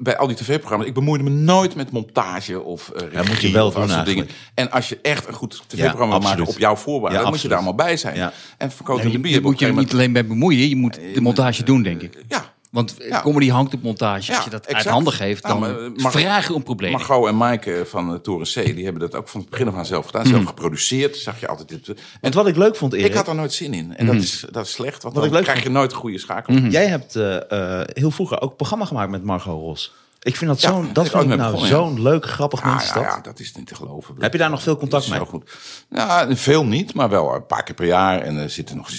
Bij 0.00 0.16
al 0.16 0.26
die 0.26 0.36
tv-programma's, 0.36 0.86
ik 0.86 0.94
bemoeide 0.94 1.24
me 1.24 1.30
nooit 1.30 1.74
met 1.74 1.90
montage 1.90 2.62
of 2.62 2.90
uh, 2.94 3.00
regie 3.12 3.28
moet 3.28 3.40
je 3.40 3.50
wel 3.50 3.66
of 3.66 3.74
doen 3.74 3.88
soort 3.88 4.06
dingen. 4.06 4.28
En 4.54 4.70
als 4.70 4.88
je 4.88 4.98
echt 5.02 5.28
een 5.28 5.34
goed 5.34 5.62
tv-programma 5.66 6.14
Ja, 6.14 6.20
maakt 6.20 6.40
op 6.40 6.58
jouw 6.58 6.76
voorwaarden, 6.76 7.16
Ja, 7.18 7.22
dan 7.22 7.32
moet 7.32 7.40
je 7.42 7.48
daar 7.48 7.56
allemaal 7.56 7.74
bij 7.74 7.96
zijn. 7.96 8.16
Ja. 8.16 8.32
En 8.58 8.70
verkoop 8.70 9.02
Nee, 9.02 9.12
de 9.12 9.18
bier. 9.18 9.32
je 9.32 9.40
moet 9.40 9.58
je 9.58 9.66
er 9.66 9.74
niet 9.74 9.92
alleen 9.92 10.12
bij 10.12 10.26
bemoeien, 10.26 10.68
je 10.68 10.76
moet 10.76 10.98
de 11.14 11.20
montage 11.20 11.64
doen, 11.64 11.82
denk 11.82 12.02
ik. 12.02 12.24
Ja, 12.28 12.52
Want 12.70 12.98
eh, 12.98 13.08
Ja. 13.08 13.20
comedy 13.20 13.48
hangt 13.48 13.74
op 13.74 13.82
montage. 13.82 14.16
Als 14.32 14.38
Ja, 14.38 14.44
je 14.44 14.50
dat 14.50 14.74
uit 14.74 14.84
handen 14.86 15.12
geeft, 15.12 15.42
Ja, 15.42 15.48
dan 15.48 15.58
maar, 15.60 15.78
eh, 15.80 16.10
vraag 16.10 16.46
je 16.46 16.54
om 16.54 16.62
problemen. 16.62 16.98
Margot 16.98 17.28
en 17.28 17.36
Maaike 17.36 17.84
van 17.86 18.10
uh, 18.12 18.16
Toren 18.18 18.46
C, 18.46 18.54
die 18.74 18.84
hebben 18.84 19.00
dat 19.00 19.14
ook 19.14 19.28
van 19.28 19.40
het 19.40 19.50
begin 19.50 19.68
af 19.68 19.74
aan 19.74 19.86
zelf 19.86 20.06
gedaan. 20.06 20.26
Zelf 20.26 20.44
geproduceerd, 20.44 21.16
zag 21.16 21.40
je 21.40 21.48
altijd. 21.48 21.68
Dit. 21.68 21.88
En 21.88 21.96
Want 22.20 22.34
wat 22.34 22.46
ik 22.48 22.56
leuk 22.56 22.76
vond, 22.76 22.92
Erik, 22.92 23.06
ik 23.06 23.14
had 23.14 23.26
daar 23.26 23.34
nooit 23.34 23.52
zin 23.52 23.74
in. 23.74 23.96
En 23.96 24.06
dat, 24.06 24.14
is, 24.14 24.44
dat 24.50 24.66
is 24.66 24.72
slecht, 24.72 25.02
want 25.02 25.14
Wat 25.14 25.22
dan 25.22 25.24
ik 25.24 25.32
leuk 25.32 25.42
krijg 25.44 25.62
je 25.62 25.70
nooit 25.70 25.92
een 25.92 25.98
goede 25.98 26.18
schakel. 26.18 26.54
jij 26.54 26.86
hebt 26.86 27.16
eh, 27.16 27.80
eh, 27.80 27.88
heel 27.92 28.10
vroeger 28.10 28.40
ook 28.40 28.50
een 28.50 28.56
programma 28.56 28.84
gemaakt 28.84 29.10
met 29.10 29.24
Margot 29.24 29.60
Ros. 29.60 29.94
Ik 30.28 30.36
vind 30.36 30.50
dat 30.50 30.60
zo'n, 30.60 30.90
dat 30.92 31.08
vind 31.08 31.22
ik 31.30 31.36
nou 31.36 31.66
zo'n 31.66 32.02
leuk, 32.02 32.26
grappig 32.26 32.60
Ja, 32.60 32.66
mens. 32.70 32.86
ja, 32.86 32.94
dat. 32.94 33.02
ja, 33.02 33.20
dat 33.20 33.40
is 33.40 33.54
niet 33.54 33.66
te 33.66 33.74
geloven. 33.74 34.14
Heb 34.18 34.32
je 34.32 34.38
daar 34.38 34.50
nog 34.50 34.62
veel 34.62 34.76
contact 34.76 35.08
mee? 35.08 35.18
Zo 35.18 35.24
goed. 35.24 35.50
Ja, 35.90 36.36
veel 36.36 36.64
niet, 36.64 36.94
maar 36.94 37.08
wel 37.08 37.34
een 37.34 37.46
paar 37.46 37.62
keer 37.62 37.74
per 37.74 37.86
jaar. 37.86 38.20
En 38.20 38.36
er 38.36 38.50
zitten 38.50 38.76
nog 38.76 38.90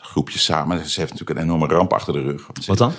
groepjes 0.00 0.44
samen. 0.44 0.88
Ze 0.88 1.00
heeft 1.00 1.12
natuurlijk 1.12 1.38
een 1.38 1.44
enorme 1.44 1.66
ramp 1.66 1.92
achter 1.92 2.12
de 2.12 2.20
rug. 2.20 2.46
Wat 2.66 2.78
dan? 2.78 2.92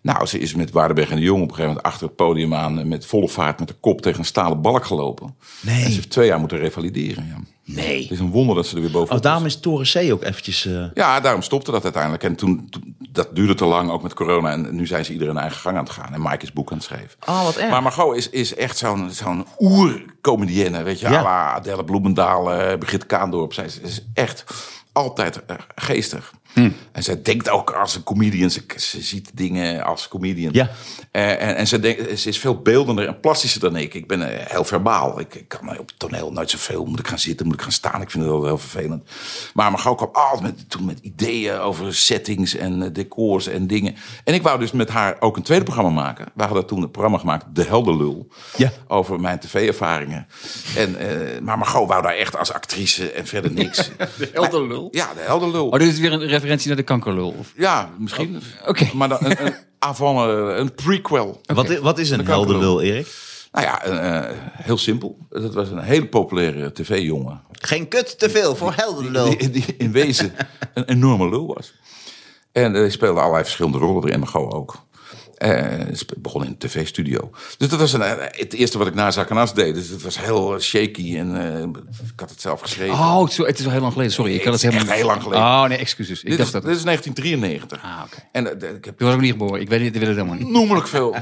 Nou, 0.00 0.26
ze 0.26 0.38
is 0.38 0.54
met 0.54 0.70
Waardenberg 0.70 1.10
en 1.10 1.16
de 1.16 1.22
Jong 1.22 1.42
op 1.42 1.48
een 1.48 1.54
gegeven 1.54 1.74
moment 1.74 1.86
achter 1.86 2.06
het 2.06 2.16
podium 2.16 2.54
aan... 2.54 2.88
met 2.88 3.06
volle 3.06 3.28
vaart 3.28 3.58
met 3.58 3.68
de 3.68 3.74
kop 3.80 4.00
tegen 4.00 4.18
een 4.18 4.24
stalen 4.24 4.60
balk 4.60 4.84
gelopen. 4.84 5.36
Nee. 5.60 5.74
En 5.82 5.88
ze 5.88 5.94
heeft 5.94 6.10
twee 6.10 6.26
jaar 6.26 6.38
moeten 6.40 6.58
revalideren. 6.58 7.26
Ja. 7.26 7.51
Nee. 7.64 8.02
Het 8.02 8.10
is 8.10 8.18
een 8.18 8.30
wonder 8.30 8.54
dat 8.56 8.66
ze 8.66 8.74
er 8.74 8.80
weer 8.82 8.90
bovenop 8.90 9.16
Oh, 9.16 9.22
daarom 9.22 9.46
is. 9.46 9.60
Toren 9.60 9.86
C 10.08 10.12
ook 10.12 10.22
eventjes... 10.22 10.66
eh, 10.66 10.84
Ja, 10.94 11.20
daarom 11.20 11.42
stopte 11.42 11.70
dat 11.70 11.82
uiteindelijk. 11.84 12.22
En 12.22 12.34
toen, 12.36 12.66
toen- 12.70 12.96
dat 13.10 13.34
duurde 13.34 13.54
te 13.54 13.64
lang, 13.64 13.90
ook 13.90 14.02
met 14.02 14.14
corona. 14.14 14.50
En 14.50 14.74
nu 14.74 14.86
zijn 14.86 15.04
ze 15.04 15.12
ieder 15.12 15.26
hun 15.26 15.36
eigen 15.38 15.60
gang 15.60 15.76
aan 15.76 15.84
het 15.84 15.92
gaan. 15.92 16.12
En 16.14 16.22
Mike 16.22 16.42
is 16.42 16.52
boek 16.52 16.70
aan 16.70 16.76
het 16.76 16.86
schrijven. 16.86 17.18
Oh, 17.26 17.44
wat 17.44 17.56
erg. 17.56 17.70
Maar 17.70 17.82
Margot 17.82 18.16
is, 18.16 18.30
is 18.30 18.54
echt 18.54 18.78
zo'n 18.78 19.10
zo'n 19.10 19.46
oer-comedienne. 19.58 20.82
Weet 20.82 21.00
je, 21.00 21.08
Ja. 21.08 21.22
Adele 21.54 21.84
Bloemendaal, 21.84 22.52
eh, 22.52 22.78
Brigitte 22.78 23.06
Kaandorp. 23.06 23.52
Zij 23.52 23.64
is, 23.64 23.80
is 23.80 24.04
echt 24.14 24.44
altijd 24.92 25.44
eh, 25.46 25.56
geestig. 25.74 26.32
Hm. 26.52 26.70
En 26.92 27.02
zij 27.02 27.22
denkt 27.22 27.50
ook 27.50 27.70
als 27.70 27.94
een 27.94 28.02
comedian. 28.02 28.50
Ze, 28.50 28.62
ze 28.76 29.02
ziet 29.02 29.30
dingen 29.34 29.84
als 29.84 30.08
comedian. 30.08 30.52
Ja. 30.52 30.70
Eh, 31.10 31.42
en 31.42 31.56
en 31.56 31.68
ze, 31.68 31.80
denkt, 31.80 32.20
ze 32.20 32.28
is 32.28 32.38
veel 32.38 32.60
beeldender 32.62 33.06
en 33.06 33.20
plastischer 33.20 33.60
dan 33.60 33.76
ik. 33.76 33.94
Ik 33.94 34.06
ben 34.06 34.28
eh, 34.28 34.46
heel 34.46 34.64
verbaal. 34.64 35.20
Ik, 35.20 35.34
ik 35.34 35.48
kan 35.48 35.78
op 35.78 35.86
het 35.86 35.98
toneel 35.98 36.32
nooit 36.32 36.50
zoveel. 36.50 36.84
Moet 36.84 36.98
ik 36.98 37.08
gaan 37.08 37.18
zitten, 37.18 37.46
moet 37.46 37.54
ik 37.54 37.62
gaan 37.62 37.72
staan. 37.72 38.00
Ik 38.00 38.10
vind 38.10 38.24
het 38.24 38.32
wel 38.32 38.44
heel 38.44 38.58
vervelend. 38.58 39.10
Maar 39.54 39.70
Margot 39.70 39.96
kwam 39.96 40.10
altijd 40.12 40.42
met, 40.42 40.70
toen 40.70 40.84
met 40.84 40.98
ideeën 41.02 41.58
over 41.58 41.94
settings 41.94 42.56
en 42.56 42.82
eh, 42.82 42.88
decors 42.92 43.46
en 43.46 43.66
dingen. 43.66 43.94
En 44.24 44.34
ik 44.34 44.42
wou 44.42 44.58
dus 44.58 44.72
met 44.72 44.88
haar 44.88 45.16
ook 45.20 45.36
een 45.36 45.42
tweede 45.42 45.64
programma 45.64 45.90
maken. 45.90 46.26
We 46.34 46.42
hadden 46.42 46.66
toen 46.66 46.82
een 46.82 46.90
programma 46.90 47.18
gemaakt, 47.18 47.44
De 47.54 47.64
Helderlul. 47.64 48.28
Ja. 48.56 48.72
Over 48.88 49.20
mijn 49.20 49.38
tv-ervaringen. 49.38 50.26
En, 50.76 50.96
eh, 50.96 51.40
maar 51.40 51.58
Margot 51.58 51.88
wou 51.88 52.02
daar 52.02 52.14
echt 52.14 52.36
als 52.38 52.52
actrice 52.52 53.10
en 53.10 53.26
verder 53.26 53.52
niks. 53.52 53.90
de 54.18 54.30
Helderlul? 54.32 54.88
Ja, 54.90 55.14
De 55.14 55.20
Helderlul. 55.20 55.68
Oh, 55.68 55.78
dit 55.78 55.88
is 55.88 55.98
weer 55.98 56.12
een 56.12 56.28
referentie 56.42 56.68
naar 56.68 56.76
de 56.76 56.82
kankerlul. 56.82 57.34
Of- 57.38 57.52
Ja, 57.56 57.90
misschien. 57.98 58.42
Oké. 58.66 58.90
Maar 58.94 59.08
dan 59.08 59.18
een, 59.24 59.46
een 59.46 59.54
avant, 59.78 60.28
eh, 60.50 60.56
een 60.56 60.74
prequel. 60.74 61.40
wat, 61.46 61.70
i- 61.70 61.78
wat 61.78 61.98
is 61.98 62.10
een 62.10 62.16
Dat 62.16 62.26
kan 62.26 62.40
ik 62.40 62.44
helder 62.46 62.60
wel. 62.66 62.74
lul, 62.76 62.82
Erik? 62.82 63.06
Nou 63.52 63.66
ja, 63.66 63.82
eh, 63.82 64.36
heel 64.52 64.78
simpel. 64.78 65.18
Dat 65.30 65.54
was 65.54 65.70
een 65.70 65.78
hele 65.82 66.06
populaire 66.06 66.72
tv-jongen. 66.72 67.40
Geen 67.52 67.88
kut 67.88 68.18
te 68.18 68.30
veel 68.30 68.56
voor 68.56 68.72
helder 68.76 69.10
lul. 69.10 69.38
Die, 69.38 69.50
die 69.50 69.64
in 69.78 69.92
wezen 69.92 70.32
een 70.74 70.84
enorme 70.84 71.28
lul 71.28 71.46
was. 71.54 71.72
En 72.52 72.72
hij 72.74 72.90
speelde 72.90 73.20
allerlei 73.20 73.42
verschillende 73.44 73.78
rollen 73.78 74.04
erin, 74.08 74.20
Margot 74.20 74.52
ook. 74.52 74.74
Eh, 75.42 75.86
spe- 75.92 76.14
begon 76.18 76.42
in 76.44 76.48
een 76.48 76.58
tv-studio. 76.58 77.30
Dus 77.58 77.68
dat 77.68 77.78
was 77.80 77.92
een, 77.92 78.02
eh, 78.02 78.26
het 78.40 78.52
eerste 78.52 78.78
wat 78.78 78.86
ik 78.86 78.94
na 78.94 79.10
Zakanas 79.10 79.54
deed. 79.54 79.74
Dus 79.74 79.88
het 79.88 80.02
was 80.02 80.18
heel 80.20 80.54
eh, 80.54 80.60
shaky 80.60 81.16
en 81.18 81.36
eh, 81.56 81.62
ik 82.12 82.20
had 82.20 82.30
het 82.30 82.40
zelf 82.40 82.60
geschreven. 82.60 82.94
Oh, 82.94 83.20
het 83.22 83.30
is, 83.30 83.36
het 83.36 83.64
al 83.64 83.70
heel 83.70 83.80
lang 83.80 83.92
geleden. 83.92 84.12
Sorry, 84.12 84.34
ik 84.34 84.44
had 84.44 84.52
het 84.52 84.62
Het 84.62 84.72
helemaal 84.72 84.92
echt 84.92 85.00
heel 85.02 85.10
lang 85.10 85.22
geleden. 85.22 85.44
Oh, 85.44 85.64
nee, 85.64 85.78
excuses. 85.78 86.22
Ik 86.22 86.28
dit, 86.28 86.36
dacht 86.38 86.46
is, 86.48 86.52
dat. 86.52 86.62
dit 86.62 86.76
is 86.76 86.82
1993. 86.82 87.82
Ah, 87.82 88.02
oké. 88.06 88.16
En 88.32 88.60
eh, 88.60 88.74
ik 88.76 88.84
heb 88.84 88.98
Toen 88.98 89.06
was 89.06 89.16
ik 89.16 89.22
niet 89.22 89.30
geboren. 89.30 89.60
Ik 89.60 89.68
weet, 89.68 89.78
het- 89.80 89.88
ik 89.94 90.00
weet 90.00 90.08
het 90.08 90.16
helemaal 90.16 90.38
niet. 90.38 90.48
noemelijk 90.48 90.88
veel. 90.88 91.14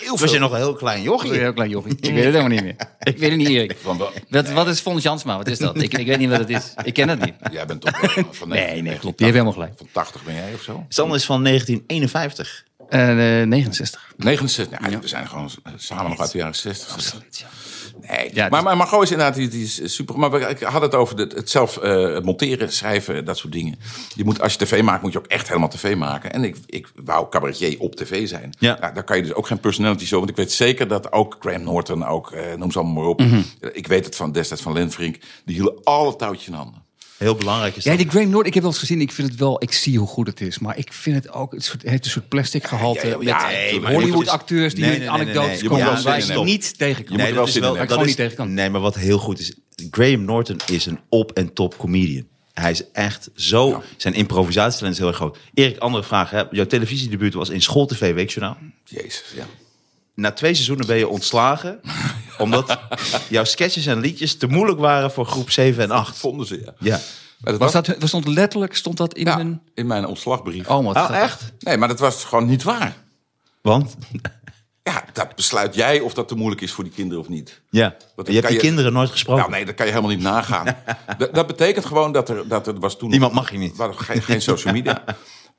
Heel 0.00 0.18
Was 0.18 0.30
je 0.32 0.38
nog 0.38 0.50
een 0.50 0.56
heel 0.56 0.74
klein 0.74 1.02
jochie? 1.02 1.32
een 1.32 1.38
heel 1.40 1.52
klein 1.52 1.70
jochie. 1.70 1.92
Ik 1.92 2.00
weet 2.14 2.14
het 2.14 2.34
helemaal 2.34 2.48
niet 2.48 2.62
meer. 2.62 2.74
Ik 3.02 3.18
weet 3.18 3.28
het 3.30 3.38
niet, 3.38 3.48
Erik. 3.48 3.76
Wat, 4.30 4.50
wat 4.50 4.66
is 4.66 4.80
Fons 4.80 5.02
Jansma? 5.02 5.36
Wat 5.36 5.48
is 5.48 5.58
dat? 5.58 5.82
Ik, 5.82 5.94
ik 5.98 6.06
weet 6.06 6.18
niet 6.18 6.28
wat 6.30 6.38
het 6.38 6.50
is. 6.50 6.74
Ik 6.84 6.94
ken 6.94 7.08
het 7.08 7.24
niet. 7.24 7.34
Jij 7.52 7.66
bent 7.66 7.80
toch 7.80 8.14
wel 8.14 8.24
van 8.30 8.48
Nee, 8.48 8.82
nee, 8.82 8.98
klopt. 8.98 9.18
Je 9.18 9.24
hebt 9.24 9.36
helemaal 9.36 9.52
gelijk. 9.52 9.72
Van 9.76 9.86
80 9.92 10.24
ben 10.24 10.34
jij 10.34 10.50
of 10.54 10.62
zo? 10.62 10.84
Sander 10.88 11.16
is 11.16 11.24
van 11.24 11.44
1951. 11.44 12.64
Eh, 12.92 13.46
69. 13.46 14.12
69. 14.16 14.90
Ja, 14.90 14.98
We 15.00 15.08
zijn 15.08 15.28
gewoon 15.28 15.50
samen 15.76 16.10
nog 16.10 16.20
uit 16.20 16.32
de 16.32 16.38
jaren 16.38 16.54
60. 16.54 16.92
Absoluut, 16.92 17.38
ja. 17.38 17.46
Nee, 18.08 18.30
Ja, 18.34 18.42
maar, 18.48 18.50
dus- 18.50 18.62
maar 18.62 18.76
Margot 18.76 19.02
is 19.02 19.10
inderdaad 19.10 19.34
die, 19.34 19.48
die 19.48 19.62
is 19.64 19.94
super. 19.94 20.18
Maar 20.18 20.50
ik 20.50 20.60
had 20.60 20.82
het 20.82 20.94
over 20.94 21.18
het, 21.18 21.32
het 21.32 21.50
zelf 21.50 21.76
eh, 21.76 22.20
monteren, 22.20 22.72
schrijven, 22.72 23.24
dat 23.24 23.38
soort 23.38 23.52
dingen. 23.52 23.78
Je 24.14 24.24
moet, 24.24 24.40
als 24.40 24.52
je 24.52 24.58
tv 24.58 24.82
maakt, 24.82 25.02
moet 25.02 25.12
je 25.12 25.18
ook 25.18 25.26
echt 25.26 25.48
helemaal 25.48 25.68
tv 25.68 25.96
maken. 25.96 26.32
En 26.32 26.44
ik, 26.44 26.56
ik 26.66 26.88
wou 27.04 27.28
cabaretier 27.30 27.80
op 27.80 27.94
tv 27.96 28.28
zijn. 28.28 28.52
Ja. 28.58 28.76
Nou, 28.80 28.94
daar 28.94 29.04
kan 29.04 29.16
je 29.16 29.22
dus 29.22 29.34
ook 29.34 29.46
geen 29.46 29.60
personality 29.60 30.04
show. 30.06 30.18
Want 30.18 30.30
ik 30.30 30.36
weet 30.36 30.52
zeker 30.52 30.88
dat 30.88 31.12
ook 31.12 31.36
Graham 31.40 31.62
Norton, 31.62 32.06
ook, 32.06 32.30
eh, 32.32 32.54
noem 32.56 32.70
ze 32.70 32.78
allemaal 32.78 32.94
maar 33.02 33.10
op. 33.10 33.20
Mhm. 33.20 33.42
Ik 33.72 33.86
weet 33.86 34.04
het 34.04 34.16
van 34.16 34.32
destijds 34.32 34.62
van 34.62 34.72
Len 34.72 34.92
Frink. 34.92 35.16
Die 35.44 35.54
hielden 35.54 35.80
alle 35.84 36.16
touwtjes 36.16 36.46
in 36.48 36.54
handen. 36.54 36.82
Heel 37.22 37.34
belangrijk 37.34 37.76
is 37.76 37.84
Ja, 37.84 37.90
dat. 37.90 37.98
die 38.00 38.08
Graham 38.10 38.28
Norton, 38.28 38.46
ik 38.46 38.54
heb 38.54 38.62
wel 38.62 38.72
eens 38.72 38.80
gezien. 38.80 39.00
Ik 39.00 39.12
vind 39.12 39.28
het 39.30 39.38
wel, 39.38 39.62
ik 39.62 39.72
zie 39.72 39.98
hoe 39.98 40.06
goed 40.08 40.26
het 40.26 40.40
is. 40.40 40.58
Maar 40.58 40.78
ik 40.78 40.92
vind 40.92 41.16
het 41.16 41.32
ook, 41.32 41.52
het 41.52 41.64
soort- 41.64 41.82
heeft 41.82 42.04
een 42.04 42.10
soort 42.10 42.28
plastic 42.28 42.66
gehalte. 42.66 43.06
Ja, 43.06 43.16
ja, 43.20 43.50
ja, 43.50 43.72
met 43.72 43.82
nee, 43.82 43.94
Hollywood 43.94 44.22
is- 44.22 44.28
acteurs 44.28 44.74
die 44.74 44.84
Nee, 44.84 44.90
met 44.90 44.98
nee, 45.00 45.08
nee, 45.08 45.18
nee, 45.18 45.26
anekdotes 45.28 45.60
nee. 45.60 45.68
Komen. 45.70 45.84
wel 45.84 46.02
waar 46.02 46.18
ik 46.18 46.44
niet 46.44 46.78
tegen 46.78 47.04
kan. 47.04 47.16
Je 47.16 47.22
moet 47.22 47.28
er 47.30 47.34
wel 47.34 47.46
is 47.46 47.58
wel, 47.58 47.86
dat 47.86 48.04
niet 48.06 48.16
tegen 48.16 48.36
kan. 48.36 48.54
Nee, 48.54 48.70
maar 48.70 48.80
wat 48.80 48.94
heel 48.94 49.18
goed 49.18 49.38
is, 49.38 49.52
Graham 49.90 50.24
Norton 50.24 50.60
is 50.66 50.86
een 50.86 50.98
op- 51.08 51.32
en 51.32 51.52
top 51.52 51.78
comedian. 51.78 52.24
Hij 52.52 52.70
is 52.70 52.82
echt 52.92 53.30
zo, 53.34 53.68
Ja. 53.68 53.82
zijn 53.96 54.14
improvisatietalent 54.14 54.92
is 54.94 54.98
heel 54.98 55.08
erg 55.08 55.16
groot. 55.16 55.38
Erik, 55.54 55.78
andere 55.78 56.04
vraag. 56.04 56.30
Hè? 56.30 56.42
Jouw 56.50 56.66
televisiedebuut 56.66 57.34
was 57.34 57.48
in 57.50 57.62
School 57.62 57.86
TV 57.86 58.14
Weekjournaal. 58.14 58.56
Jezus, 58.84 59.24
ja. 59.36 59.44
Na 60.14 60.32
twee 60.32 60.54
seizoenen 60.54 60.86
ben 60.86 60.96
je 60.96 61.08
ontslagen, 61.08 61.80
omdat 62.38 62.78
jouw 63.28 63.44
sketches 63.44 63.86
en 63.86 64.00
liedjes 64.00 64.36
te 64.36 64.46
moeilijk 64.46 64.78
waren 64.78 65.10
voor 65.10 65.26
groep 65.26 65.50
7 65.50 65.82
en 65.82 65.90
8. 65.90 66.18
Vonden 66.18 66.46
ze, 66.46 66.60
ja. 66.64 66.74
Ja. 66.78 67.00
Maar 67.38 67.52
dat 67.52 67.60
Was 67.60 67.72
dat, 67.72 67.96
was 67.98 68.08
stond 68.08 68.26
letterlijk, 68.28 68.76
stond 68.76 68.96
dat 68.96 69.14
in 69.14 69.24
ja, 69.24 69.38
een... 69.38 69.60
in 69.74 69.86
mijn 69.86 70.06
ontslagbrief. 70.06 70.68
Oh, 70.68 70.84
wat 70.84 70.96
Oh, 70.96 71.16
echt? 71.16 71.52
Nee, 71.58 71.76
maar 71.76 71.88
dat 71.88 71.98
was 71.98 72.24
gewoon 72.24 72.46
niet 72.46 72.62
waar. 72.62 72.96
Want? 73.60 73.96
Ja, 74.82 75.04
dat 75.12 75.34
besluit 75.36 75.74
jij 75.74 76.00
of 76.00 76.14
dat 76.14 76.28
te 76.28 76.34
moeilijk 76.34 76.60
is 76.60 76.72
voor 76.72 76.84
die 76.84 76.92
kinderen 76.92 77.22
of 77.22 77.28
niet. 77.28 77.60
Ja. 77.70 77.96
Want 78.16 78.28
je 78.28 78.34
hebt 78.34 78.46
die 78.46 78.56
je- 78.56 78.62
kinderen 78.62 78.92
nooit 78.92 79.10
gesproken. 79.10 79.40
Nou, 79.42 79.54
nee, 79.54 79.64
dat 79.64 79.74
kan 79.74 79.86
je 79.86 79.92
helemaal 79.92 80.14
niet 80.14 80.22
nagaan. 80.24 80.76
dat, 81.18 81.34
dat 81.34 81.46
betekent 81.46 81.84
gewoon 81.84 82.12
dat 82.12 82.28
er, 82.28 82.48
dat 82.48 82.66
er 82.66 82.80
was 82.80 82.98
toen... 82.98 83.10
Niemand 83.10 83.32
mag 83.32 83.50
je 83.52 83.58
niet. 83.58 83.74
geen, 83.90 84.22
geen 84.22 84.42
social 84.42 84.74
media. 84.74 85.04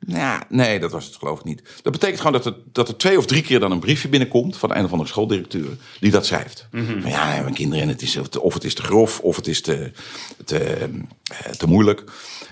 Nou, 0.05 0.41
nee, 0.49 0.79
dat 0.79 0.91
was 0.91 1.05
het 1.05 1.15
geloof 1.15 1.39
ik 1.39 1.45
niet. 1.45 1.61
Dat 1.81 1.91
betekent 1.91 2.17
gewoon 2.21 2.33
dat 2.33 2.45
er, 2.45 2.55
dat 2.71 2.87
er 2.87 2.97
twee 2.97 3.17
of 3.17 3.25
drie 3.25 3.41
keer 3.41 3.59
dan 3.59 3.71
een 3.71 3.79
briefje 3.79 4.07
binnenkomt... 4.09 4.57
van 4.57 4.75
een 4.75 4.85
of 4.85 4.91
andere 4.91 5.09
schooldirecteur 5.09 5.77
die 5.99 6.11
dat 6.11 6.25
schrijft. 6.25 6.67
Van, 6.71 7.01
ja, 7.05 7.31
nee, 7.33 7.41
mijn 7.41 7.53
kinderen, 7.53 7.83
en 7.83 7.89
het 7.89 8.01
is, 8.01 8.17
of 8.39 8.53
het 8.53 8.63
is 8.63 8.73
te 8.75 8.81
grof 8.81 9.19
of 9.19 9.35
het 9.35 9.47
is 9.47 9.61
te, 9.61 9.91
te, 10.45 10.59
eh, 10.59 11.51
te 11.51 11.67
moeilijk. 11.67 12.03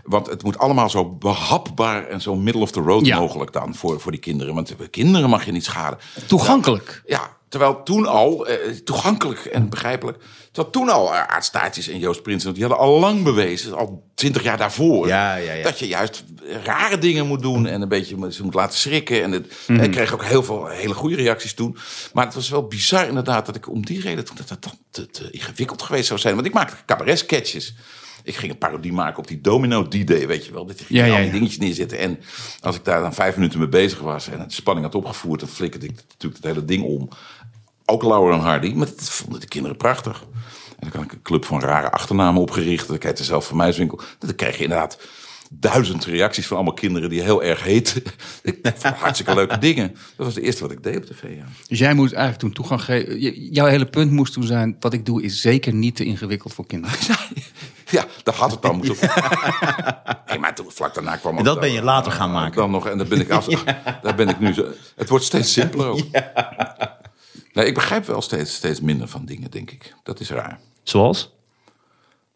Want 0.04 0.28
het 0.28 0.44
moet 0.44 0.58
allemaal 0.58 0.90
zo 0.90 1.10
behapbaar 1.10 2.08
en 2.08 2.22
zo 2.22 2.36
middle 2.36 2.62
of 2.62 2.72
the 2.72 2.80
road 2.82 3.06
Ja. 3.06 3.20
mogelijk 3.20 3.54
dan 3.54 3.76
voor, 3.76 4.00
voor 4.00 4.12
die 4.12 4.22
kinderen. 4.22 4.54
Want 4.54 4.76
kinderen 4.90 5.30
mag 5.30 5.46
je 5.46 5.52
niet 5.52 5.66
schaden. 5.66 6.00
Toegankelijk. 6.28 7.04
Ja, 7.06 7.38
terwijl 7.52 7.84
toen 7.84 8.06
al, 8.06 8.48
eh, 8.48 8.70
toegankelijk 8.84 9.40
en 9.46 9.70
begrijpelijk. 9.70 10.18
Terwijl 10.52 10.74
toen 10.74 10.90
al 10.90 11.14
eh, 11.14 11.24
Aart 11.24 11.46
Staartjes 11.46 11.88
en 11.88 12.00
Joost 12.00 12.22
Prinsen, 12.22 12.54
die 12.54 12.64
hadden 12.64 12.82
al 12.82 13.00
lang 13.00 13.24
bewezen, 13.24 13.74
al 13.78 14.04
twintig 14.16 14.44
jaar 14.44 14.58
daarvoor, 14.58 15.08
Ja, 15.08 15.36
ja, 15.36 15.54
ja. 15.54 15.64
dat 15.64 15.80
je 15.80 15.88
juist 15.88 16.24
rare 16.64 16.98
dingen 16.98 17.28
moet 17.28 17.42
doen 17.42 17.66
en 17.68 17.82
een 17.82 17.88
beetje 17.90 18.32
ze 18.32 18.44
moet 18.44 18.54
laten 18.54 18.78
schrikken. 18.80 19.24
En 19.24 19.32
het, 19.32 19.54
Mhm. 19.68 19.80
ik 19.84 19.92
kreeg 19.92 20.14
ook 20.14 20.24
heel 20.24 20.44
veel 20.44 20.68
hele 20.68 20.94
goede 20.94 21.16
reacties 21.16 21.54
toen. 21.54 21.78
Maar 22.14 22.26
het 22.26 22.34
was 22.36 22.50
wel 22.50 22.68
bizar 22.68 23.08
inderdaad 23.08 23.46
dat 23.46 23.56
ik 23.56 23.70
om 23.70 23.86
die 23.86 24.02
reden, 24.02 24.26
toen 24.26 24.36
dat 24.36 24.48
dat 24.48 24.64
dan 24.64 24.74
te, 24.92 25.06
te 25.10 25.32
ingewikkeld 25.32 25.82
geweest 25.82 26.08
zou 26.08 26.20
zijn. 26.20 26.36
Want 26.36 26.48
ik 26.48 26.54
maakte 26.54 26.76
cabaret 26.86 27.18
sketches. 27.20 27.76
Ik 28.24 28.36
ging 28.36 28.52
een 28.52 28.58
parodie 28.58 28.94
maken 28.94 29.20
op 29.20 29.28
die 29.28 29.42
domino 29.42 29.88
D-Day, 29.88 30.28
weet 30.28 30.46
je 30.46 30.52
wel. 30.54 30.66
Dat 30.66 30.80
je 30.80 30.86
ging 30.86 31.00
Ja, 31.00 31.06
ja, 31.06 31.16
al 31.16 31.22
die 31.22 31.32
dingetjes 31.32 31.58
neerzetten. 31.58 31.98
En 32.00 32.20
als 32.62 32.76
ik 32.76 32.86
daar 32.86 33.02
dan 33.02 33.14
vijf 33.14 33.36
minuten 33.36 33.60
mee 33.60 33.68
bezig 33.68 34.00
was 34.00 34.28
en 34.28 34.38
de 34.48 34.54
spanning 34.54 34.86
had 34.86 34.96
opgevoerd, 34.96 35.40
dan 35.40 35.50
flikkerde 35.50 35.86
ik 35.86 35.96
natuurlijk 36.10 36.44
het 36.44 36.54
hele 36.54 36.66
ding 36.66 36.84
om. 36.84 37.10
Ook 37.91 38.04
Laura 38.04 38.34
en 38.36 38.39
Hardy, 38.41 38.73
maar 38.73 38.88
dat 38.88 39.10
vonden 39.10 39.39
de 39.39 39.47
kinderen 39.47 39.77
prachtig. 39.77 40.21
En 40.69 40.77
dan 40.80 40.89
kan 40.91 41.04
ik 41.04 41.12
een 41.12 41.21
club 41.21 41.45
van 41.45 41.60
rare 41.62 41.91
achternamen 41.91 42.41
opgericht. 42.41 42.88
Dat 42.88 43.04
heette 43.04 43.23
zelf 43.23 43.47
van 43.47 43.58
Muiswinkel. 43.58 43.99
Dan 44.19 44.36
kreeg 44.36 44.58
je 44.58 44.63
inderdaad 44.63 44.97
duizend 45.54 46.06
reacties 46.06 46.47
van 46.47 46.56
allemaal 46.56 46.73
kinderen 46.75 47.10
die 47.10 47.21
heel 47.21 47.43
erg 47.43 47.63
heten. 47.63 48.04
Hartstikke 48.99 49.34
leuke 49.36 49.58
dingen. 49.67 49.88
Dat 50.15 50.25
was 50.25 50.36
het 50.36 50.43
eerste 50.43 50.62
wat 50.62 50.71
ik 50.71 50.84
deed 50.84 50.95
op 50.97 51.04
tv. 51.06 51.23
Ja. 51.23 51.43
Dus 51.67 51.80
jij 51.80 51.93
moet 51.93 52.12
eigenlijk 52.13 52.41
toen 52.43 52.51
toegang 52.54 52.82
geven. 52.84 53.21
je- 53.21 53.51
Jouw 53.51 53.65
hele 53.65 53.86
punt 53.86 54.12
moest 54.12 54.34
toen 54.34 54.43
zijn: 54.43 54.75
wat 54.80 54.93
ik 54.93 55.06
doe 55.06 55.23
is 55.23 55.41
zeker 55.41 55.73
niet 55.73 55.95
te 55.95 56.04
ingewikkeld 56.04 56.54
voor 56.54 56.65
kinderen. 56.67 56.97
Ja, 57.89 58.06
daar 58.23 58.36
had 58.36 58.51
het 58.51 58.62
dan 58.62 58.75
moeten. 58.75 58.95
Maar 60.39 60.56
toen, 60.56 60.65
vlak 60.71 60.93
daarna 60.93 61.15
kwam. 61.15 61.38
En 61.38 61.43
dat 61.43 61.54
dan- 61.54 61.63
ben 61.63 61.73
je 61.73 61.82
later 61.82 62.12
gaan 62.12 62.32
maken. 62.32 62.56
Dan 62.56 62.71
nog, 62.71 62.88
en 62.88 62.97
daar 62.97 63.08
ben 63.08 63.19
ik 63.19 63.30
af. 63.30 63.45
Daar 64.01 64.15
ben 64.15 64.30
ik 64.30 64.39
nu 64.39 64.54
zo. 64.54 64.65
Het 64.95 65.10
wordt 65.10 65.25
steeds 65.25 65.54
simpeler 65.54 65.88
ook. 65.88 65.99
Nee, 67.54 67.66
ik 67.66 67.74
begrijp 67.74 68.06
wel 68.06 68.22
steeds, 68.22 68.54
steeds 68.54 68.82
minder 68.82 69.08
van 69.08 69.26
dingen, 69.26 69.52
denk 69.52 69.72
ik. 69.72 69.96
Dat 70.04 70.20
is 70.20 70.30
raar. 70.30 70.60
Zoals? 70.84 71.36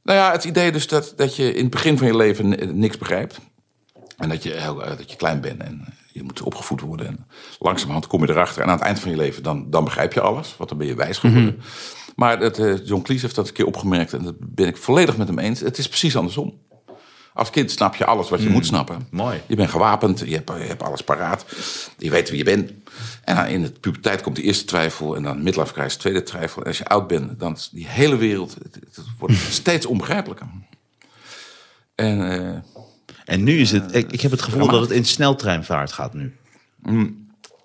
Nou 0.04 0.20
ja, 0.20 0.32
het 0.32 0.44
idee 0.44 0.72
dus 0.72 0.88
dat, 0.88 1.14
dat 1.16 1.36
je 1.36 1.54
in 1.54 1.62
het 1.62 1.72
begin 1.72 1.98
van 1.98 2.08
je 2.08 2.16
leven 2.16 2.50
ni- 2.50 2.66
niks 2.66 2.98
begrijpt. 2.98 3.40
En 4.18 4.30
dat 4.30 4.44
je, 4.44 4.52
heel, 4.52 4.84
eh, 4.84 4.98
dat 4.98 5.12
je 5.12 5.18
klein 5.18 5.42
bent 5.42 5.62
en 5.62 5.82
eh, 5.86 5.94
je 6.12 6.24
moet 6.24 6.42
opgevoed 6.42 6.82
worden. 6.82 7.08
En 7.08 7.28
langzamerhand 7.60 8.08
kom 8.08 8.22
je 8.26 8.30
erachter. 8.30 8.62
En 8.62 8.68
aan 8.68 8.76
het 8.76 8.86
eind 8.86 9.00
van 9.00 9.12
je 9.12 9.18
leven, 9.18 9.44
dan, 9.44 9.70
dan 9.70 9.84
begrijp 9.84 10.14
je 10.14 10.22
alles. 10.22 10.58
Want 10.58 10.70
dan 10.70 10.78
ben 10.78 10.88
je 10.88 10.96
wijs 10.96 11.18
geworden. 11.18 11.62
Maar 12.16 12.40
het, 12.40 12.60
eh, 12.60 12.86
John 12.86 13.02
Cleese 13.02 13.24
heeft 13.24 13.36
dat 13.36 13.48
een 13.48 13.54
keer 13.54 13.66
opgemerkt. 13.66 14.14
En 14.14 14.24
dat 14.24 14.36
ben 14.40 14.68
ik 14.68 14.78
volledig 14.78 15.18
met 15.18 15.28
hem 15.28 15.40
eens. 15.40 15.60
Het 15.60 15.78
is 15.78 15.88
precies 15.88 16.18
andersom. 16.18 16.60
Als 17.36 17.50
kind 17.50 17.72
snap 17.72 17.96
je 17.96 18.06
alles 18.06 18.30
wat 18.30 18.42
je 18.42 18.50
moet 18.50 18.66
snappen. 18.66 19.08
Mooi. 19.12 19.42
Je 19.48 19.56
bent 19.56 19.70
gewapend, 19.70 20.20
je 20.20 20.36
hebt, 20.36 20.50
je 20.50 20.64
hebt 20.64 20.84
alles 20.84 21.02
paraat. 21.04 21.46
Je 21.98 22.10
weet 22.10 22.30
wie 22.30 22.38
je 22.38 22.44
bent. 22.44 22.72
En 23.24 23.36
dan 23.36 23.46
in 23.46 23.62
de 23.62 23.72
puberteit 23.72 24.22
komt 24.22 24.36
de 24.36 24.42
eerste 24.42 24.66
twijfel. 24.66 25.16
En 25.16 25.24
dan 25.24 25.44
midlife 25.44 25.74
crisis, 25.74 25.94
de 25.94 26.00
tweede 26.00 26.24
twijfel. 26.24 26.62
En 26.62 26.68
als 26.68 26.78
je 26.78 26.88
oud 26.88 27.08
bent, 27.08 27.40
dan 27.40 27.54
is 27.54 27.70
die 27.72 27.88
hele 27.88 28.16
wereld... 28.16 28.54
Het, 28.64 28.76
het 28.76 29.06
wordt 29.20 29.36
steeds 29.62 29.86
onbegrijpelijker. 29.86 30.48
En 31.96 32.32
eh, 32.32 32.60
En 33.26 33.44
nu 33.44 33.60
is 33.60 33.72
het, 33.72 33.96
ik, 33.96 34.12
ik 34.12 34.22
heb 34.22 34.32
het 34.32 34.42
gevoel 34.42 34.68
dat 34.68 34.82
het 34.82 34.92
in 34.92 35.06
sneltreinvaart 35.06 35.92
gaat 35.92 36.14
nu. 36.14 36.36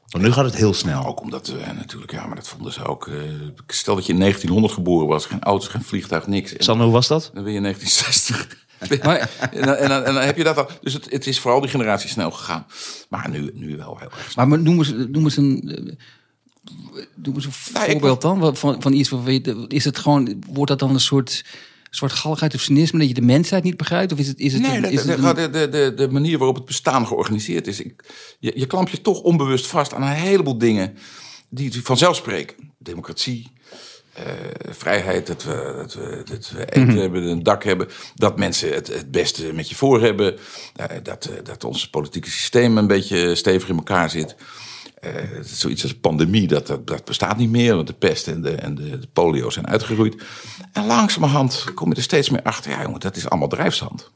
Want 0.09 0.25
nu 0.25 0.33
gaat 0.33 0.45
het 0.45 0.57
heel 0.57 0.75
snel. 0.75 1.07
ook 1.07 1.21
omdat 1.21 1.47
we 1.47 1.61
natuurlijk... 1.77 2.13
Ja, 2.13 2.27
maar 2.27 2.37
dat 2.37 2.49
vonden 2.49 2.73
ze 2.73 2.85
ook... 2.85 3.07
eh, 3.07 3.15
stel 3.67 3.95
dat 3.95 4.07
je 4.07 4.13
in 4.13 4.19
1900 4.19 4.75
geboren 4.75 5.07
was. 5.07 5.27
Geen 5.27 5.43
auto's, 5.43 5.69
geen 5.69 5.83
vliegtuig, 5.83 6.27
niks. 6.27 6.53
En 6.57 6.81
hoe 6.81 6.93
was 6.93 7.09
dat? 7.09 7.31
dan 7.35 7.43
ben 7.43 7.53
je 7.53 7.59
in 7.59 7.63
1960. 7.63 8.69
Maar- 9.03 9.31
en, 9.53 9.67
dan, 9.67 9.75
en, 9.75 9.89
dan, 9.89 10.03
en 10.05 10.15
dan 10.15 10.23
heb 10.23 10.37
je 10.37 10.45
dat 10.45 10.57
al. 10.57 10.69
Dus 10.81 10.93
het, 10.93 11.11
het 11.11 11.27
is 11.27 11.39
vooral 11.41 11.61
die 11.61 11.71
generatie 11.71 12.09
snel 12.11 12.31
gegaan. 12.31 12.67
Maar 13.09 13.31
nu, 13.31 13.51
nu 13.55 13.77
wel 13.77 13.97
heel 13.99 14.11
erg 14.11 14.31
snel. 14.31 14.47
Maar 14.47 14.59
noem 14.61 14.79
eens, 14.79 14.93
noem 15.09 15.25
eens 15.25 15.37
een. 15.37 15.99
Noem 17.15 17.35
eens 17.35 17.45
een 17.45 17.53
Nou, 17.73 17.91
voorbeeld 17.91 18.21
dan 18.23 18.57
van, 18.57 18.83
van 18.83 18.93
iets 18.93 19.09
waarvan. 19.09 19.69
Is 19.69 19.85
het 19.85 19.99
gewoon. 19.99 20.43
Wordt 20.53 20.71
dat 20.71 20.79
dan 20.79 20.91
een 20.91 21.01
soort. 21.01 21.45
soort 21.91 22.13
galligheid 22.13 22.55
of 22.55 22.61
cynisme 22.61 22.99
dat 22.99 23.09
je 23.09 23.15
de 23.15 23.21
mensheid 23.21 23.63
niet 23.65 23.77
begrijpt? 23.77 24.13
Of 24.13 24.19
is 24.19 24.29
het. 24.29 24.39
Is 24.39 24.53
het, 24.53 24.63
Nee, 24.63 24.81
de, 24.81 24.91
is 24.91 25.03
de, 25.03 25.11
het 25.13 25.25
een- 25.25 25.35
de, 25.35 25.51
de, 25.51 25.69
de, 25.69 25.95
de 25.95 26.09
manier 26.11 26.39
waarop 26.39 26.57
het 26.57 26.65
bestaan 26.65 27.07
georganiseerd 27.07 27.67
is. 27.67 27.81
Ik, 27.81 28.05
je, 28.39 28.53
je 28.55 28.67
klampt 28.67 28.91
je 28.91 29.01
toch 29.01 29.21
onbewust 29.21 29.67
vast 29.67 29.95
aan 29.95 30.03
een 30.03 30.09
heleboel 30.09 30.59
dingen 30.59 30.95
die 31.49 31.83
vanzelf 31.83 32.17
spreken. 32.17 32.57
Democratie, 32.79 33.51
eh, 34.27 34.73
vrijheid, 34.73 35.27
dat 35.27 35.45
we, 35.45 35.73
dat 35.77 35.95
we, 35.95 36.23
dat 36.25 36.51
we 36.51 36.65
eten 36.65 36.97
hebben, 36.97 37.23
een 37.23 37.43
dak 37.43 37.65
hebben. 37.65 37.89
Dat 38.15 38.39
mensen 38.39 38.75
het, 38.75 38.87
het 38.87 39.11
beste 39.11 39.53
met 39.53 39.69
je 39.69 39.75
voor 39.75 40.01
hebben. 40.01 40.39
eh, 40.77 40.87
dat, 41.03 41.25
eh, 41.25 41.45
dat 41.45 41.65
ons 41.65 41.91
politieke 41.91 42.31
systeem 42.31 42.79
een 42.79 42.87
beetje 42.87 43.35
stevig 43.35 43.69
in 43.69 43.77
elkaar 43.77 44.11
zit. 44.11 44.37
Zoiets 45.43 45.83
als 45.83 45.95
pandemie, 45.95 46.49
dat, 46.49 46.67
dat, 46.67 46.87
dat 46.87 47.05
bestaat 47.05 47.37
niet 47.37 47.51
meer. 47.51 47.75
Want 47.75 47.87
de 47.87 47.93
pest 47.93 48.29
en 48.29 48.43
de, 48.43 48.51
en 48.51 48.75
de, 48.75 48.99
de 48.99 49.09
polio 49.13 49.51
zijn 49.51 49.67
uitgeroeid. 49.67 50.23
En 50.73 50.87
langzamerhand 50.87 51.65
kom 51.75 51.89
je 51.91 51.97
er 51.97 52.03
steeds 52.03 52.31
meer 52.31 52.43
achter. 52.43 52.71
Ja, 52.71 52.83
jongen, 52.83 53.01
dat 53.01 53.17
is 53.17 53.29
allemaal 53.29 53.49
drijfzand. 53.49 54.11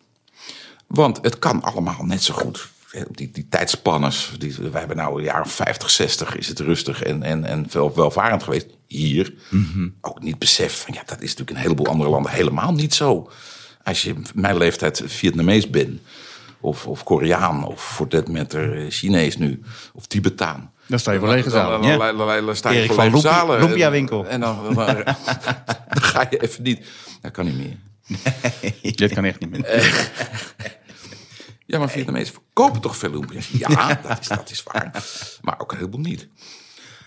Want 0.86 1.18
het 1.22 1.38
kan 1.38 1.62
allemaal 1.62 2.04
net 2.04 2.22
zo 2.22 2.34
goed. 2.34 2.72
Die, 3.10 3.30
die 3.30 3.48
tijdspannes, 3.48 4.32
die, 4.38 4.54
wij 4.70 4.78
hebben 4.78 4.96
nou 4.96 5.18
een 5.18 5.24
jaar 5.24 5.40
of 5.40 5.52
50, 5.52 5.90
60 5.90 6.36
is 6.36 6.48
het 6.48 6.60
rustig 6.60 7.02
en, 7.02 7.22
en, 7.22 7.44
en 7.44 7.66
veel 7.68 7.94
welvarend 7.94 8.42
geweest. 8.42 8.66
Hier 8.96 9.34
ook 10.00 10.22
niet 10.22 10.38
besef 10.38 10.80
van 10.80 10.94
ja, 10.94 11.02
dat 11.06 11.16
is 11.20 11.28
natuurlijk 11.28 11.50
in 11.50 11.56
een 11.56 11.62
heleboel 11.62 11.86
andere 11.86 12.10
landen 12.10 12.32
helemaal 12.32 12.72
niet 12.72 12.94
zo. 12.94 13.30
Als 13.82 14.02
je 14.02 14.14
mijn 14.34 14.56
leeftijd 14.56 15.02
Vietnamees 15.06 15.70
bent, 15.70 16.00
of, 16.60 16.86
of 16.86 17.02
Koreaan, 17.04 17.64
of 17.66 17.80
voor 17.82 18.08
dat 18.08 18.28
matter 18.28 18.76
eh, 18.84 18.90
Chinees 18.90 19.36
nu, 19.36 19.62
of 19.94 20.06
Tibetaan. 20.06 20.72
Dan 20.86 20.98
sta 20.98 21.12
je 21.12 21.18
voor 21.18 21.28
lege 21.28 21.50
zalen. 21.50 21.80
Dan, 21.80 21.98
dan- 21.98 22.16
dan- 22.16 22.26
dan- 22.26 22.46
dan 22.46 22.56
sta 22.56 22.70
je 22.70 22.76
Erik 22.76 22.86
voor 22.86 22.96
van 22.96 23.04
lege 23.04 23.18
zalen. 23.20 23.60
En- 23.82 23.90
winkel. 23.90 24.26
En 24.26 24.40
dan, 24.44 24.56
ga 25.88 26.26
je 26.30 26.38
even 26.42 26.62
niet. 26.62 26.86
Dat 27.20 27.30
kan 27.32 27.44
niet 27.44 27.56
meer. 27.56 27.76
Dit 28.94 29.12
kan 29.14 29.24
echt 29.24 29.40
niet 29.40 29.50
meer. 29.50 30.00
Ja, 31.66 31.78
maar 31.78 31.90
Vietnamezen 31.90 32.34
verkopen 32.34 32.80
toch 32.80 32.96
veel 32.96 33.10
lumpia's? 33.10 33.48
Ja, 33.52 34.00
dat 34.08 34.18
is, 34.20 34.28
dat 34.28 34.50
is 34.50 34.62
waar. 34.62 35.04
Maar 35.42 35.60
ook 35.60 35.72
een 35.72 35.78
heleboel 35.78 36.00
niet. 36.00 36.28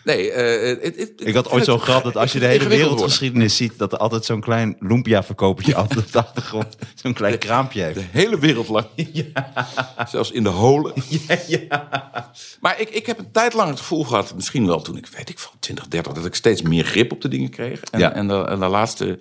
Nee, 0.07 0.31
eh, 0.31 0.83
het- 0.97 1.13
Ik 1.23 1.33
had 1.33 1.45
ooit 1.45 1.53
vind 1.53 1.65
zo 1.65 1.73
het 1.73 1.81
gehad 1.83 2.03
dat 2.03 2.17
als 2.17 2.31
je 2.31 2.39
de 2.39 2.45
hele 2.55 2.67
wereldgeschiedenis 2.67 3.55
ziet, 3.55 3.77
dat 3.77 3.91
er 3.91 3.97
altijd 3.97 4.25
zo'n 4.25 4.41
klein 4.41 4.75
lumpia-verkopertje 4.79 5.75
altijd 5.81 5.99
op 6.05 6.11
de 6.11 6.17
achtergrond 6.19 6.75
zo'n 6.95 7.13
klein 7.13 7.37
kraampje 7.37 7.81
heeft. 7.81 7.95
De 7.95 8.03
hele 8.11 8.39
wereld 8.39 8.67
lang. 8.67 8.85
Zelfs 10.11 10.31
in 10.31 10.43
de 10.43 10.49
holen. 10.49 10.93
Maar 12.61 12.79
ik, 12.81 12.89
ik 12.89 13.05
heb 13.05 13.19
een 13.19 13.31
tijd 13.31 13.53
lang 13.53 13.69
het 13.69 13.79
gevoel 13.79 14.03
gehad, 14.03 14.35
misschien 14.35 14.67
wel 14.67 14.81
toen 14.81 14.97
ik, 14.97 15.07
weet 15.07 15.29
ik 15.29 15.39
van 15.39 15.51
20, 15.59 15.87
30, 15.87 16.13
dat 16.13 16.25
ik 16.25 16.35
steeds 16.35 16.61
meer 16.61 16.83
grip 16.83 17.11
op 17.11 17.21
de 17.21 17.27
dingen 17.27 17.49
kreeg. 17.49 17.81
En, 17.81 17.99
Ja. 17.99 18.13
en, 18.13 18.27
de, 18.27 18.45
en 18.47 18.59
de 18.59 18.67
laatste 18.67 19.19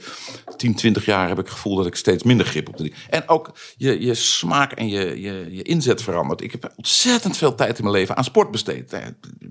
10, 0.56 0.74
20 0.74 1.04
jaar 1.04 1.28
heb 1.28 1.38
ik 1.38 1.44
het 1.44 1.54
gevoel 1.54 1.76
dat 1.76 1.86
ik 1.86 1.94
steeds 1.96 2.22
minder 2.22 2.46
grip 2.46 2.68
op 2.68 2.76
de 2.76 2.82
dingen. 2.82 2.98
En 3.10 3.28
ook 3.28 3.52
je, 3.76 4.00
je 4.00 4.14
smaak 4.14 4.72
en 4.72 4.88
je, 4.88 5.20
je, 5.20 5.46
je 5.50 5.62
inzet 5.62 6.02
verandert. 6.02 6.40
Ik 6.42 6.52
heb 6.52 6.72
ontzettend 6.76 7.36
veel 7.36 7.54
tijd 7.54 7.78
in 7.78 7.84
mijn 7.84 7.96
leven 7.96 8.16
aan 8.16 8.24
sport 8.24 8.50
besteed. 8.50 8.92
Eh, 8.92 9.00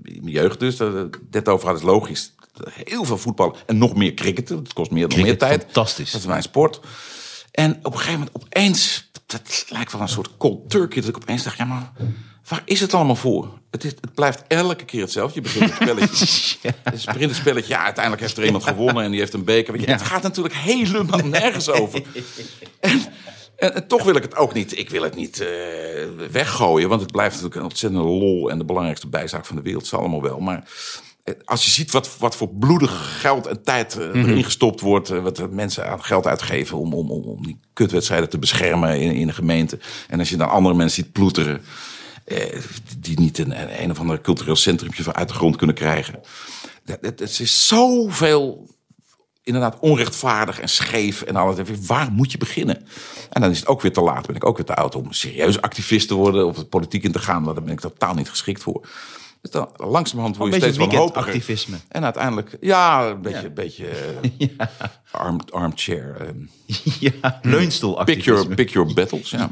In 0.04 0.20
mijn 0.22 0.34
jeugd 0.34 0.60
dus, 0.60 0.76
dit 1.30 1.48
over 1.48 1.66
had 1.68 1.76
is 1.76 1.82
logisch. 1.82 2.34
Heel 2.84 3.04
veel 3.04 3.18
voetbal 3.18 3.56
en 3.66 3.78
nog 3.78 3.94
meer 3.94 4.14
cricketen. 4.14 4.64
Dat 4.64 4.72
kost 4.72 4.90
meer 4.90 5.08
dan 5.08 5.18
meer 5.18 5.26
Cricket, 5.26 5.48
tijd. 5.48 5.62
fantastisch. 5.62 6.10
Dat 6.10 6.20
is 6.20 6.26
mijn 6.26 6.42
sport. 6.42 6.80
En 7.50 7.78
op 7.82 7.92
een 7.92 7.98
gegeven 7.98 8.18
moment 8.18 8.36
opeens, 8.44 9.10
dat 9.26 9.64
lijkt 9.68 9.92
wel 9.92 10.00
een 10.00 10.08
soort 10.08 10.36
cold 10.36 10.70
turkey, 10.70 11.00
dat 11.00 11.10
ik 11.10 11.16
opeens 11.16 11.42
dacht, 11.42 11.56
ja 11.56 11.64
maar 11.64 11.92
waar 12.48 12.62
is 12.64 12.80
het 12.80 12.94
allemaal 12.94 13.16
voor? 13.16 13.58
Het, 13.70 13.84
is, 13.84 13.90
het 13.90 14.14
blijft 14.14 14.42
elke 14.48 14.84
keer 14.84 15.00
hetzelfde. 15.00 15.34
Je 15.34 15.40
begint 15.40 15.64
het 15.64 15.74
spelletje. 15.74 16.26
Het 16.84 16.94
is 16.94 17.04
het 17.04 17.34
spelletje, 17.34 17.72
ja 17.72 17.84
uiteindelijk 17.84 18.22
heeft 18.22 18.36
er 18.36 18.44
iemand 18.44 18.64
gewonnen 18.64 19.04
en 19.04 19.10
die 19.10 19.20
heeft 19.20 19.34
een 19.34 19.44
beker. 19.44 19.72
Weet 19.72 19.84
je, 19.84 19.90
Het 19.90 20.02
gaat 20.02 20.22
natuurlijk 20.22 20.54
helemaal 20.54 21.20
nergens 21.20 21.68
over. 21.68 22.02
En, 22.80 23.02
en, 23.56 23.74
en 23.74 23.86
toch 23.86 24.02
wil 24.02 24.16
ik 24.16 24.22
het 24.22 24.36
ook 24.36 24.54
niet, 24.54 24.78
ik 24.78 24.90
wil 24.90 25.02
het 25.02 25.14
niet 25.14 25.40
eh, 25.40 25.48
weggooien, 26.30 26.88
want 26.88 27.00
het 27.00 27.12
blijft 27.12 27.34
natuurlijk 27.34 27.60
een 27.60 27.68
ontzettende 27.68 28.06
lol 28.06 28.50
en 28.50 28.58
de 28.58 28.64
belangrijkste 28.64 29.08
bijzaak 29.08 29.46
van 29.46 29.56
de 29.56 29.62
wereld, 29.62 29.84
is 29.84 29.94
allemaal 29.94 30.22
wel. 30.22 30.40
Maar 30.40 30.68
als 31.44 31.64
je 31.64 31.70
ziet 31.70 31.90
wat, 31.90 32.18
wat 32.18 32.36
voor 32.36 32.48
bloedig 32.48 33.20
geld 33.20 33.46
en 33.46 33.62
tijd 33.62 33.98
eh, 33.98 34.06
erin 34.06 34.44
gestopt 34.44 34.80
wordt, 34.80 35.10
eh, 35.10 35.22
wat 35.22 35.36
de 35.36 35.48
mensen 35.48 35.90
aan 35.90 36.04
geld 36.04 36.26
uitgeven 36.26 36.78
om, 36.78 36.94
om, 36.94 37.10
om, 37.10 37.22
om 37.22 37.42
die 37.42 37.60
kutwedstrijden 37.72 38.28
te 38.28 38.38
beschermen 38.38 39.00
in, 39.00 39.12
in 39.12 39.26
de 39.26 39.32
gemeente. 39.32 39.78
En 40.08 40.18
als 40.18 40.28
je 40.28 40.36
dan 40.36 40.50
andere 40.50 40.74
mensen 40.74 41.02
ziet 41.04 41.12
ploeteren, 41.12 41.62
eh, 42.24 42.60
die 42.98 43.20
niet 43.20 43.38
een, 43.38 43.60
een, 43.60 43.82
een 43.82 43.90
of 43.90 43.98
ander 43.98 44.20
cultureel 44.20 44.56
centrumpje 44.56 45.14
uit 45.14 45.28
de 45.28 45.34
grond 45.34 45.56
kunnen 45.56 45.76
krijgen. 45.76 46.20
Het, 47.00 47.20
is 47.20 47.66
zoveel 47.66 48.68
inderdaad 49.42 49.76
onrechtvaardig 49.80 50.60
en 50.60 50.68
scheef 50.68 51.22
en 51.22 51.36
alles. 51.36 51.56
Waar 51.86 52.12
moet 52.12 52.32
je 52.32 52.38
beginnen? 52.38 52.86
En 53.30 53.40
dan 53.40 53.50
is 53.50 53.58
het 53.58 53.68
ook 53.68 53.82
weer 53.82 53.92
te 53.92 54.00
laat. 54.00 54.26
Ben 54.26 54.36
ik 54.36 54.46
ook 54.46 54.56
weer 54.56 54.66
te 54.66 54.74
oud 54.74 54.94
om 54.94 55.12
serieus 55.12 55.60
activist 55.60 56.08
te 56.08 56.14
worden 56.14 56.46
of 56.46 56.56
de 56.56 56.64
politiek 56.64 57.02
in 57.02 57.12
te 57.12 57.18
gaan. 57.18 57.44
Daar 57.44 57.54
ben 57.54 57.68
ik 57.68 57.80
totaal 57.80 58.14
niet 58.14 58.30
geschikt 58.30 58.62
voor. 58.62 58.88
Dus 59.40 59.50
dan, 59.50 59.68
langzamerhand 59.76 60.36
word 60.36 60.52
je 60.52 60.58
steeds 60.60 60.76
wanhopiger. 60.78 61.32
En 61.88 62.04
uiteindelijk, 62.04 62.56
ja, 62.60 63.06
een 63.06 63.20
beetje, 63.22 63.50
beetje 63.50 63.88
eh, 63.88 64.66
arm, 65.10 65.40
armchair. 65.50 66.16
ehm, 66.20 66.36
Ja, 66.66 67.10
pick, 67.10 67.20
your, 67.22 67.40
leunstoelactivisme. 67.42 68.54
pick 68.54 68.68
your 68.70 68.94
battles, 68.94 69.30
ja. 69.30 69.50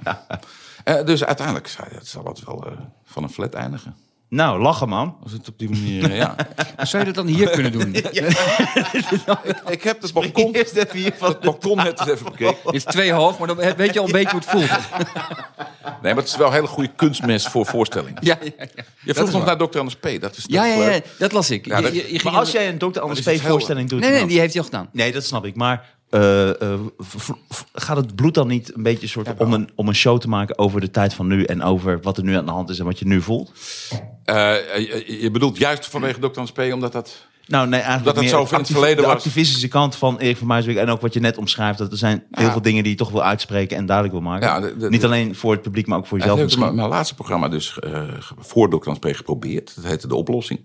Eh, 0.85 1.05
dus 1.05 1.25
uiteindelijk 1.25 1.69
zal 2.03 2.25
het- 2.25 2.45
wel 2.45 2.65
van 3.05 3.23
een 3.23 3.31
flat 3.31 3.55
eindigen. 3.55 3.97
Nou, 4.35 4.61
lachen 4.63 4.89
man. 4.89 5.17
Als 5.23 5.33
het 5.33 5.49
op 5.49 5.59
die 5.59 5.71
manier, 5.71 6.11
eh, 6.11 6.17
ja. 6.17 6.37
Zou 6.83 6.99
je 6.99 7.13
dat 7.13 7.25
dan 7.25 7.35
hier 7.35 7.51
kunnen 7.51 7.73
doen? 7.73 7.95
Ik 9.67 9.83
heb 9.83 10.03
het 10.03 10.13
balkon, 10.13 10.53
Eerst 10.55 10.75
even 10.77 10.99
hier 10.99 11.13
van 11.17 11.29
het 11.29 11.41
balkon 11.41 11.77
net 11.77 12.01
eens 12.01 12.09
even 12.09 12.25
bekeken. 12.25 12.57
Het 12.65 12.75
is 12.75 12.85
twee 12.85 13.13
hoog, 13.13 13.39
maar 13.39 13.47
dan 13.47 13.57
weet 13.77 13.95
je 13.95 14.01
al 14.01 14.07
een 14.07 14.13
beetje 14.13 14.31
hoe 14.31 14.41
het 14.41 14.49
voelt. 14.51 14.71
Nee, 16.03 16.15
maar 16.15 16.23
het 16.23 16.33
is 16.33 16.39
wel 16.39 16.47
een 16.47 16.53
hele 16.53 16.67
goede 16.67 16.91
kunstmes 16.97 17.47
voor 17.47 17.67
voorstellingen. 17.67 18.17
Ja, 18.21 18.39
ja, 18.43 18.51
ja. 18.75 18.83
Je 19.05 19.15
vroeg 19.15 19.33
nog 19.33 19.45
naar 19.45 19.57
Dr. 19.57 19.79
Anders 19.79 19.97
P. 19.97 20.03
Dat 20.21 20.37
is, 20.37 20.43
dat 20.43 20.53
Ja, 20.53 20.65
ja, 20.65 20.75
ja, 20.75 20.79
leuk. 20.89 21.07
dat 21.19 21.33
las 21.33 21.51
ik. 21.51 21.67
Ja, 21.67 21.77
Je- 21.77 21.83
dat- 21.83 21.93
je- 21.95 22.03
je 22.03 22.09
ging 22.09 22.23
Maar 22.23 22.33
als 22.33 22.51
jij 22.51 22.69
een 22.69 22.79
Dr. 22.79 23.01
Anders 23.01 23.21
P 23.21 23.41
voorstelling 23.41 23.89
doet... 23.89 24.01
Nee, 24.01 24.11
nee, 24.11 24.27
die 24.27 24.39
heeft 24.39 24.53
hij 24.53 24.63
al 24.63 24.69
gedaan. 24.69 24.89
Nee, 24.93 25.13
dat 25.13 25.25
snap 25.25 25.45
ik. 25.45 25.55
Maar 25.57 25.85
eh, 26.15 26.61
eh, 26.61 26.81
gaat 27.73 27.97
het 27.97 28.15
bloed 28.15 28.35
dan 28.35 28.49
niet 28.49 28.75
een 28.75 28.83
beetje 28.83 29.07
soort 29.07 29.29
om, 29.39 29.53
een, 29.53 29.69
om 29.75 29.89
een 29.89 29.95
show 29.95 30.21
te 30.21 30.29
maken 30.29 30.59
over 30.59 30.81
de 30.81 30.91
tijd 30.91 31.15
van 31.15 31.27
nu 31.27 31.45
en 31.45 31.63
over 31.63 32.01
wat 32.01 32.17
er 32.17 32.25
nu 32.25 32.37
aan 32.37 32.47
de 32.47 32.53
hand 32.53 32.71
is 32.71 32.79
en 32.79 32.85
wat 32.85 32.99
je 32.99 33.07
nu 33.07 33.21
voelt? 33.21 33.53
Eh, 34.25 34.35
je, 34.77 35.17
je 35.21 35.31
bedoelt 35.31 35.59
juist 35.59 35.87
vanwege 35.87 36.21
Dr. 36.21 36.53
P. 36.53 36.73
Omdat 36.73 36.93
dat... 36.93 37.27
Nou, 37.47 37.69
nee, 37.69 37.81
eigenlijk 37.81 38.05
Dat 38.05 38.15
het 38.15 38.23
meer 38.25 38.33
zo 38.33 38.39
in 38.39 38.45
het 38.45 38.53
actief- 38.55 38.73
verleden 38.77 38.97
de 38.97 39.03
was. 39.03 39.13
activistische 39.13 39.69
kant 39.69 39.97
van 39.97 40.19
Erik 40.19 40.37
van 40.37 40.47
Muiswijk 40.47 40.79
en 40.79 40.89
ook 40.89 41.01
wat 41.01 41.15
je 41.15 41.21
net 41.21 41.37
omschrijft. 41.39 41.79
Dat 41.79 41.93
er 41.93 41.99
zijn 41.99 42.25
heel 42.31 42.51
veel 42.51 42.63
dingen 42.63 42.83
die 42.83 42.93
je 42.93 42.99
toch 42.99 43.11
wil 43.11 43.23
uitspreken 43.23 43.77
en 43.77 43.87
duidelijk 43.87 44.17
wil 44.17 44.27
maken. 44.31 44.49
Ja, 44.49 44.61
de- 44.61 44.77
de- 44.77 44.89
niet 44.89 45.05
alleen 45.05 45.35
voor 45.35 45.53
het 45.53 45.63
publiek, 45.63 45.87
maar 45.87 45.99
ook 45.99 46.07
voor 46.07 46.19
jezelf 46.19 46.39
heb 46.39 46.47
ik 46.49 46.53
misschien. 46.55 46.75
mijn, 46.75 46.87
mijn 46.89 46.97
laatste 46.99 47.15
programma 47.15 47.49
dus 47.49 47.79
eh, 47.79 48.03
voor 48.39 48.71
Dr. 48.71 48.91
P. 48.99 49.07
geprobeerd. 49.17 49.73
Dat 49.77 49.85
heette 49.85 50.09
De 50.09 50.15
Oplossing. 50.15 50.61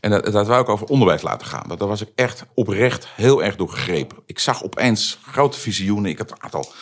En 0.00 0.10
dat, 0.10 0.24
dat 0.32 0.46
wou 0.46 0.60
ik 0.62 0.68
over 0.68 0.86
onderwijs 0.86 1.22
laten 1.22 1.46
gaan. 1.46 1.64
Dat, 1.68 1.78
daar 1.78 1.88
was 1.88 2.00
ik 2.00 2.08
echt 2.14 2.44
oprecht 2.54 3.08
heel 3.14 3.42
erg 3.42 3.56
door 3.56 3.68
gegrepen. 3.68 4.16
Ik 4.26 4.38
zag 4.38 4.64
opeens 4.64 5.18
grote 5.30 5.58
visioenen. 5.58 6.10
Ik 6.10 6.18
had 6.18 6.30
een 6.30 6.42
aantal 6.42 6.72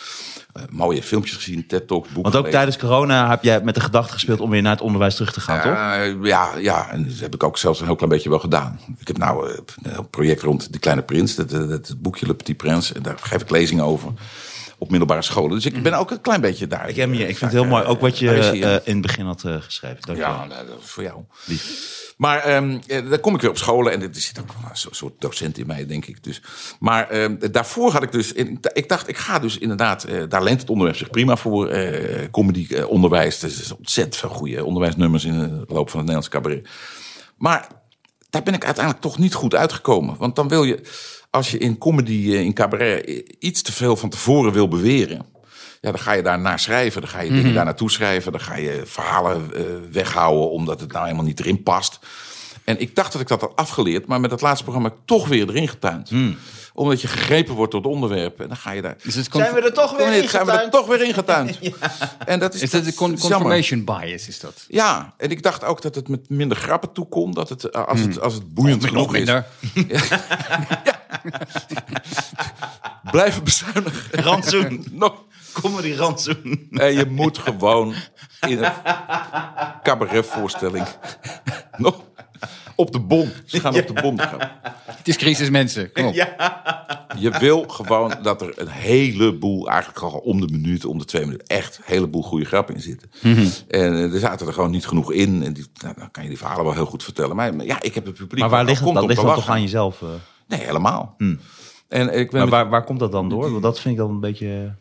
mooie 0.69 1.03
filmpjes 1.03 1.35
gezien, 1.35 1.67
TED-talks, 1.67 2.07
boeken 2.07 2.31
Want 2.31 2.35
ook 2.35 2.45
gelezen. 2.45 2.51
tijdens 2.51 2.77
corona 2.77 3.29
heb 3.29 3.43
jij 3.43 3.61
met 3.61 3.75
de 3.75 3.81
gedachte 3.81 4.13
gespeeld 4.13 4.39
om 4.39 4.49
weer 4.49 4.61
naar 4.61 4.71
het 4.71 4.81
onderwijs 4.81 5.15
terug 5.15 5.33
te 5.33 5.41
gaan, 5.41 5.61
toch? 5.61 5.73
Eh, 5.73 6.29
ja, 6.29 6.49
ja, 6.57 6.89
en 6.91 7.07
dat 7.07 7.19
heb 7.19 7.33
ik 7.33 7.43
ook 7.43 7.57
zelfs 7.57 7.79
een 7.79 7.85
heel 7.85 7.95
klein 7.95 8.11
beetje 8.11 8.29
wel 8.29 8.39
gedaan. 8.39 8.79
Ik 8.97 9.07
heb 9.07 9.17
nou 9.17 9.49
eh, 9.49 9.57
een 9.83 10.09
project 10.09 10.41
rond 10.41 10.73
De 10.73 10.79
Kleine 10.79 11.03
Prins, 11.03 11.35
dat, 11.35 11.49
dat, 11.49 11.69
dat 11.69 11.95
boekje 11.97 12.25
Le 12.25 12.33
Petit 12.33 12.57
Prins. 12.57 12.93
En 12.93 13.01
daar 13.01 13.17
geef 13.21 13.41
ik 13.41 13.49
lezingen 13.49 13.83
over 13.83 14.11
op 14.77 14.89
middelbare 14.89 15.21
scholen. 15.21 15.49
Dus 15.55 15.65
ik 15.65 15.83
ben 15.83 15.93
ook 15.93 16.11
een 16.11 16.21
klein 16.21 16.41
beetje 16.41 16.67
daar. 16.67 16.89
Ik, 16.89 16.95
heb 16.95 17.11
hier, 17.11 17.29
ik 17.29 17.37
vind 17.37 17.51
het 17.51 17.61
heel 17.61 17.69
mooi, 17.69 17.83
ook 17.83 18.01
wat 18.01 18.19
je 18.19 18.25
Daar 18.25 18.53
eh, 18.53 18.73
in 18.83 18.93
het 18.93 19.01
begin 19.01 19.25
had 19.25 19.43
eh, 19.43 19.55
geschreven. 19.61 19.97
Dank 20.01 20.17
je. 20.17 20.23
Ja, 20.23 20.45
nou, 20.45 20.67
dat 20.67 20.79
is 20.83 20.89
voor 20.89 21.03
jou. 21.03 21.21
Maar 22.17 22.39
ehm, 22.39 22.77
eh, 22.87 23.09
dan 23.09 23.19
kom 23.19 23.35
ik 23.35 23.41
weer 23.41 23.49
op 23.49 23.57
scholen 23.57 23.91
en 23.91 24.01
er 24.01 24.09
zit 24.11 24.39
ook 24.39 24.47
wel 24.61 24.69
een 24.69 24.95
soort- 24.95 25.21
docent 25.21 25.57
in 25.57 25.67
mij, 25.67 25.85
denk 25.85 26.05
ik. 26.05 26.23
Dus. 26.23 26.41
Maar 26.79 27.09
ehm, 27.09 27.35
daarvoor 27.51 27.91
had 27.91 28.03
ik 28.03 28.11
dus, 28.11 28.31
ik 28.73 28.89
dacht, 28.89 29.07
ik 29.07 29.17
ga 29.17 29.39
dus 29.39 29.57
inderdaad, 29.57 30.03
eh, 30.03 30.23
daar 30.29 30.43
leent 30.43 30.61
het 30.61 30.69
onderwerp 30.69 30.97
zich 30.97 31.09
prima 31.09 31.35
voor. 31.35 31.67
eh 31.67 32.29
comedy, 32.31 32.81
onderwijs, 32.81 33.41
er 33.41 33.47
is 33.47 33.71
ontzettend 33.71 34.15
veel 34.15 34.29
goede 34.29 34.65
onderwijsnummers 34.65 35.25
in 35.25 35.39
de 35.39 35.49
loop 35.67 35.89
van 35.89 35.99
het 35.99 36.09
Nederlands 36.09 36.29
cabaret. 36.29 36.67
Maar 37.37 37.67
daar 38.29 38.43
ben 38.43 38.53
ik 38.53 38.65
uiteindelijk 38.65 39.03
toch 39.05 39.17
niet 39.17 39.33
goed 39.33 39.55
uitgekomen. 39.55 40.17
Want 40.17 40.35
dan 40.35 40.47
wil 40.47 40.63
je, 40.63 40.81
als 41.37 41.51
je 41.51 41.57
in 41.57 41.77
comedy, 41.77 42.33
eh, 42.33 42.39
in 42.39 42.53
cabaret, 42.53 43.05
eh, 43.05 43.23
iets 43.39 43.61
te 43.61 43.71
veel 43.71 43.95
van 43.95 44.09
tevoren 44.09 44.53
wil 44.53 44.67
beweren. 44.67 45.25
Ja, 45.81 45.91
dan 45.91 45.99
ga 45.99 46.13
je 46.13 46.21
daar 46.21 46.39
naar 46.39 46.59
schrijven. 46.59 47.01
Dan 47.01 47.09
ga 47.09 47.21
je 47.21 47.31
dingen 47.31 47.53
daar 47.53 47.65
naartoe 47.65 47.91
schrijven. 47.91 48.31
Dan 48.31 48.41
ga 48.41 48.55
je 48.55 48.81
verhalen 48.85 49.55
eh, 49.55 49.63
weghouden 49.91 50.49
omdat 50.49 50.79
het 50.79 50.91
nou 50.91 51.03
helemaal 51.03 51.25
niet 51.25 51.39
erin 51.39 51.63
past. 51.63 51.99
En 52.67 52.79
ik 52.79 52.95
dacht 52.95 53.11
dat 53.11 53.21
ik 53.21 53.27
dat 53.27 53.41
had 53.41 53.55
afgeleerd. 53.55 54.07
Maar 54.07 54.19
met 54.19 54.29
dat 54.29 54.41
laatste 54.41 54.63
programma 54.63 54.89
heb 54.89 54.97
ik 54.97 55.05
toch 55.05 55.27
weer 55.27 55.49
erin 55.49 55.67
getuind. 55.67 56.11
Omdat 56.73 57.01
je 57.01 57.07
gegrepen 57.07 57.53
wordt 57.53 57.71
door 57.71 57.81
het 57.81 57.89
onderwerp. 57.91 58.39
En 58.39 58.47
dan 58.47 58.57
ga 58.57 58.71
je 58.71 58.81
daar... 58.81 58.95
Dus 59.03 59.15
het 59.15 59.27
Zijn 59.31 59.53
we 59.53 59.61
er 59.61 59.73
toch 59.73 59.97
weer 59.97 60.07
Nee, 60.07 60.21
in 60.21 60.29
zijn 60.29 60.45
we 60.45 60.51
er 60.51 60.57
getuind? 60.59 60.71
toch 60.71 60.87
weer 60.97 61.07
in 61.07 61.13
getuind. 61.13 61.59
En 62.25 62.39
dat 62.39 62.53
is, 62.53 62.61
Is 62.61 62.69
dat 62.69 62.85
de 62.85 62.93
con- 62.93 63.13
is 63.13 63.21
jammer. 63.21 63.39
confirmation 63.39 63.83
bias? 63.85 64.27
Is 64.27 64.39
dat? 64.39 64.65
Ja, 64.67 65.13
en 65.17 65.29
ik 65.31 65.43
dacht 65.43 65.63
ook 65.63 65.81
dat 65.81 65.95
het 65.95 66.07
met 66.07 66.29
minder 66.29 66.57
grappen 66.57 66.91
toekomt. 66.91 67.35
Dat 67.35 67.49
het, 67.49 67.63
eh, 67.63 67.85
als, 67.85 67.99
het, 67.99 68.19
als 68.21 68.33
het 68.33 68.53
boeiend 68.53 68.81
Nog 68.81 68.89
genoeg 68.89 69.15
is. 69.15 69.25
minder. 69.25 69.45
Blijven 73.11 73.43
bezuinigen. 73.43 74.21
Rantsoen. 74.23 74.85
Nog. 74.91 75.13
Comedy 75.53 75.93
rantsoen. 75.93 76.67
En 76.71 76.93
je 76.93 77.05
moet 77.05 77.37
gewoon 77.37 77.93
in 78.47 78.63
een 78.63 78.71
cabaretvoorstelling 79.83 80.85
nog 81.77 82.01
op 82.77 82.91
de 82.91 82.99
bon. 82.99 83.29
Ze 83.45 83.59
gaan 83.59 83.75
op 83.75 83.87
de 83.87 83.93
bon 84.01 84.19
gaan. 84.19 84.39
Het 84.97 85.07
is 85.07 85.17
crisis, 85.17 85.49
mensen. 85.49 85.91
Kom 85.91 86.05
op. 86.05 86.13
Je 87.19 87.35
wil 87.39 87.63
gewoon 87.67 88.13
dat 88.21 88.41
er 88.41 88.53
een 88.55 88.67
heleboel, 88.67 89.69
eigenlijk 89.69 89.99
al 90.01 90.11
om 90.11 90.41
de 90.41 90.47
minuut, 90.51 90.85
om 90.85 90.97
de 90.97 91.05
twee 91.05 91.25
minuten, 91.25 91.47
echt 91.47 91.77
een 91.77 91.83
heleboel 91.85 92.21
goede 92.23 92.45
grappen 92.45 92.75
in 92.75 92.81
zitten. 92.81 93.09
Mhm. 93.21 93.39
En 93.67 93.93
eh, 93.93 94.13
er 94.13 94.19
zaten 94.19 94.47
er 94.47 94.53
gewoon 94.53 94.71
niet 94.71 94.87
genoeg 94.87 95.11
in. 95.11 95.43
En 95.43 95.53
die, 95.53 95.65
nou, 95.83 95.93
dan 95.97 96.11
kan 96.11 96.23
je 96.23 96.29
die 96.29 96.37
verhalen 96.37 96.63
wel 96.63 96.73
heel 96.73 96.85
goed 96.85 97.03
vertellen. 97.03 97.35
Maar 97.35 97.55
maar 97.55 97.65
ja, 97.65 97.81
ik 97.81 97.93
heb 97.95 98.05
het 98.05 98.13
publiek. 98.15 98.39
Maar 98.39 98.49
waar 98.49 98.65
ligt 98.65 98.83
Dat 98.93 99.05
ligt 99.05 99.21
toch 99.21 99.49
aan 99.49 99.61
jezelf? 99.61 100.01
eh? 100.01 100.07
Nee, 100.47 100.59
helemaal. 100.59 101.15
En 101.87 102.13
ik 102.13 102.31
ben 102.31 102.39
Maar 102.39 102.41
met- 102.41 102.49
waar, 102.49 102.69
waar 102.69 102.83
komt 102.83 102.99
dat 102.99 103.11
dan 103.11 103.29
door? 103.29 103.51
Want 103.51 103.63
dat 103.63 103.79
vind 103.79 103.93
ik 103.93 103.99
dan 103.99 104.09
een 104.09 104.19
beetje... 104.19 104.75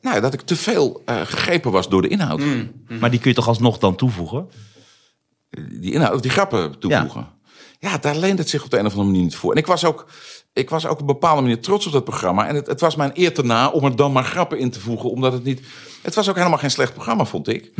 nou, 0.00 0.20
dat 0.20 0.32
ik 0.34 0.40
te 0.40 0.56
veel 0.56 1.02
eh, 1.04 1.20
gegrepen 1.20 1.70
was 1.72 1.88
door 1.88 2.02
de 2.02 2.08
inhoud. 2.08 2.40
Maar 3.00 3.10
die 3.10 3.20
kun 3.20 3.30
je 3.30 3.36
toch 3.36 3.48
alsnog 3.48 3.78
dan 3.78 3.96
toevoegen? 3.96 4.48
Die, 5.50 5.92
inhoud, 5.92 6.22
die 6.22 6.30
grappen 6.30 6.78
toevoegen. 6.78 7.28
Ja. 7.80 7.98
daar 7.98 8.16
leent 8.16 8.38
het 8.38 8.48
zich 8.48 8.64
op 8.64 8.70
de 8.70 8.78
een 8.78 8.86
of 8.86 8.92
andere 8.92 9.10
manier 9.10 9.24
niet 9.24 9.36
voor. 9.36 9.52
En 9.52 9.58
ik 9.58 9.66
was 9.66 9.84
ook, 9.84 10.06
ik 10.52 10.70
was 10.70 10.86
ook 10.86 10.92
op 10.92 11.00
een 11.00 11.06
bepaalde 11.06 11.40
manier 11.42 11.60
trots 11.60 11.86
op 11.86 11.92
dat 11.92 12.04
programma. 12.04 12.46
En 12.46 12.54
het, 12.54 12.66
het 12.66 12.80
was 12.80 12.96
mijn 12.96 13.10
eer 13.14 13.34
te 13.34 13.44
na 13.44 13.68
om 13.70 13.84
er 13.84 13.96
dan 13.96 14.12
maar 14.12 14.24
grappen 14.24 14.58
in 14.58 14.70
te 14.70 14.80
voegen. 14.80 15.10
Omdat 15.10 15.32
het 15.32 15.44
niet... 15.44 15.60
Het 16.02 16.14
was 16.14 16.28
ook 16.28 16.36
helemaal 16.36 16.58
geen 16.58 16.70
slecht 16.70 16.92
programma, 16.92 17.24
vond 17.24 17.48
ik. 17.48 17.72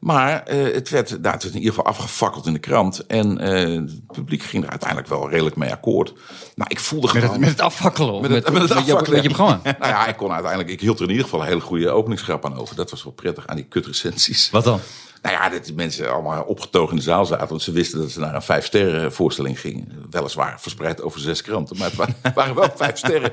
Maar 0.00 0.42
eh, 0.42 0.74
het, 0.74 0.88
werd, 0.88 1.08
nou, 1.10 1.34
het 1.34 1.42
werd 1.42 1.54
in 1.54 1.60
ieder 1.60 1.68
geval 1.74 1.84
afgefakkeld 1.86 2.46
in 2.46 2.52
de 2.52 2.58
krant. 2.58 3.06
En 3.06 3.38
eh, 3.38 3.74
het 3.74 4.06
publiek 4.06 4.42
ging 4.42 4.64
er 4.64 4.70
uiteindelijk 4.70 5.08
wel 5.08 5.30
redelijk 5.30 5.56
mee 5.56 5.70
akkoord. 5.72 6.12
Nou, 6.54 6.70
ik 6.70 6.80
voelde 6.80 7.06
Met 7.06 7.16
gewoon... 7.16 7.30
het, 7.30 7.40
met 7.40 7.48
het 7.50 7.60
afvakkelen. 7.60 8.20
Met 8.20 8.30
met, 8.30 8.44
het- 8.44 8.52
met 8.52 8.62
met 8.62 8.70
afvakkelen. 8.70 9.10
met 9.12 9.22
je 9.22 9.28
programma. 9.28 9.60
nou 9.80 9.92
ja, 9.92 10.06
ik 10.06 10.16
kon 10.16 10.30
uiteindelijk... 10.32 10.70
Ik 10.70 10.80
hield 10.80 10.96
er 10.98 11.04
in 11.04 11.10
ieder 11.10 11.24
geval 11.24 11.40
een 11.40 11.46
hele 11.46 11.60
goede 11.60 11.90
openingsgrap 11.90 12.44
aan 12.44 12.56
over. 12.56 12.76
Dat 12.76 12.90
was 12.90 13.04
wel 13.04 13.12
prettig 13.12 13.46
aan 13.46 13.56
die 13.56 13.64
kutrecensies. 13.68 14.50
Wat 14.50 14.64
dan? 14.64 14.80
Nou 15.24 15.36
ja, 15.36 15.48
dat 15.48 15.64
die 15.64 15.74
mensen 15.74 16.12
allemaal 16.12 16.42
opgetogen 16.42 16.90
in 16.90 16.96
de 16.96 17.02
zaal 17.02 17.24
zaten. 17.26 17.48
Want 17.48 17.62
ze 17.62 17.72
wisten 17.72 17.98
dat 17.98 18.10
ze 18.10 18.20
naar 18.20 18.34
een 18.34 18.42
vijf 18.42 18.64
sterren 18.66 19.12
voorstelling 19.12 19.60
gingen. 19.60 20.06
Weliswaar 20.10 20.60
verspreid 20.60 21.02
over 21.02 21.20
zes 21.20 21.42
kranten. 21.42 21.76
Maar 21.76 21.86
het 21.86 21.96
wa- 21.96 22.08
het 22.22 22.34
waren 22.40 22.54
wel 22.54 22.68
vijf 22.74 22.96
sterren. 22.98 23.32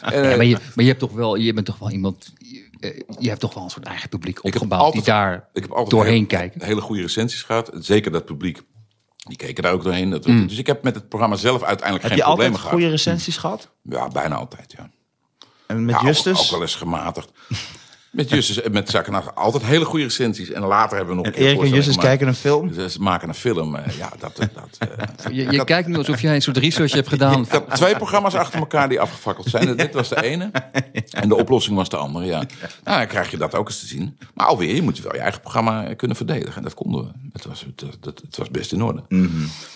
En, 0.00 0.12
eh, 0.22 0.30
Ja, 0.30 0.36
maar, 0.36 0.44
je, 0.44 0.54
maar 0.74 0.84
je 0.84 0.86
hebt 0.86 0.98
toch 0.98 1.12
wel, 1.12 1.34
je 1.34 1.52
bent 1.52 1.66
toch 1.66 1.78
wel 1.78 1.90
iemand. 1.90 2.32
Je, 2.38 2.68
eh, 2.80 3.00
je 3.18 3.28
hebt 3.28 3.40
toch 3.40 3.54
wel 3.54 3.62
een 3.64 3.70
soort 3.70 3.86
eigen 3.86 4.08
publiek 4.08 4.36
heb 4.36 4.44
opgebouwd 4.54 4.80
altijd- 4.82 5.04
die 5.04 5.12
daar 5.12 5.48
ik 5.52 5.62
heb 5.62 5.70
altijd 5.70 5.90
doorheen 5.90 6.26
kijken. 6.26 6.62
Hele 6.64 6.80
goede 6.80 7.02
recensies 7.02 7.42
gehad. 7.42 7.70
Zeker 7.74 8.12
dat 8.12 8.24
publiek. 8.24 8.62
Die 9.16 9.36
keken 9.36 9.62
daar 9.62 9.72
ook 9.72 9.82
doorheen. 9.82 10.10
Dat- 10.10 10.26
Mm. 10.26 10.46
Dus 10.46 10.58
ik 10.58 10.66
heb 10.66 10.82
met 10.82 10.94
het 10.94 11.08
programma 11.08 11.36
zelf 11.36 11.62
uiteindelijk 11.62 12.02
Heb 12.02 12.12
geen 12.12 12.20
je 12.20 12.24
altijd 12.26 12.50
problemen 12.50 12.58
gehad. 12.58 12.72
goede 12.72 12.88
recensies 12.90 13.36
gehad? 13.36 13.68
Ja, 13.82 14.08
bijna 14.08 14.34
altijd, 14.36 14.74
ja. 14.76 14.90
En 15.66 15.84
met 15.84 15.94
Ja, 15.94 16.00
ook- 16.00 16.06
Justus? 16.06 16.40
Ook, 16.40 16.50
wel 16.50 16.60
eens 16.60 16.74
gematigd. 16.74 17.30
Met 18.10 18.30
Justus 18.30 18.60
en 18.62 18.72
met 18.72 18.90
Zakkenaar 18.90 19.32
altijd 19.32 19.62
hele 19.62 19.84
goede 19.84 20.04
recensies. 20.04 20.50
En 20.50 20.62
later 20.62 20.96
hebben 20.96 21.16
we 21.16 21.22
nog 21.22 21.24
en 21.24 21.30
een 21.32 21.38
keer 21.38 21.48
Erik 21.48 21.62
en 21.62 21.68
Justus 21.74 21.96
kijken 21.96 22.28
een 22.28 22.34
film? 22.34 22.72
Ze 22.88 23.00
maken 23.00 23.28
een 23.28 23.34
film. 23.34 23.74
eh, 23.74 23.96
ja, 23.98 24.12
dat... 24.18 24.36
dat 24.36 24.48
eh, 24.78 25.34
Je, 25.36 25.50
je 25.52 25.64
kijkt 25.64 25.88
nu 25.88 25.96
alsof 25.96 26.20
jij 26.20 26.34
een 26.34 26.42
soort 26.42 26.56
research 26.56 26.92
hebt 26.92 27.08
gedaan. 27.08 27.42
Ik 27.42 27.50
had 27.50 27.74
twee 27.74 27.96
programma's 27.96 28.34
achter 28.34 28.58
elkaar 28.58 28.88
die 28.88 29.00
afgefakkeld 29.00 29.46
zijn. 29.48 29.76
Dit 29.76 29.94
was 29.94 30.08
de 30.08 30.22
ene. 30.22 30.50
En 31.10 31.28
de 31.28 31.36
oplossing 31.36 31.76
was 31.76 31.88
de 31.88 31.96
andere, 31.96 32.24
ja. 32.26 32.38
Nou, 32.84 32.98
dan 32.98 33.06
krijg 33.06 33.30
je 33.30 33.36
dat 33.36 33.54
ook 33.54 33.66
eens 33.68 33.80
te 33.80 33.86
zien. 33.86 34.18
Maar 34.34 34.46
alweer, 34.46 34.74
je 34.74 34.82
moet 34.82 35.00
wel 35.00 35.14
je 35.14 35.20
eigen 35.20 35.40
programma 35.40 35.94
kunnen 35.94 36.16
verdedigen. 36.16 36.56
En 36.56 36.62
dat 36.62 36.74
konden 36.74 37.04
we. 37.04 37.10
Het 37.32 37.44
was, 37.44 37.60
het, 37.60 37.80
het, 38.04 38.20
het 38.26 38.36
was 38.36 38.50
best 38.50 38.72
in 38.72 38.82
orde. 38.82 39.04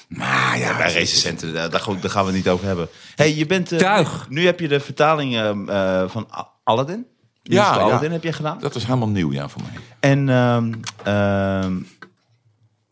Maar 0.08 0.58
ja, 0.58 0.76
Bij 0.76 0.92
recensenten, 0.92 1.52
daar, 1.54 1.70
daar 1.70 1.80
gaan 1.80 2.00
we- 2.00 2.08
het 2.08 2.32
niet 2.32 2.48
over 2.48 2.66
hebben. 2.66 2.88
Hey, 3.14 3.34
je 3.34 3.46
bent, 3.46 3.72
eh, 3.72 3.78
Tuig. 3.78 4.26
Nu 4.28 4.44
heb 4.46 4.60
je 4.60 4.68
de 4.68 4.80
vertaling 4.80 5.36
eh, 5.36 6.08
van 6.08 6.28
Aladdin. 6.64 7.06
Ja, 7.52 7.74
ja. 7.74 7.80
Aladdin 7.80 8.12
heb 8.12 8.22
je 8.22 8.32
gedaan. 8.32 8.58
dat 8.60 8.74
was 8.74 8.86
helemaal 8.86 9.08
nieuw, 9.08 9.32
ja, 9.32 9.48
voor 9.48 9.62
mij. 9.62 9.80
En 10.00 10.28
ehm, 10.28 10.72
ehm, 11.04 11.76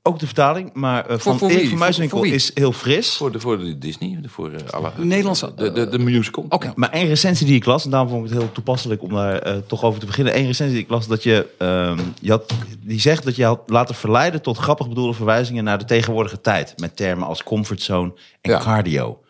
ook 0.02 0.18
de 0.18 0.26
vertaling, 0.26 0.70
maar 0.74 1.06
eh, 1.06 1.18
van 1.18 1.38
voor 1.38 1.50
van 1.50 1.78
Muiswinkel 1.78 2.22
is 2.22 2.50
heel 2.54 2.72
fris. 2.72 3.16
Voor 3.16 3.32
de, 3.32 3.40
voor 3.40 3.58
de 3.58 3.78
Disney, 3.78 4.18
de- 4.22 4.28
voor 4.28 4.52
eh, 4.52 4.68
alle... 4.70 4.92
Nederlandse- 4.96 5.52
De, 5.56 5.72
de, 5.72 5.88
de 5.88 5.98
musical. 5.98 6.46
Oké. 6.48 6.72
Maar 6.74 6.90
één 6.90 7.06
recensie 7.06 7.46
die 7.46 7.56
ik 7.56 7.64
las, 7.64 7.84
en 7.84 7.90
daarom 7.90 8.08
vond 8.08 8.24
ik 8.24 8.30
het 8.30 8.38
heel 8.38 8.52
toepasselijk 8.52 9.02
om 9.02 9.10
daar 9.10 9.38
eh, 9.38 9.56
toch 9.66 9.82
over 9.84 10.00
te 10.00 10.06
beginnen. 10.06 10.36
Eén 10.38 10.46
recensie 10.46 10.74
die 10.76 10.84
ik 10.84 10.90
las, 10.90 11.06
dat 11.06 11.22
je, 11.22 11.46
ehm, 11.58 11.98
je 12.20 12.30
had, 12.30 12.52
die 12.80 13.00
zegt 13.00 13.24
dat 13.24 13.36
je 13.36 13.44
had 13.44 13.60
laten 13.66 13.94
verleiden 13.94 14.42
tot 14.42 14.58
grappig 14.58 14.88
bedoelde 14.88 15.14
verwijzingen 15.14 15.64
naar 15.64 15.78
de 15.78 15.84
tegenwoordige 15.84 16.40
tijd. 16.40 16.74
Met 16.76 16.96
termen 16.96 17.26
als 17.26 17.42
comfortzone 17.42 18.12
en 18.40 18.50
Ja. 18.50 18.58
cardio. 18.60 19.20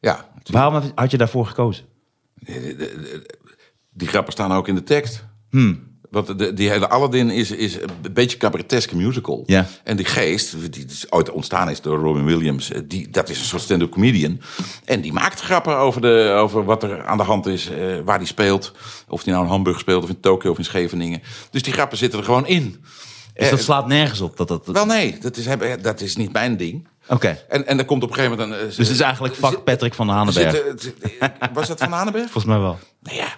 Ja, 0.00 0.28
Waarom 0.50 0.82
had 0.94 1.10
je 1.10 1.16
daarvoor 1.18 1.46
gekozen? 1.46 1.84
Die 3.94 4.08
grappen 4.08 4.32
staan 4.32 4.52
ook 4.52 4.68
in 4.68 4.74
de 4.74 4.82
tekst. 4.82 5.24
Hmm. 5.50 5.90
Want 6.10 6.38
de, 6.38 6.52
die 6.52 6.70
hele 6.70 6.88
Aladdin 6.88 7.30
is, 7.30 7.50
is 7.50 7.74
een 8.02 8.12
beetje 8.12 8.36
cabareteske 8.36 8.96
musical. 8.96 9.42
Ja. 9.46 9.66
En 9.84 9.96
die 9.96 10.06
geest, 10.06 10.72
die 10.72 10.84
dus 10.84 11.12
ooit 11.12 11.30
ontstaan 11.30 11.70
is 11.70 11.80
door 11.80 11.98
Robin 11.98 12.24
Williams, 12.24 12.70
eh, 12.70 12.80
die, 12.84 13.10
dat 13.10 13.28
is 13.28 13.38
een 13.38 13.44
soort 13.44 13.62
stand-up 13.62 13.90
comedian. 13.90 14.40
En 14.84 15.00
die 15.00 15.12
maakt 15.12 15.40
grappen 15.40 15.76
over, 15.76 16.00
de, 16.00 16.34
over 16.38 16.64
wat 16.64 16.82
er 16.82 17.04
aan 17.04 17.16
de 17.16 17.22
hand 17.22 17.46
is, 17.46 17.70
eh, 17.70 17.78
waar 18.04 18.18
die 18.18 18.26
speelt. 18.26 18.72
Of 19.08 19.22
die 19.22 19.32
nou 19.32 19.44
in 19.44 19.50
Hamburg 19.50 19.78
speelt, 19.78 20.02
of 20.02 20.08
in 20.08 20.20
Tokio, 20.20 20.50
of 20.50 20.58
in 20.58 20.64
Scheveningen. 20.64 21.22
Dus 21.50 21.62
die 21.62 21.72
grappen 21.72 21.98
zitten 21.98 22.18
er 22.18 22.24
gewoon 22.24 22.46
in. 22.46 22.70
Dus 23.34 23.44
Eh, 23.44 23.50
dat 23.50 23.60
slaat 23.62 23.86
nergens 23.86 24.20
op. 24.20 24.36
Dat, 24.36 24.48
dat, 24.48 24.66
dat- 24.66 24.74
Wel 24.74 24.86
nee, 24.86 25.18
dat 25.20 25.36
is, 25.36 25.46
dat 25.82 26.00
is 26.00 26.16
niet 26.16 26.32
mijn 26.32 26.56
ding. 26.56 26.88
Oké. 27.08 27.38
En, 27.48 27.66
en 27.66 27.78
er 27.78 27.84
komt 27.84 28.02
op 28.02 28.08
een 28.08 28.14
gegeven 28.14 28.38
moment... 28.38 28.54
Een, 28.56 28.60
eh, 28.60 28.66
Dus 28.66 28.76
het 28.76 28.88
is 28.88 29.00
eigenlijk 29.00 29.34
vak 29.34 29.64
Patrick 29.64 29.94
van 29.94 30.06
de 30.06 30.12
Hanenberg. 30.12 30.62
zit- 30.76 30.94
eh, 31.18 31.28
was 31.52 31.68
dat 31.68 31.78
van 31.78 31.92
Hanenberg? 31.92 32.24
Volgens 32.30 32.44
mij 32.44 32.58
wel. 32.58 32.78
Nou 33.02 33.16
ja, 33.16 33.36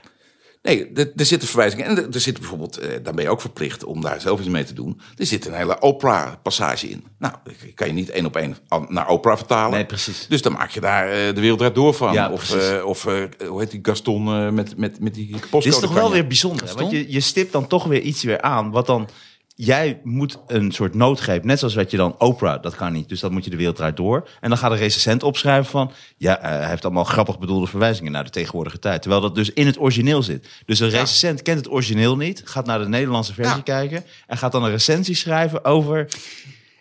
nee, 0.64 0.90
er, 0.94 1.12
er 1.16 1.24
zitten 1.24 1.48
verwijzingen. 1.48 1.86
En 1.86 1.96
er, 1.96 2.08
er 2.12 2.20
zit 2.20 2.38
bijvoorbeeld, 2.38 2.76
eh, 2.76 2.88
dan 3.02 3.14
ben 3.14 3.24
je 3.24 3.30
ook 3.30 3.40
verplicht 3.40 3.84
om 3.84 4.00
daar 4.00 4.20
zelf 4.20 4.40
iets 4.40 4.48
mee 4.48 4.64
te 4.64 4.74
doen. 4.74 5.00
Er 5.16 5.26
zit 5.26 5.46
een 5.46 5.54
hele 5.54 5.82
opera-passage 5.82 6.88
in. 6.88 7.04
Nou, 7.18 7.34
ik 7.62 7.74
kan 7.74 7.86
je 7.86 7.92
niet 7.92 8.10
één 8.10 8.26
op 8.26 8.36
één 8.36 8.56
naar 8.88 9.08
opera 9.08 9.36
vertalen. 9.36 9.70
Nee, 9.70 9.86
precies. 9.86 10.26
Dus 10.28 10.42
dan 10.42 10.52
maak 10.52 10.70
je 10.70 10.80
daar 10.80 11.08
eh, 11.08 11.34
de 11.34 11.40
wereld 11.40 11.74
door 11.74 11.94
van. 11.94 12.12
Ja, 12.12 12.30
of 12.30 12.54
eh, 12.54 12.84
of 12.84 13.06
eh, 13.06 13.22
hoe 13.48 13.60
heet 13.60 13.70
die 13.70 13.80
Gaston 13.82 14.54
met, 14.54 14.76
met, 14.76 15.00
met 15.00 15.14
die 15.14 15.30
postcode. 15.30 15.64
Dit 15.64 15.72
is 15.72 15.78
toch 15.78 15.94
wel 15.94 16.10
weer 16.10 16.26
bijzonder. 16.26 16.66
hè? 16.68 16.74
Want 16.74 16.90
je, 16.90 17.12
je 17.12 17.20
stipt 17.20 17.52
dan 17.52 17.66
toch 17.66 17.84
weer 17.84 18.00
iets 18.00 18.22
weer 18.22 18.40
aan. 18.40 18.70
Wat 18.70 18.86
dan... 18.86 19.08
Jij 19.56 20.00
moet 20.02 20.38
een 20.46 20.72
soort 20.72 20.94
noodgreep, 20.94 21.44
net 21.44 21.58
zoals 21.58 21.74
wat 21.74 21.90
je 21.90 21.96
dan 21.96 22.14
Oprah, 22.18 22.62
dat 22.62 22.74
kan 22.74 22.92
niet. 22.92 23.08
Dus 23.08 23.20
dat 23.20 23.30
moet 23.30 23.44
je 23.44 23.50
de 23.50 23.56
wereld 23.56 23.76
draait 23.76 23.96
door. 23.96 24.28
En 24.40 24.48
dan 24.48 24.58
gaat 24.58 24.70
de 24.70 24.76
recensent 24.76 25.22
opschrijven 25.22 25.70
van, 25.70 25.92
ja, 26.16 26.38
eh, 26.38 26.50
hij 26.58 26.68
heeft 26.68 26.84
allemaal 26.84 27.04
grappig 27.04 27.38
bedoelde 27.38 27.66
verwijzingen 27.66 28.12
naar 28.12 28.24
de 28.24 28.30
tegenwoordige 28.30 28.78
tijd. 28.78 29.00
Terwijl 29.02 29.22
dat 29.22 29.34
dus 29.34 29.52
in 29.52 29.66
het 29.66 29.80
origineel 29.80 30.22
zit. 30.22 30.48
Dus 30.66 30.80
een 30.80 30.88
recensent 30.90 31.42
kent 31.42 31.58
het 31.58 31.70
origineel 31.70 32.16
niet, 32.16 32.42
gaat 32.44 32.66
naar 32.66 32.78
de 32.78 32.88
Nederlandse 32.88 33.34
versie 33.34 33.56
Ja. 33.56 33.62
kijken 33.62 34.04
en 34.26 34.38
gaat 34.38 34.52
dan 34.52 34.64
een 34.64 34.70
recensie 34.70 35.14
schrijven 35.14 35.64
over. 35.64 36.08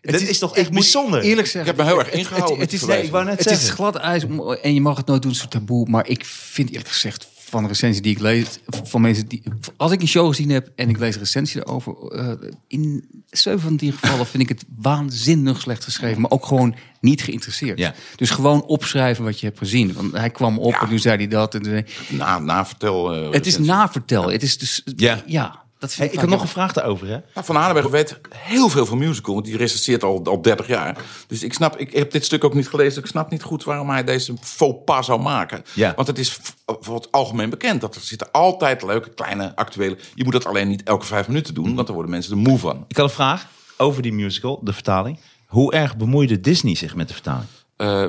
Dit 0.02 0.22
is, 0.30 0.40
toch 0.40 0.52
echt 0.56 0.66
ik 0.66 0.72
moet 0.72 0.80
bijzonder. 0.82 1.22
Eerlijk 1.22 1.40
Ik 1.48 1.52
zeggen. 1.54 1.76
heb 1.76 1.86
me 1.86 1.92
heel 1.92 2.00
erg 2.00 2.12
ingehouden 2.12 2.60
Het, 2.60 2.72
het, 2.72 2.82
is, 2.82 2.88
Nee, 2.88 3.04
ik 3.04 3.12
wou 3.12 3.26
net 3.26 3.40
het 3.40 3.52
is 3.52 3.70
glad 3.70 3.96
ijs 3.96 4.24
om- 4.24 4.52
en 4.54 4.74
je 4.74 4.82
mag 4.82 4.98
het 4.98 5.06
nooit 5.06 5.22
doen, 5.22 5.32
een 5.32 5.38
soort 5.38 5.52
taboe. 5.52 5.90
Maar 5.90 6.08
ik 6.08 6.26
vind 6.26 6.70
eerlijk 6.70 6.90
gezegd 6.90 7.28
van 7.54 7.62
de 7.64 7.68
recensie 7.70 8.02
die 8.02 8.12
ik 8.12 8.20
lees, 8.20 8.46
van 8.84 9.02
mensen 9.02 9.28
die. 9.28 9.44
Als 9.78 9.92
ik 9.92 10.02
een 10.02 10.08
show 10.08 10.28
gezien 10.28 10.50
heb 10.50 10.70
en 10.76 10.90
ik 10.90 10.98
lees 10.98 11.14
een 11.14 11.20
recensie 11.22 11.62
daarover, 11.64 11.96
eh, 12.12 12.50
in 12.68 13.06
zeven 13.30 13.60
van 13.60 13.76
die 13.76 13.92
gevallen 13.92 14.26
vind 14.26 14.44
ik 14.44 14.50
het 14.50 14.64
waanzinnig 14.78 15.62
slecht 15.62 15.84
geschreven, 15.84 16.22
maar 16.22 16.32
ook 16.32 16.46
gewoon 16.46 16.76
niet 17.02 17.22
geïnteresseerd. 17.22 17.78
Ja. 17.80 17.94
Dus 18.16 18.30
gewoon 18.30 18.64
opschrijven 18.64 19.24
wat 19.24 19.40
je 19.40 19.46
hebt 19.46 19.58
gezien. 19.58 19.94
Want 19.94 20.12
hij 20.12 20.30
kwam 20.30 20.58
op 20.60 20.72
Ja. 20.72 20.82
en 20.82 20.88
toen 20.88 21.00
zei 21.00 21.18
hij 21.18 21.28
dat. 21.28 21.56
En 21.56 21.86
Na, 22.10 22.40
na 22.40 22.66
vertel. 22.66 23.14
eh, 23.14 23.32
het 23.32 23.46
is 23.46 23.58
navertel. 23.58 24.30
Het 24.32 24.44
is 24.44 24.58
dus. 24.58 24.82
Ja. 24.96 25.24
ja 25.26 25.63
dat 25.84 25.96
Hey, 25.96 26.08
vind 26.08 26.10
ik 26.10 26.24
ik 26.24 26.30
had 26.30 26.40
nog 26.40 26.42
een 26.42 26.54
vraag 26.54 26.74
daarover. 26.74 27.08
Hè? 27.08 27.18
Nou, 27.34 27.46
van 27.46 27.56
Hanenberg 27.56 27.88
weet 27.88 28.20
heel 28.30 28.70
veel 28.70 28.86
van 28.86 28.98
musical, 28.98 29.34
want 29.34 29.46
die 29.46 29.58
recenseert 29.58 30.04
al, 30.04 30.22
al 30.24 30.42
30 30.42 30.68
jaar. 30.68 30.98
Dus 31.28 31.44
ik 31.44 31.54
snap, 31.54 31.78
ik 31.78 31.94
heb 31.94 32.12
dit 32.12 32.26
stuk 32.26 32.44
ook 32.44 32.54
niet 32.54 32.68
gelezen. 32.68 33.02
Ik 33.02 33.08
snap 33.08 33.32
niet 33.32 33.44
goed 33.44 33.64
waarom 33.64 33.90
hij 33.90 34.04
deze 34.04 34.34
faux 34.42 34.78
pas 34.86 35.06
zou 35.06 35.22
maken. 35.22 35.64
Ja. 35.74 35.94
Want 35.96 36.08
het 36.08 36.20
is 36.20 36.40
voor 36.66 36.96
het 36.96 37.12
algemeen 37.12 37.50
bekend 37.50 37.82
dat 37.82 37.96
er 37.96 38.02
zitten 38.02 38.32
altijd 38.32 38.84
leuke, 38.84 39.10
kleine, 39.10 39.56
actuele. 39.56 39.98
Je 40.16 40.24
moet 40.24 40.34
dat 40.34 40.46
alleen 40.46 40.68
niet 40.68 40.84
elke 40.84 41.06
vijf 41.06 41.28
minuten 41.28 41.54
doen, 41.54 41.76
want 41.76 41.86
dan 41.88 41.96
worden 41.96 42.12
mensen 42.12 42.32
er 42.32 42.38
moe 42.38 42.60
van. 42.60 42.86
Ik 42.88 42.98
had 42.98 43.06
een 43.06 43.16
vraag 43.16 43.48
over 43.78 44.02
die 44.02 44.14
musical, 44.14 44.60
de 44.64 44.74
vertaling. 44.74 45.20
Hoe 45.46 45.74
erg 45.74 45.98
bemoeide 45.98 46.40
Disney 46.40 46.76
zich 46.76 46.96
met 46.96 47.08
de 47.08 47.14
vertaling? 47.14 47.48
Eh, 47.84 48.06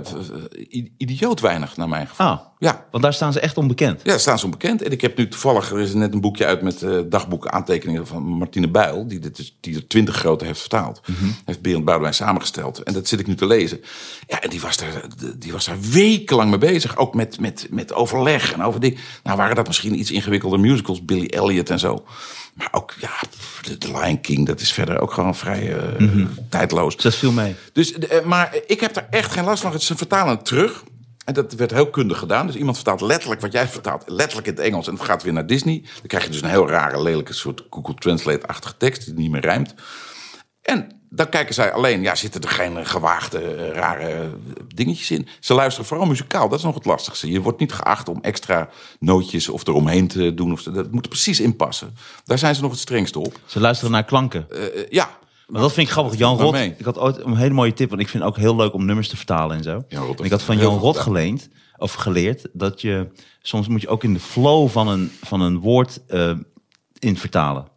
idioot 0.97 1.41
weinig, 1.41 1.77
naar 1.77 1.89
mijn 1.89 2.07
gevoel. 2.09 2.27
Ah, 2.27 2.39
Ja. 2.59 2.87
want 2.91 3.03
daar 3.03 3.15
staan 3.15 3.33
ze 3.33 3.41
echt 3.41 3.57
onbekend. 3.57 4.01
Ja, 4.05 4.19
staan 4.19 4.39
ze 4.39 4.45
onbekend. 4.45 4.83
En 4.83 4.93
ik 4.93 5.01
heb 5.01 5.17
nu 5.17 5.29
toevallig, 5.29 5.71
er 5.71 5.81
is 5.81 5.95
net 5.95 6.13
een 6.13 6.21
boekje 6.21 6.47
uit 6.47 6.63
met 6.63 6.83
eh, 6.83 6.99
dagboeken, 7.07 7.53
aantekeningen 7.53 8.07
van 8.07 8.23
Martine 8.23 8.69
Bijl, 8.69 9.07
die, 9.07 9.19
dit 9.19 9.39
is, 9.39 9.57
die 9.61 9.75
er 9.77 9.87
twintig 9.87 10.17
grote 10.17 10.45
heeft 10.45 10.61
vertaald. 10.61 11.01
Heeft 11.45 11.61
Berend 11.63 11.85
Boudewijn 11.85 12.15
samengesteld. 12.15 12.79
En 12.83 12.93
dat 12.93 13.09
zit 13.09 13.21
ik 13.21 13.27
nu 13.27 13.35
te 13.35 13.47
lezen. 13.47 13.81
Ja, 14.27 14.41
en 14.43 14.51
die 14.51 14.61
was 14.61 14.77
daar, 14.77 15.05
die 15.39 15.53
was 15.53 15.65
daar 15.65 15.81
wekenlang 15.81 16.51
mee 16.51 16.59
bezig. 16.59 16.97
Ook 16.97 17.15
met, 17.15 17.41
met, 17.41 17.67
met 17.71 17.93
overleg 17.95 18.53
en 18.53 18.63
over 18.63 18.81
die. 18.81 18.99
Nou 19.23 19.37
waren 19.37 19.57
dat 19.57 19.67
misschien 19.67 19.99
iets 19.99 20.11
ingewikkelder 20.11 20.61
musicals, 20.61 21.05
Billy 21.05 21.27
Elliot 21.27 21.71
en 21.71 21.79
zo. 21.79 22.05
Maar 22.55 22.69
ook, 22.71 22.95
ja, 23.01 23.11
de, 23.79 23.99
Lion 23.99 24.21
King, 24.21 24.47
dat 24.47 24.61
is 24.61 24.73
verder 24.73 25.01
ook 25.01 25.13
gewoon 25.13 25.35
vrij 25.35 25.77
eh, 25.77 26.27
tijdloos. 26.49 26.97
Dat 26.97 27.15
viel 27.15 27.33
mee. 27.33 27.57
Dus, 27.73 27.93
eh, 27.93 28.25
maar 28.25 28.57
ik 28.67 28.81
heb 28.81 28.95
daar 28.95 29.07
echt 29.11 29.33
geen 29.33 29.45
last 29.45 29.63
van. 29.63 29.81
Ze 29.81 29.97
vertalen 29.97 30.37
het 30.37 30.45
terug. 30.45 30.85
En 31.25 31.35
dat 31.35 31.53
werd 31.53 31.71
heel 31.71 31.91
kundig 31.91 32.19
gedaan. 32.19 32.47
Dus 32.47 32.57
iemand 32.57 32.77
vertaalt 32.77 33.01
letterlijk 33.01 33.41
wat 33.41 33.53
jij 33.53 33.69
vertaalt, 33.69 34.03
letterlijk 34.07 34.47
in 34.47 34.55
het 34.55 34.63
Engels. 34.63 34.87
En 34.87 34.95
het 34.95 35.03
gaat 35.03 35.23
weer 35.23 35.33
naar 35.33 35.47
Disney. 35.47 35.81
Dan 35.81 36.07
krijg 36.07 36.25
je 36.25 36.31
dus 36.31 36.43
een 36.43 36.49
heel 36.49 36.69
rare, 36.69 37.03
lelijke 37.03 37.33
soort 37.33 37.65
Google 37.71 37.95
Translate-achtige 37.95 38.77
tekst 38.77 39.05
die 39.05 39.15
niet 39.15 39.31
meer 39.31 39.41
rijmt. 39.41 39.75
En 40.63 41.04
dan 41.15 41.29
kijken 41.29 41.55
zij 41.55 41.73
alleen, 41.73 42.03
ja, 42.03 42.15
zitten 42.15 42.41
er 42.41 42.49
geen 42.49 42.87
gewaagde, 42.87 43.39
eh, 43.39 43.73
rare 43.73 44.31
dingetjes 44.75 45.11
in. 45.11 45.29
Ze 45.41 45.55
luisteren 45.55 45.89
vooral 45.89 46.07
muzikaal, 46.07 46.49
dat 46.49 46.59
is 46.59 46.65
nog 46.65 46.75
het 46.75 46.85
lastigste. 46.85 47.31
Je 47.31 47.41
wordt 47.41 47.61
niet 47.61 47.73
geacht 47.73 48.09
om 48.09 48.19
extra 48.23 48.69
nootjes 49.01 49.49
of 49.49 49.67
eromheen 49.67 50.09
te 50.09 50.35
doen. 50.35 50.53
Of 50.53 50.63
dat 50.63 50.91
moet 50.91 51.03
er 51.03 51.09
precies 51.09 51.41
inpassen. 51.41 51.97
Daar 52.25 52.39
zijn 52.39 52.55
ze 52.55 52.63
nog 52.63 52.71
het 52.71 52.81
strengste 52.81 53.19
op. 53.19 53.39
Ze 53.47 53.61
luisteren 53.61 53.93
naar 53.93 54.05
klanken. 54.05 54.47
Eh, 54.51 54.65
eh, 54.65 54.91
ja, 54.91 55.19
Maar 55.47 55.61
dat 55.61 55.73
vind 55.73 55.87
ik 55.87 55.93
grappig. 55.93 56.19
Jan 56.19 56.39
Rot, 56.39 56.55
ik 56.55 56.85
had 56.85 56.99
ooit 56.99 57.25
een 57.25 57.37
hele 57.37 57.55
mooie 57.55 57.73
tip. 57.73 57.89
Want 57.89 58.01
ik 58.01 58.09
vind 58.09 58.23
het 58.23 58.33
ook 58.33 58.39
heel 58.39 58.57
leuk 58.57 58.73
om 58.73 58.85
nummers 58.85 59.09
te 59.09 59.17
vertalen 59.17 59.57
en 59.57 59.63
zo. 59.63 59.85
En 59.89 60.25
ik 60.25 60.31
had 60.31 60.43
van 60.43 60.59
Jan 60.59 60.79
Rot 60.79 60.99
geleend, 60.99 61.49
of 61.77 61.93
geleerd, 61.93 62.49
dat 62.53 62.81
je 62.81 63.09
soms 63.43 63.69
moet 63.69 63.81
je 63.81 63.89
ook 63.89 64.05
in 64.05 64.13
de 64.13 64.21
flow 64.21 64.69
van 64.69 64.89
een, 64.89 65.13
van 65.23 65.41
een 65.41 65.59
woord 65.59 66.07
eh, 66.07 66.33
in 66.99 67.17
vertalen. 67.17 67.73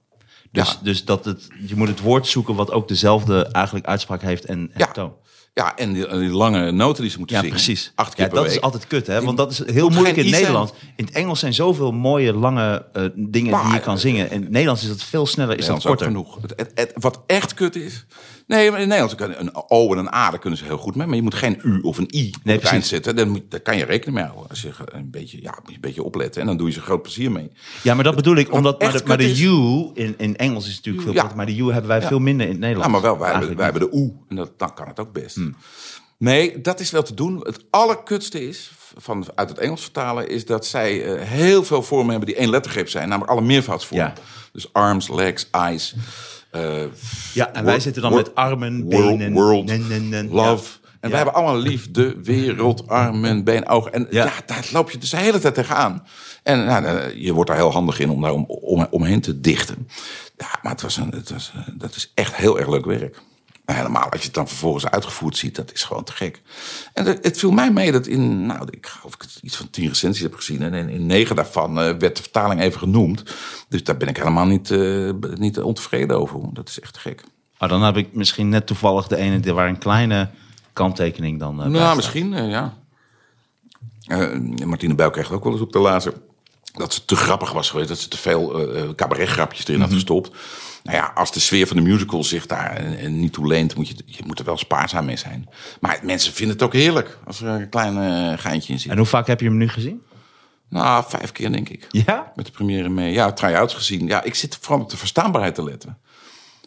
Dus, 0.52 0.68
Ja. 0.72 0.76
dus 0.84 1.06
dat 1.06 1.26
het, 1.26 1.48
je 1.68 1.76
moet 1.76 1.88
het 1.88 2.00
woord 2.02 2.28
zoeken 2.28 2.56
wat 2.56 2.72
ook 2.72 2.88
dezelfde 2.88 3.46
eigenlijk 3.52 3.86
uitspraak 3.86 4.22
heeft 4.22 4.46
en, 4.46 4.58
en 4.60 4.70
Ja. 4.80 4.92
toon. 4.92 5.14
Ja, 5.54 5.76
en 5.76 5.94
die, 5.94 6.08
lange 6.30 6.72
noten 6.72 7.02
die 7.02 7.12
ze 7.12 7.18
moeten 7.18 7.36
Ja, 7.36 7.42
zingen. 7.42 7.56
precies. 7.58 7.92
Acht 7.96 8.14
keer 8.14 8.24
ja, 8.24 8.30
per 8.30 8.40
dat 8.40 8.48
week. 8.48 8.56
is 8.58 8.62
altijd 8.62 8.88
kut, 8.88 9.08
hè? 9.08 9.22
Want 9.22 9.38
dat 9.38 9.52
is 9.52 9.66
heel 9.66 9.90
moeilijk 9.90 10.16
in. 10.18 10.30
Nederlands. 10.30 10.72
In 10.96 11.06
het 11.06 11.14
Engels 11.14 11.40
zijn 11.40 11.54
zoveel 11.54 11.92
mooie, 11.92 12.34
lange 12.34 12.86
eh, 12.94 13.04
dingen 13.16 13.62
die 13.64 13.74
je 13.74 13.80
kan 13.80 14.00
zingen. 14.00 14.32
In 14.32 14.42
het 14.42 14.50
Nederlands 14.52 14.82
is 14.84 14.88
dat 14.90 15.04
veel 15.04 15.26
sneller, 15.26 15.58
is 15.58 15.66
dat 15.66 15.82
korter. 15.84 16.06
genoeg. 16.08 16.38
Het, 16.42 16.54
het- 16.56 16.72
het- 16.76 16.92
wat 16.96 17.24
echt 17.28 17.54
kut 17.54 17.76
is. 17.76 18.06
Nee, 18.48 18.72
maar 18.72 18.80
in 18.82 18.88
Nederlands 18.88 19.16
kunnen 19.16 19.40
een 19.40 19.52
O 19.68 19.92
en 19.92 19.98
een 19.98 20.14
A, 20.14 20.30
daar 20.30 20.40
kunnen 20.40 20.60
ze 20.60 20.66
heel 20.66 20.78
goed 20.78 20.96
mee. 20.96 21.08
Maar 21.08 21.16
je 21.16 21.22
moet 21.22 21.36
geen 21.36 21.60
U 21.64 21.80
of 21.82 21.98
een 21.98 22.10
I 22.16 22.34
Nee, 22.44 22.60
zetten. 22.82 23.16
Daar, 23.16 23.28
moet- 23.28 23.52
daar 23.52 23.60
kan 23.60 23.78
je 23.78 23.86
rekening 23.86 24.18
mee 24.18 24.26
houden. 24.28 24.50
Als 24.50 24.62
je 24.62 24.70
een 24.86 25.10
beetje, 25.12 25.42
ja, 25.42 25.60
een 25.66 25.78
beetje 25.82 26.04
opletten. 26.04 26.42
En 26.42 26.48
dan 26.48 26.58
doe 26.58 26.68
je 26.68 26.74
ze 26.74 26.82
groot 26.82 27.02
plezier 27.02 27.32
mee. 27.32 27.52
Ja, 27.84 27.94
maar 27.94 28.04
dat 28.04 28.16
bedoel 28.16 28.36
ik, 28.36 28.54
omdat 28.54 28.82
maar 28.82 28.92
de, 28.92 29.02
maar 29.06 29.18
de 29.18 29.40
U 29.42 29.92
in, 29.94 30.14
in 30.18 30.38
Engels 30.38 30.68
is 30.68 30.76
natuurlijk 30.76 31.04
veel 31.06 31.14
Ja. 31.14 31.32
maar 31.36 31.46
de 31.46 31.56
U 31.58 31.64
hebben 31.72 31.88
wij 31.88 32.02
veel 32.02 32.20
minder 32.20 32.46
in 32.48 32.52
het 32.52 32.62
Ja, 32.62 32.68
Nederlands. 32.68 32.94
maar 32.94 33.02
wel, 33.02 33.18
wij, 33.20 33.30
hebben, 33.32 33.48
Eigenlijk 33.48 33.76
wij 33.78 33.88
hebben 33.90 34.08
de 34.08 34.14
oe. 34.14 34.26
En 34.30 34.36
dat, 34.36 34.60
dan 34.60 34.74
kan 34.74 34.88
het 34.88 35.00
ook 35.00 35.14
best. 35.14 35.38
Nee, 36.18 36.62
dat 36.62 36.80
is 36.80 36.92
wel 36.92 37.04
te 37.04 37.14
doen. 37.14 37.40
Het 37.44 37.60
allerkutste 37.70 38.48
is, 38.48 38.72
van, 38.98 39.26
uit 39.36 39.50
het 39.50 39.58
Engels 39.58 39.82
vertalen, 39.82 40.30
is 40.30 40.46
dat 40.46 40.66
zij 40.66 41.04
eh, 41.16 41.22
heel 41.28 41.64
veel 41.64 41.84
vormen 41.84 42.10
hebben 42.10 42.28
die 42.28 42.38
één 42.38 42.50
lettergreep 42.50 42.90
zijn. 42.90 43.10
Namelijk 43.10 43.32
alle 43.32 43.42
meervoudsvormen. 43.42 44.08
Ja. 44.16 44.22
Dus 44.52 44.74
arms, 44.74 45.10
legs, 45.10 45.48
eyes. 45.52 45.96
Eh, 46.64 46.84
Ja, 47.34 47.54
en 47.54 47.66
wij 47.66 47.80
zitten 47.80 48.02
dan 48.02 48.12
wor- 48.12 48.22
met 48.22 48.36
armen, 48.36 48.84
world, 48.90 49.18
benen, 49.18 49.34
world, 49.34 49.66
nen, 49.66 49.88
nen, 49.88 50.10
nen. 50.10 50.30
love. 50.32 50.64
Ja. 50.82 50.88
En 51.00 51.10
wij 51.10 51.18
hebben 51.18 51.36
allemaal 51.36 51.58
liefde, 51.62 52.16
wereld, 52.24 52.88
armen, 52.88 53.44
been, 53.44 53.68
ogen. 53.68 53.94
En 53.94 54.08
ja. 54.10 54.24
Ja. 54.26 54.32
daar 54.46 54.68
loop 54.72 54.92
je 54.92 54.98
dus 54.98 55.10
de 55.10 55.18
hele 55.18 55.40
tijd 55.40 55.54
tegenaan. 55.54 56.04
En 56.44 56.66
nou, 56.66 56.86
eh, 56.86 57.24
je 57.24 57.34
wordt 57.34 57.50
daar 57.50 57.60
heel 57.60 57.72
handig 57.72 58.00
in 58.00 58.10
om 58.10 58.22
daar 58.22 58.32
om, 58.34 58.46
om, 58.48 58.88
omheen 58.90 59.22
te 59.22 59.40
dichten. 59.42 59.88
Ja, 60.38 60.48
maar 60.62 60.72
het 60.72 60.82
was 60.82 60.98
een, 60.98 61.10
het 61.12 61.30
was, 61.30 61.52
eh, 61.56 61.62
dat 61.74 61.96
is 61.96 62.12
echt 62.14 62.36
heel 62.36 62.60
erg 62.60 62.70
leuk 62.70 62.86
werk. 62.86 63.22
Helemaal 63.76 64.10
als 64.10 64.20
je 64.20 64.26
het 64.26 64.36
dan 64.36 64.48
vervolgens 64.48 64.86
uitgevoerd 64.88 65.38
ziet, 65.38 65.56
dat 65.56 65.74
is 65.74 65.84
gewoon 65.84 66.04
te 66.04 66.12
gek. 66.12 66.42
En 66.94 67.06
het, 67.06 67.40
viel 67.40 67.52
mij 67.52 67.72
mee 67.72 67.92
dat 67.92 68.08
in, 68.08 68.46
nou, 68.46 68.68
ik 68.70 68.86
geloof 68.86 69.14
ik 69.14 69.26
iets 69.42 69.58
van 69.58 69.70
tien 69.70 69.88
recensies 69.88 70.22
heb 70.24 70.36
gezien. 70.36 70.62
En 70.62 70.90
in, 70.90 71.06
negen 71.06 71.36
daarvan 71.36 71.80
eh, 71.80 71.84
werd 71.98 72.16
de 72.16 72.22
vertaling 72.22 72.62
even 72.62 72.80
genoemd. 72.80 73.24
Dus 73.70 73.84
daar 73.84 73.98
ben 73.98 74.08
ik 74.08 74.18
helemaal 74.18 74.46
niet, 74.46 74.72
eh, 74.72 75.12
niet 75.36 75.60
ontevreden 75.60 76.18
over. 76.20 76.40
Dat 76.54 76.70
is 76.70 76.80
echt 76.80 76.94
te 76.94 77.00
gek. 77.00 77.24
Maar 77.60 77.70
dan 77.70 77.84
heb 77.84 77.98
ik 77.98 78.14
misschien 78.14 78.50
net 78.50 78.68
toevallig 78.68 79.08
de 79.08 79.16
ene 79.18 79.40
die- 79.40 79.54
waar 79.54 79.68
een 79.68 79.78
kleine 79.78 80.30
kanttekening 80.74 81.40
dan 81.40 81.56
bij 81.58 81.68
Nou, 81.68 81.96
misschien, 81.96 82.34
eh, 82.34 82.50
ja. 82.50 82.78
Martine 84.66 84.96
Buik 84.96 85.14
kreeg 85.14 85.32
ook 85.32 85.44
wel 85.44 85.54
eens 85.54 85.62
op 85.62 85.72
de 85.72 85.80
lazer 85.80 86.14
dat 86.78 86.94
ze 86.94 87.06
te 87.06 87.16
grappig 87.16 87.52
was 87.52 87.70
geweest. 87.70 87.90
Dat 87.90 88.00
ze 88.00 88.08
te 88.08 88.18
veel 88.18 88.74
eh 88.76 88.90
cabaretgrapjes 88.96 89.64
erin 89.64 89.74
Mhm. 89.80 89.84
had 89.84 89.94
gestopt. 89.94 90.32
Nou 90.84 90.98
ja, 90.98 91.12
als 91.16 91.32
de 91.32 91.40
sfeer 91.40 91.68
van 91.68 91.78
de 91.78 91.84
musical 91.84 92.24
zich 92.24 92.46
daar 92.46 92.76
eh, 92.76 93.10
niet 93.10 93.34
toe 93.34 93.48
leent, 93.48 93.76
moet 93.76 93.88
je, 93.88 93.96
je 94.06 94.24
moet 94.26 94.40
er 94.40 94.46
wel 94.46 94.58
spaarzaam 94.58 95.06
mee 95.06 95.18
zijn. 95.18 95.50
Maar 95.80 96.00
mensen 96.04 96.34
vinden 96.34 96.56
het 96.56 96.66
ook 96.66 96.74
heerlijk 96.74 97.18
als 97.26 97.42
er 97.42 97.48
een 97.48 97.70
klein 97.70 98.40
geintje 98.40 98.74
in 98.74 98.80
zit. 98.80 98.92
En 98.92 98.98
hoe 98.98 99.06
vaak 99.06 99.28
heb 99.28 99.40
je 99.40 99.48
hem 99.48 99.58
nu 99.58 99.68
gezien? 99.70 100.02
Nou, 100.70 101.04
vijf 101.08 101.32
keer 101.32 101.52
denk 101.52 101.70
ik. 101.70 101.86
Ja? 101.90 102.32
Met 102.36 102.46
de 102.46 102.52
première 102.52 102.90
mee. 102.90 103.14
Ja, 103.14 103.34
try-outs 103.34 103.74
gezien. 103.74 104.08
Ja, 104.08 104.24
ik 104.24 104.36
zit 104.36 104.58
vooral 104.62 104.84
op 104.84 104.90
de 104.90 104.98
verstaanbaarheid 104.98 105.56
te 105.56 105.64
letten. 105.64 105.98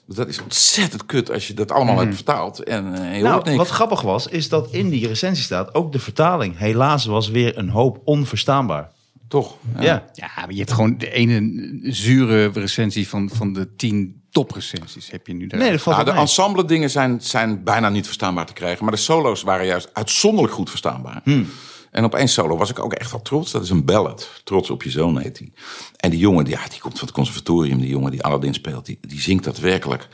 Dat 0.06 0.28
is 0.28 0.42
ontzettend 0.42 1.06
kut 1.06 1.30
als 1.30 1.46
je 1.46 1.54
dat 1.54 1.70
allemaal 1.72 1.98
hebt 1.98 2.14
vertaald. 2.14 2.62
En 2.62 2.94
eh, 2.94 3.16
je 3.16 3.22
Nou, 3.22 3.42
niks. 3.44 3.56
wat 3.56 3.68
grappig 3.68 4.00
was, 4.00 4.26
is 4.26 4.48
dat 4.48 4.68
in 4.70 4.88
die 4.88 5.06
recensie 5.06 5.44
staat 5.44 5.74
ook 5.74 5.92
de 5.92 5.98
vertaling. 5.98 6.58
Helaas 6.58 7.04
was 7.04 7.28
weer 7.28 7.58
een 7.58 7.68
hoop 7.68 8.00
onverstaanbaar. 8.04 8.90
Toch? 9.30 9.56
Ja. 9.78 10.04
Ja, 10.12 10.30
maar 10.36 10.50
je 10.50 10.58
hebt 10.58 10.72
gewoon 10.72 10.98
de 10.98 11.10
ene 11.10 11.78
zure 11.82 12.46
recensie 12.46 13.08
van, 13.08 13.30
van 13.32 13.52
de 13.52 13.76
tien 13.76 14.22
toprecensies 14.30 15.10
heb 15.10 15.26
je 15.26 15.32
nu 15.34 15.46
daar. 15.46 15.60
Nee, 15.60 15.70
dat 15.70 15.80
valt 15.80 15.96
Nou, 15.96 16.06
wel 16.06 16.14
de 16.14 16.20
mee. 16.20 16.28
ensemble 16.28 16.64
dingen 16.64 16.90
zijn, 16.90 17.20
zijn 17.20 17.64
bijna 17.64 17.88
niet 17.88 18.04
verstaanbaar 18.04 18.46
te 18.46 18.52
krijgen. 18.52 18.84
Maar 18.84 18.94
de 18.94 19.00
solo's 19.00 19.42
waren 19.42 19.66
juist 19.66 19.90
uitzonderlijk 19.92 20.54
goed 20.54 20.68
verstaanbaar. 20.68 21.20
Hmm. 21.24 21.48
En 21.90 22.04
op 22.04 22.14
één 22.14 22.28
solo 22.28 22.56
was 22.56 22.70
ik 22.70 22.78
ook 22.78 22.92
echt 22.92 23.10
wel 23.10 23.22
trots. 23.22 23.50
Dat 23.50 23.62
is 23.62 23.70
een 23.70 23.84
ballad. 23.84 24.40
Trots 24.44 24.70
op 24.70 24.82
je 24.82 24.90
zoon 24.90 25.18
heet 25.18 25.38
hij. 25.38 25.52
En 25.96 26.10
die 26.10 26.18
jongen, 26.18 26.44
die, 26.44 26.54
ja, 26.54 26.68
die 26.68 26.80
komt 26.80 26.98
van 26.98 27.06
het 27.06 27.16
conservatorium. 27.16 27.80
Die 27.80 27.88
jongen 27.88 28.10
die 28.10 28.22
Aladdin 28.22 28.54
speelt, 28.54 28.86
die, 28.86 28.98
die 29.00 29.20
zingt 29.20 29.44
dat 29.44 29.58
werkelijk. 29.58 30.08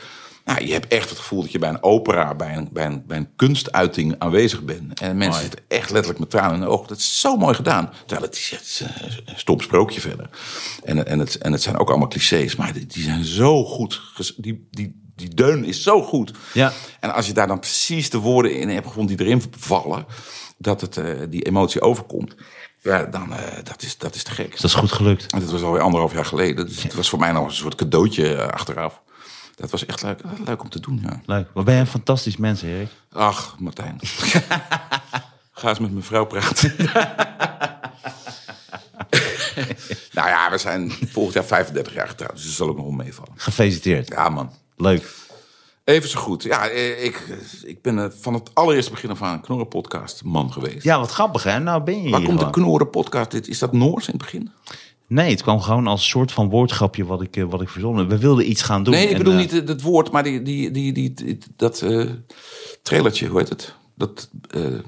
Nou, 0.47 0.67
je 0.67 0.73
hebt 0.73 0.87
echt 0.89 1.09
het 1.09 1.19
gevoel 1.19 1.41
dat 1.41 1.53
je 1.53 1.59
bij 1.59 1.69
een 1.69 1.83
opera, 1.83 2.35
bij 2.35 2.57
een, 2.57 2.69
bij 2.73 2.87
een, 2.87 3.03
bij 3.07 3.17
een 3.17 3.29
kunstuiting 3.37 4.15
aanwezig 4.19 4.63
bent. 4.63 5.01
En 5.01 5.17
mensen 5.17 5.43
zitten 5.43 5.61
echt 5.69 5.91
letterlijk 5.91 6.19
met 6.19 6.31
tranen 6.31 6.55
in 6.55 6.61
de 6.61 6.67
ogen. 6.67 6.89
Dat 6.89 6.99
is 6.99 7.21
zo 7.21 7.37
mooi 7.37 7.55
gedaan. 7.55 7.93
Terwijl 8.07 8.27
het 8.27 8.37
is, 8.37 8.51
het 8.51 8.61
is 8.61 8.83
een 9.25 9.39
stom 9.39 9.61
sprookje 9.61 10.01
verder. 10.01 10.31
En, 10.85 11.07
en, 11.07 11.19
het, 11.19 11.39
en 11.39 11.53
het 11.53 11.63
zijn 11.63 11.79
ook 11.79 11.89
allemaal 11.89 12.09
clichés. 12.09 12.57
Maar 12.57 12.73
die, 12.73 12.87
die 12.87 13.03
zijn 13.03 13.25
zo 13.25 13.65
goed. 13.65 14.03
Die, 14.37 14.69
die, 14.71 15.03
die 15.15 15.35
deun 15.35 15.65
is 15.65 15.83
zo 15.83 16.03
goed. 16.03 16.33
Ja. 16.53 16.73
En 17.01 17.15
als 17.15 17.27
je 17.27 17.33
daar 17.33 17.47
dan 17.47 17.61
precies 17.61 18.11
de 18.11 18.19
woorden 18.19 18.59
in 18.59 18.69
hebt 18.69 18.87
gevonden 18.87 19.17
die 19.17 19.27
erin 19.27 19.43
vallen, 19.59 20.07
dat 20.59 20.81
het 20.81 20.97
eh, 20.97 21.11
die 21.29 21.43
emotie 21.43 21.81
overkomt, 21.81 22.35
ja, 22.83 23.03
dan 23.05 23.31
uh, 23.31 23.37
dat 23.63 23.83
is 23.83 23.99
dat 23.99 24.15
is 24.15 24.23
te 24.23 24.31
gek. 24.31 24.51
Dat 24.51 24.65
is 24.65 24.75
goed 24.75 24.93
gelukt. 24.93 25.33
En 25.33 25.41
dit 25.41 25.51
was 25.51 25.63
alweer 25.63 25.83
anderhalf 25.83 26.13
jaar 26.13 26.25
geleden, 26.25 26.67
dus 26.67 26.83
het 26.83 26.95
was 26.95 27.09
voor 27.09 27.19
mij 27.19 27.33
nog 27.33 27.47
een 27.47 27.53
soort 27.53 27.75
cadeautje 27.75 28.53
achteraf. 28.53 29.03
Dat 29.57 29.71
was 29.71 29.87
echt 29.87 30.03
leuk, 30.03 30.21
leuk 30.45 30.63
om 30.63 30.69
te 30.69 30.81
doen. 30.81 31.01
Ja. 31.03 31.21
Leuk. 31.27 31.49
Wat 31.55 31.65
ben 31.65 31.75
je 31.75 31.81
een 31.81 31.87
fantastisch 31.87 32.37
mens, 32.37 32.63
Erik. 32.63 32.89
Ach, 33.13 33.57
Martijn. 33.59 33.99
Ga 35.53 35.69
eens 35.69 35.79
met 35.79 35.91
mijn 35.93 36.05
vrouw 36.05 36.25
praten. 36.25 36.75
nou 40.13 40.29
ja, 40.29 40.51
we 40.51 40.59
zijn 40.59 40.91
volgend 40.91 41.35
jaar 41.35 41.45
35 41.45 41.95
jaar 41.95 42.09
getrouwd, 42.09 42.33
dus 42.33 42.45
dat 42.45 42.53
zal 42.53 42.69
ook 42.69 42.77
nog 42.77 42.85
wel 42.85 42.95
meevallen. 42.95 43.33
Gefeliciteerd. 43.37 44.09
Ja, 44.09 44.29
man. 44.29 44.51
Leuk. 44.77 45.15
Even 45.85 46.09
zo 46.09 46.21
goed. 46.21 46.43
Ja, 46.43 46.69
eh, 46.69 47.05
ik, 47.05 47.23
ik 47.63 47.83
ben 47.83 48.13
van 48.21 48.35
het 48.35 48.51
allereerste 48.55 48.91
begin 48.91 49.11
af 49.11 49.23
aan 49.23 49.33
een 49.33 49.41
knorrenpodcast 49.41 50.25
man 50.25 50.53
geweest. 50.53 50.83
Ja, 50.85 50.99
wat 50.99 51.11
grappig 51.11 51.43
hè. 51.43 51.59
Nou 51.59 51.83
ben 51.83 52.03
je 52.03 52.11
Waar 52.11 52.19
hier 52.19 52.29
komt 52.29 52.41
de 52.41 52.47
gewoon. 52.47 52.65
knorrenpodcast? 52.65 53.31
Dit 53.31 53.49
Is 53.49 53.59
dat 53.59 53.73
Noors 53.73 54.07
in 54.07 54.13
het 54.13 54.23
begin? 54.23 54.51
Nee, 55.09 55.31
het 55.31 55.43
kwam 55.43 55.61
gewoon 55.61 55.87
als 55.87 56.09
soort 56.09 56.33
van 56.33 56.49
woordgrapje 56.49 57.05
wat 57.05 57.23
ik, 57.23 57.37
eh, 57.37 57.45
wat 57.45 57.61
ik 57.63 57.69
verzonnen. 57.69 58.09
We 58.09 58.19
wilden 58.19 58.51
iets 58.51 58.63
gaan 58.63 58.83
doen. 58.83 58.95
Nee, 58.95 59.09
ik 59.09 59.17
bedoel 59.17 59.33
eh, 59.33 59.39
niet 59.39 59.51
het 59.51 59.69
het 59.69 59.83
woord, 59.83 60.11
maar 60.11 60.23
die, 60.23 60.43
die, 60.43 60.71
die, 60.71 60.93
die, 60.93 61.15
die- 61.15 61.39
dat 61.57 61.83
eh 61.83 62.11
trailertje, 62.83 63.27
hoe 63.29 63.39
heet 63.39 63.49
het? 63.49 63.75
Dat, 63.95 64.31
eh, 64.51 64.61
nou, 64.61 64.83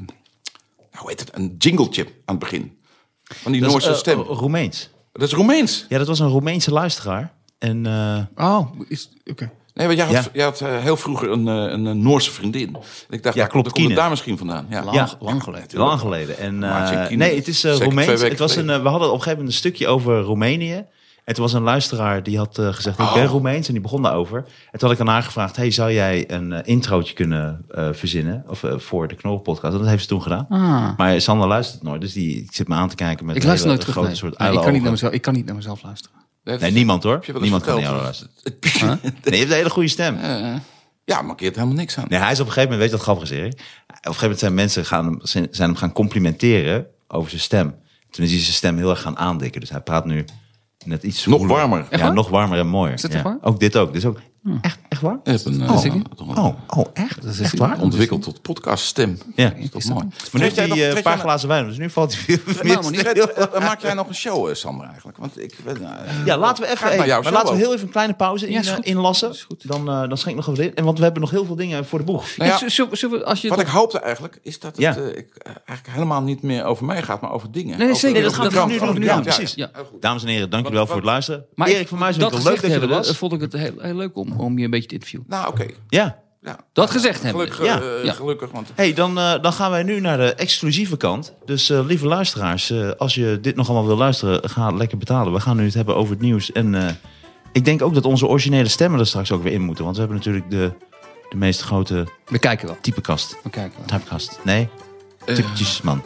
hoe 0.93 1.09
heet 1.11 1.21
het? 1.21 1.37
Een 1.37 1.55
jingletje 1.59 2.03
aan 2.05 2.35
het 2.35 2.39
begin. 2.39 2.79
Van 3.25 3.53
die 3.53 3.61
dat 3.61 3.71
is, 3.71 3.75
Noorse 3.77 3.91
eh, 3.91 3.97
stem. 3.97 4.21
Roemeens. 4.21 4.91
Dat 5.12 5.23
is 5.29 5.33
Roemeens. 5.35 5.87
Ja, 5.89 5.99
dat 5.99 6.07
was 6.07 6.19
een 6.19 6.29
Roemeense 6.29 6.73
luisteraar. 6.73 7.35
En 7.59 7.87
eh, 7.87 8.47
Oh, 8.47 8.81
is, 8.89 9.09
oké. 9.31 9.51
Nee, 9.79 9.87
want 9.87 9.99
jij 9.99 10.07
had, 10.07 10.24
Ja. 10.24 10.31
jij 10.33 10.45
had 10.45 10.61
eh, 10.61 10.79
heel 10.79 10.97
vroeger 10.97 11.31
een, 11.31 11.49
eh, 11.49 11.55
een, 11.55 11.87
eh, 11.87 11.93
Noorse 11.93 12.31
vriendin. 12.31 12.74
En 12.76 12.83
ik 13.16 13.22
dacht, 13.22 13.37
Ja, 13.37 13.47
klopt, 13.47 13.64
dat 13.64 13.74
komt 13.74 13.95
daar 13.95 14.11
misschien 14.11 14.39
vandaan. 14.39 14.66
Ja. 14.70 14.85
Lang, 14.85 14.97
Ja. 14.97 15.09
lang 15.20 15.43
geleden. 15.43 15.79
lang 15.79 16.01
geleden. 16.01 16.39
En, 16.39 16.62
eh, 16.62 17.09
nee, 17.09 17.37
het 17.37 17.49
is 17.49 17.64
uh, 17.64 17.79
Het 17.79 18.39
was 18.39 18.57
een, 18.57 18.66
we 18.66 18.72
hadden 18.72 19.09
op 19.09 19.14
een 19.14 19.22
gegeven 19.22 19.31
moment 19.31 19.49
een 19.49 19.53
stukje 19.53 19.87
over 19.87 20.20
Roemenië. 20.20 20.85
En 21.29 21.35
toen 21.35 21.43
was 21.43 21.53
een 21.53 21.62
luisteraar 21.62 22.22
die 22.22 22.39
had 22.39 22.59
eh, 22.59 22.72
gezegd, 22.72 22.99
ik 22.99 23.11
ben 23.14 23.24
Oh. 23.24 23.31
Roemeens. 23.31 23.66
En 23.66 23.72
die 23.72 23.83
begon 23.83 24.03
daarover. 24.03 24.39
En 24.70 24.79
toen 24.79 24.89
had 24.89 24.99
ik 24.99 25.01
aan 25.01 25.12
haar 25.12 25.22
gevraagd, 25.22 25.57
hey, 25.57 25.70
zou 25.70 25.93
jij 25.93 26.31
een 26.31 26.53
eh, 26.53 26.61
introotje 26.64 27.14
kunnen 27.14 27.64
eh, 27.68 27.89
verzinnen? 27.93 28.45
Of 28.47 28.64
voor 28.64 29.09
de 29.09 29.14
Knorren 29.14 29.43
podcast. 29.43 29.72
En 29.72 29.79
dat 29.79 29.89
heeft 29.89 30.03
ze 30.03 30.09
toen 30.09 30.22
gedaan. 30.22 30.47
Ah. 30.49 30.89
Maar 30.97 31.20
Sander 31.20 31.49
luistert 31.49 31.83
nooit. 31.83 32.01
Dus 32.01 32.12
die 32.12 32.43
ik 32.43 32.53
zit 32.53 32.68
me 32.68 32.74
aan 32.74 32.89
te 32.89 32.95
kijken 32.95 33.26
met 33.26 33.37
Ik 33.37 33.43
een 33.43 33.49
luister 33.49 33.70
hele 33.70 33.83
nooit 33.83 33.95
terug. 33.95 33.95
grote 33.95 34.09
Nee. 34.09 34.16
soort 34.16 34.39
Nee, 34.39 34.59
ik, 34.59 34.64
kan 34.64 34.72
niet 34.72 34.83
naar 34.83 34.91
mezelf, 34.91 35.12
ik 35.12 35.22
kan 35.22 35.35
niet 35.35 35.47
naar 35.47 35.55
mezelf 35.55 35.83
luisteren. 35.83 36.18
Nee, 36.45 36.70
niemand 36.72 37.03
hoor. 37.03 37.24
Niemand 37.41 37.62
kan 37.62 37.74
naar 37.74 37.83
jou 37.83 38.03
luisteren. 38.03 38.33
Nee, 39.01 39.01
je 39.22 39.37
hebt 39.37 39.51
een 39.51 39.57
hele 39.57 39.70
goede 39.70 39.89
stem. 39.89 40.18
Ja, 41.05 41.22
markeert 41.22 41.55
helemaal 41.55 41.76
niks 41.76 41.99
aan. 41.99 42.05
Nee, 42.09 42.18
hij 42.18 42.33
is 42.33 42.41
op 42.41 42.47
een 42.47 42.53
gegeven 42.53 42.70
moment, 42.70 42.91
weet 42.91 43.01
je 43.01 43.07
wat 43.07 43.16
grappig 43.16 43.31
is, 43.31 43.39
Erik? 43.39 43.53
Op 43.53 43.59
een 43.89 44.14
gegeven 44.14 44.20
moment 44.20 44.39
zijn 44.39 44.55
mensen 44.55 44.85
gaan 44.85 45.18
zijn 45.22 45.49
hem 45.53 45.76
gaan 45.76 45.93
complimenteren 45.93 46.87
over 47.09 47.31
zijn 47.31 47.43
stem. 47.43 47.74
Toen 48.11 48.24
is 48.24 48.31
hij 48.31 48.41
zijn 48.41 48.55
stem 48.55 48.76
heel 48.76 48.91
erg 48.91 49.01
gaan 49.01 49.18
aandikken. 49.18 49.61
Dus 49.61 49.70
hij 49.70 49.81
praat 49.81 50.05
nu 50.05 50.24
net 50.85 51.03
iets 51.03 51.26
Nog 51.26 51.47
warmer. 51.47 51.87
Ja, 51.91 52.12
nog 52.12 52.29
warmer 52.29 52.59
en 52.59 52.66
mooier. 52.66 52.95
Is 52.95 53.03
dat 53.03 53.12
ja. 53.12 53.39
Ook 53.41 53.61
dit 53.61 53.76
ook. 53.76 53.93
Dus 53.93 54.05
ook 54.05 54.20
echt, 54.61 54.78
echt 54.88 55.01
waar? 55.01 55.18
Je 55.24 55.30
hebt 55.30 55.44
een, 55.44 55.59
dat 55.59 55.84
eh, 55.84 55.94
ik 55.94 56.03
Oh, 56.38 56.46
oh, 56.66 56.86
echt? 56.92 57.22
Dat 57.22 57.32
is 57.32 57.40
echt 57.40 57.59
waar? 57.59 57.80
ontwikkeld 57.80 58.22
tot 58.22 58.42
podcaststem. 58.42 59.18
Ja. 59.36 59.49
Dat 59.49 59.59
is 59.59 59.70
toch 59.70 59.84
mooi. 59.84 60.05
Maar 60.05 60.28
nu 60.32 60.40
heeft 60.40 60.55
jij 60.55 60.64
hij 60.66 60.68
nog- 60.68 60.78
eh, 60.78 60.84
een 60.84 60.90
trek 60.90 61.03
paar 61.05 61.18
glazen 61.18 61.49
wijn, 61.49 61.66
dus 61.66 61.78
nu 61.78 61.90
valt 61.90 62.14
hij 62.26 62.40
weer 62.44 62.64
Nou, 62.64 62.90
niet. 62.90 63.03
Eh, 63.03 63.42
eh, 63.42 63.61
Maak 63.61 63.80
jij 63.82 63.94
nog 63.94 64.09
een 64.09 64.14
show, 64.14 64.49
eh, 64.49 64.55
Sander, 64.55 64.86
eigenlijk? 64.86 65.18
Want 65.18 65.40
ik, 65.40 65.55
eh, 65.66 65.72
Ja, 66.24 66.36
laten 66.38 66.64
we 66.64 66.70
even, 66.70 66.96
maar 67.22 67.32
laten 67.32 67.53
we 67.55 67.59
heel 67.61 67.72
even 67.72 67.86
een 67.86 67.92
kleine 67.92 68.14
pauze 68.14 68.46
in, 68.46 68.53
Ja, 68.53 68.59
is 68.61 68.68
eh, 68.68 68.74
goed. 68.74 68.84
inlassen. 68.84 69.30
Is 69.30 69.42
goed. 69.42 69.68
Dan, 69.68 69.88
eh, 69.88 70.09
dan 70.09 70.16
schenk 70.18 70.38
ik 70.38 70.46
nog 70.46 70.57
wat 70.57 70.64
in. 70.66 70.74
En 70.74 70.84
want 70.84 70.99
we 70.99 71.05
hebben 71.05 71.20
nog 71.22 71.30
heel 71.30 71.44
veel 71.44 71.57
dingen 71.57 71.84
voor 71.86 71.99
de 71.99 72.05
boeg. 72.05 72.36
Nou 72.36 72.51
ja, 72.51 72.59
Ja, 72.61 72.68
zullen 72.68 72.90
we- 72.90 72.96
zullen 72.96 73.18
we- 73.18 73.24
als 73.24 73.40
je 73.40 73.49
Wat 73.49 73.61
ik 73.61 73.66
hoopte 73.66 73.99
eigenlijk, 73.99 74.38
is 74.42 74.59
dat 74.61 74.70
het 74.70 74.80
Ja. 74.80 74.96
eh, 74.96 75.07
ik, 75.07 75.28
eh, 75.36 75.53
eigenlijk 75.64 75.88
helemaal 75.99 76.22
niet 76.22 76.42
meer 76.42 76.64
over 76.64 76.84
mij 76.84 77.03
gaat, 77.03 77.20
maar 77.20 77.32
over 77.32 77.51
dingen. 77.53 77.78
Nee, 77.78 77.94
zeker. 77.94 78.22
Dat 78.22 78.30
de 78.30 78.36
gaan 78.36 78.46
we 78.46 78.53
krant, 78.53 78.70
nu 78.70 78.78
doen. 78.94 79.05
Ja, 79.05 79.20
precies. 79.20 79.66
Dames 80.01 80.22
en 80.22 80.28
heren, 80.28 80.51
dank 80.51 80.62
jullie 80.62 80.78
wel 80.78 80.78
Wat- 80.78 80.86
voor 80.86 80.96
het 80.96 81.05
luisteren. 81.05 81.44
Maar 81.55 81.68
Erik 81.68 81.88
van 81.88 81.99
dat 81.99 82.16
leuk 82.18 82.44
dat 82.44 82.61
je 82.61 82.66
er 82.66 82.70
hebben, 82.70 82.88
was. 82.88 83.16
vond 83.16 83.32
ik 83.32 83.40
het 83.40 83.53
heel, 83.53 83.72
heel 83.78 83.94
leuk 83.94 84.16
om, 84.16 84.32
om 84.39 84.59
je 84.59 84.64
een 84.64 84.70
beetje 84.70 84.89
te 84.89 84.95
interviewen. 84.95 85.26
Nou, 85.28 85.49
oké. 85.49 85.66
Ja. 85.89 86.18
Ja. 86.43 86.59
Dat 86.72 86.91
gezegd 86.91 87.22
hebben. 87.22 87.53
Gelukkig, 87.53 87.66
Ja. 87.82 87.97
eh, 87.99 88.05
Ja. 88.05 88.12
gelukkig, 88.12 88.51
want 88.51 88.68
hey, 88.74 88.93
dan, 88.93 89.18
eh, 89.18 89.43
dan 89.43 89.53
gaan 89.53 89.70
wij 89.70 89.82
nu 89.82 90.01
naar 90.01 90.16
de 90.16 90.34
exclusieve 90.34 90.97
kant. 90.97 91.32
Dus 91.45 91.70
eh, 91.70 91.84
lieve 91.86 92.07
luisteraars, 92.07 92.70
eh, 92.70 92.91
als 92.99 93.14
je 93.14 93.39
dit 93.43 93.57
nog 93.57 93.68
allemaal 93.68 93.86
wil 93.86 93.97
luisteren, 93.97 94.49
ga 94.51 94.70
lekker 94.70 94.99
betalen. 94.99 95.32
We 95.32 95.41
gaan 95.41 95.57
nu 95.57 95.64
het 95.64 95.74
hebben 95.74 95.97
over 95.97 96.12
het 96.12 96.20
nieuws. 96.22 96.53
En 96.53 96.74
eh, 96.74 96.89
ik 97.53 97.64
denk 97.64 97.82
ook 97.82 97.95
dat 97.95 98.05
onze 98.05 98.26
originele 98.26 98.68
stemmen 98.68 99.01
er 99.01 99.07
straks 99.07 99.32
ook 99.32 99.43
weer 99.43 99.53
in 99.53 99.61
moeten. 99.62 99.84
Want 99.84 99.97
we 99.97 100.03
hebben 100.03 100.18
natuurlijk 100.20 100.51
de 100.51 100.72
de 101.30 101.36
meest 101.36 101.61
grote 101.62 102.07
We 102.26 102.39
kijken 102.39 102.66
wel. 102.66 102.76
typekast. 102.80 103.36
We 103.43 103.51
kijken 103.51 103.78
wel. 103.78 103.86
Typekast. 103.86 104.39
Nee, 104.45 104.68
typetjesman. 105.24 106.03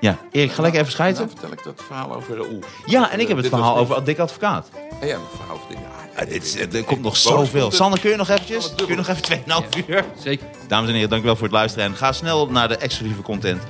Ja, 0.00 0.18
Erik, 0.32 0.52
ga 0.52 0.62
lekker 0.62 0.80
even 0.80 0.98
Nou, 0.98 1.12
schijten. 1.14 1.28
vertel 1.30 1.52
ik 1.52 1.64
dat 1.64 1.82
verhaal 1.86 2.14
over 2.14 2.36
Raoul. 2.36 2.58
Ja, 2.86 3.10
en 3.10 3.20
ik 3.20 3.28
heb 3.28 3.36
het 3.36 3.48
verhaal 3.48 3.76
over 3.76 4.04
Dick 4.04 4.18
Advocaat. 4.18 4.68
En 4.74 5.06
jij 5.06 5.08
hebt 5.08 5.20
het 5.22 5.36
verhaal 5.36 5.54
over... 5.56 5.74
Ja, 5.74 5.80
Ja, 5.80 6.07
dit 6.24 6.44
is, 6.44 6.56
er 6.56 6.84
komt 6.84 7.02
nog 7.02 7.16
zoveel. 7.16 7.70
Sander, 7.70 8.00
kun 8.00 8.10
je 8.10 8.16
nog 8.16 8.28
eventjes? 8.28 8.74
Kun 8.76 8.86
je 8.86 8.94
nog 8.94 9.08
even 9.08 9.42
2,5 9.84 9.86
uur? 9.86 10.04
Zeker. 10.22 10.46
Dames 10.68 10.88
en 10.88 10.94
heren, 10.94 11.08
dankjewel 11.08 11.36
voor 11.36 11.46
het 11.46 11.56
luisteren. 11.56 11.86
En 11.86 11.96
ga 11.96 12.12
snel 12.12 12.50
naar 12.50 12.68
de 12.68 12.76
exclusieve 12.76 13.22
content. 13.22 13.62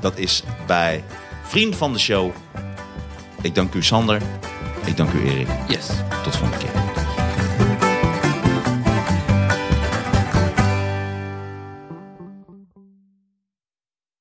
Dat 0.00 0.18
is 0.18 0.42
bij 0.66 1.04
Vriend 1.44 1.76
van 1.76 1.92
de 1.92 1.98
Show. 1.98 2.30
Ik 3.42 3.54
dank 3.54 3.74
u 3.74 3.82
Sander. 3.82 4.22
Ik 4.84 4.96
dank 4.96 5.12
u 5.12 5.30
Erik. 5.30 5.48
Yes. 5.68 5.86
Tot 6.22 6.32
de 6.32 6.38
volgende 6.38 6.64
keer. 6.64 6.85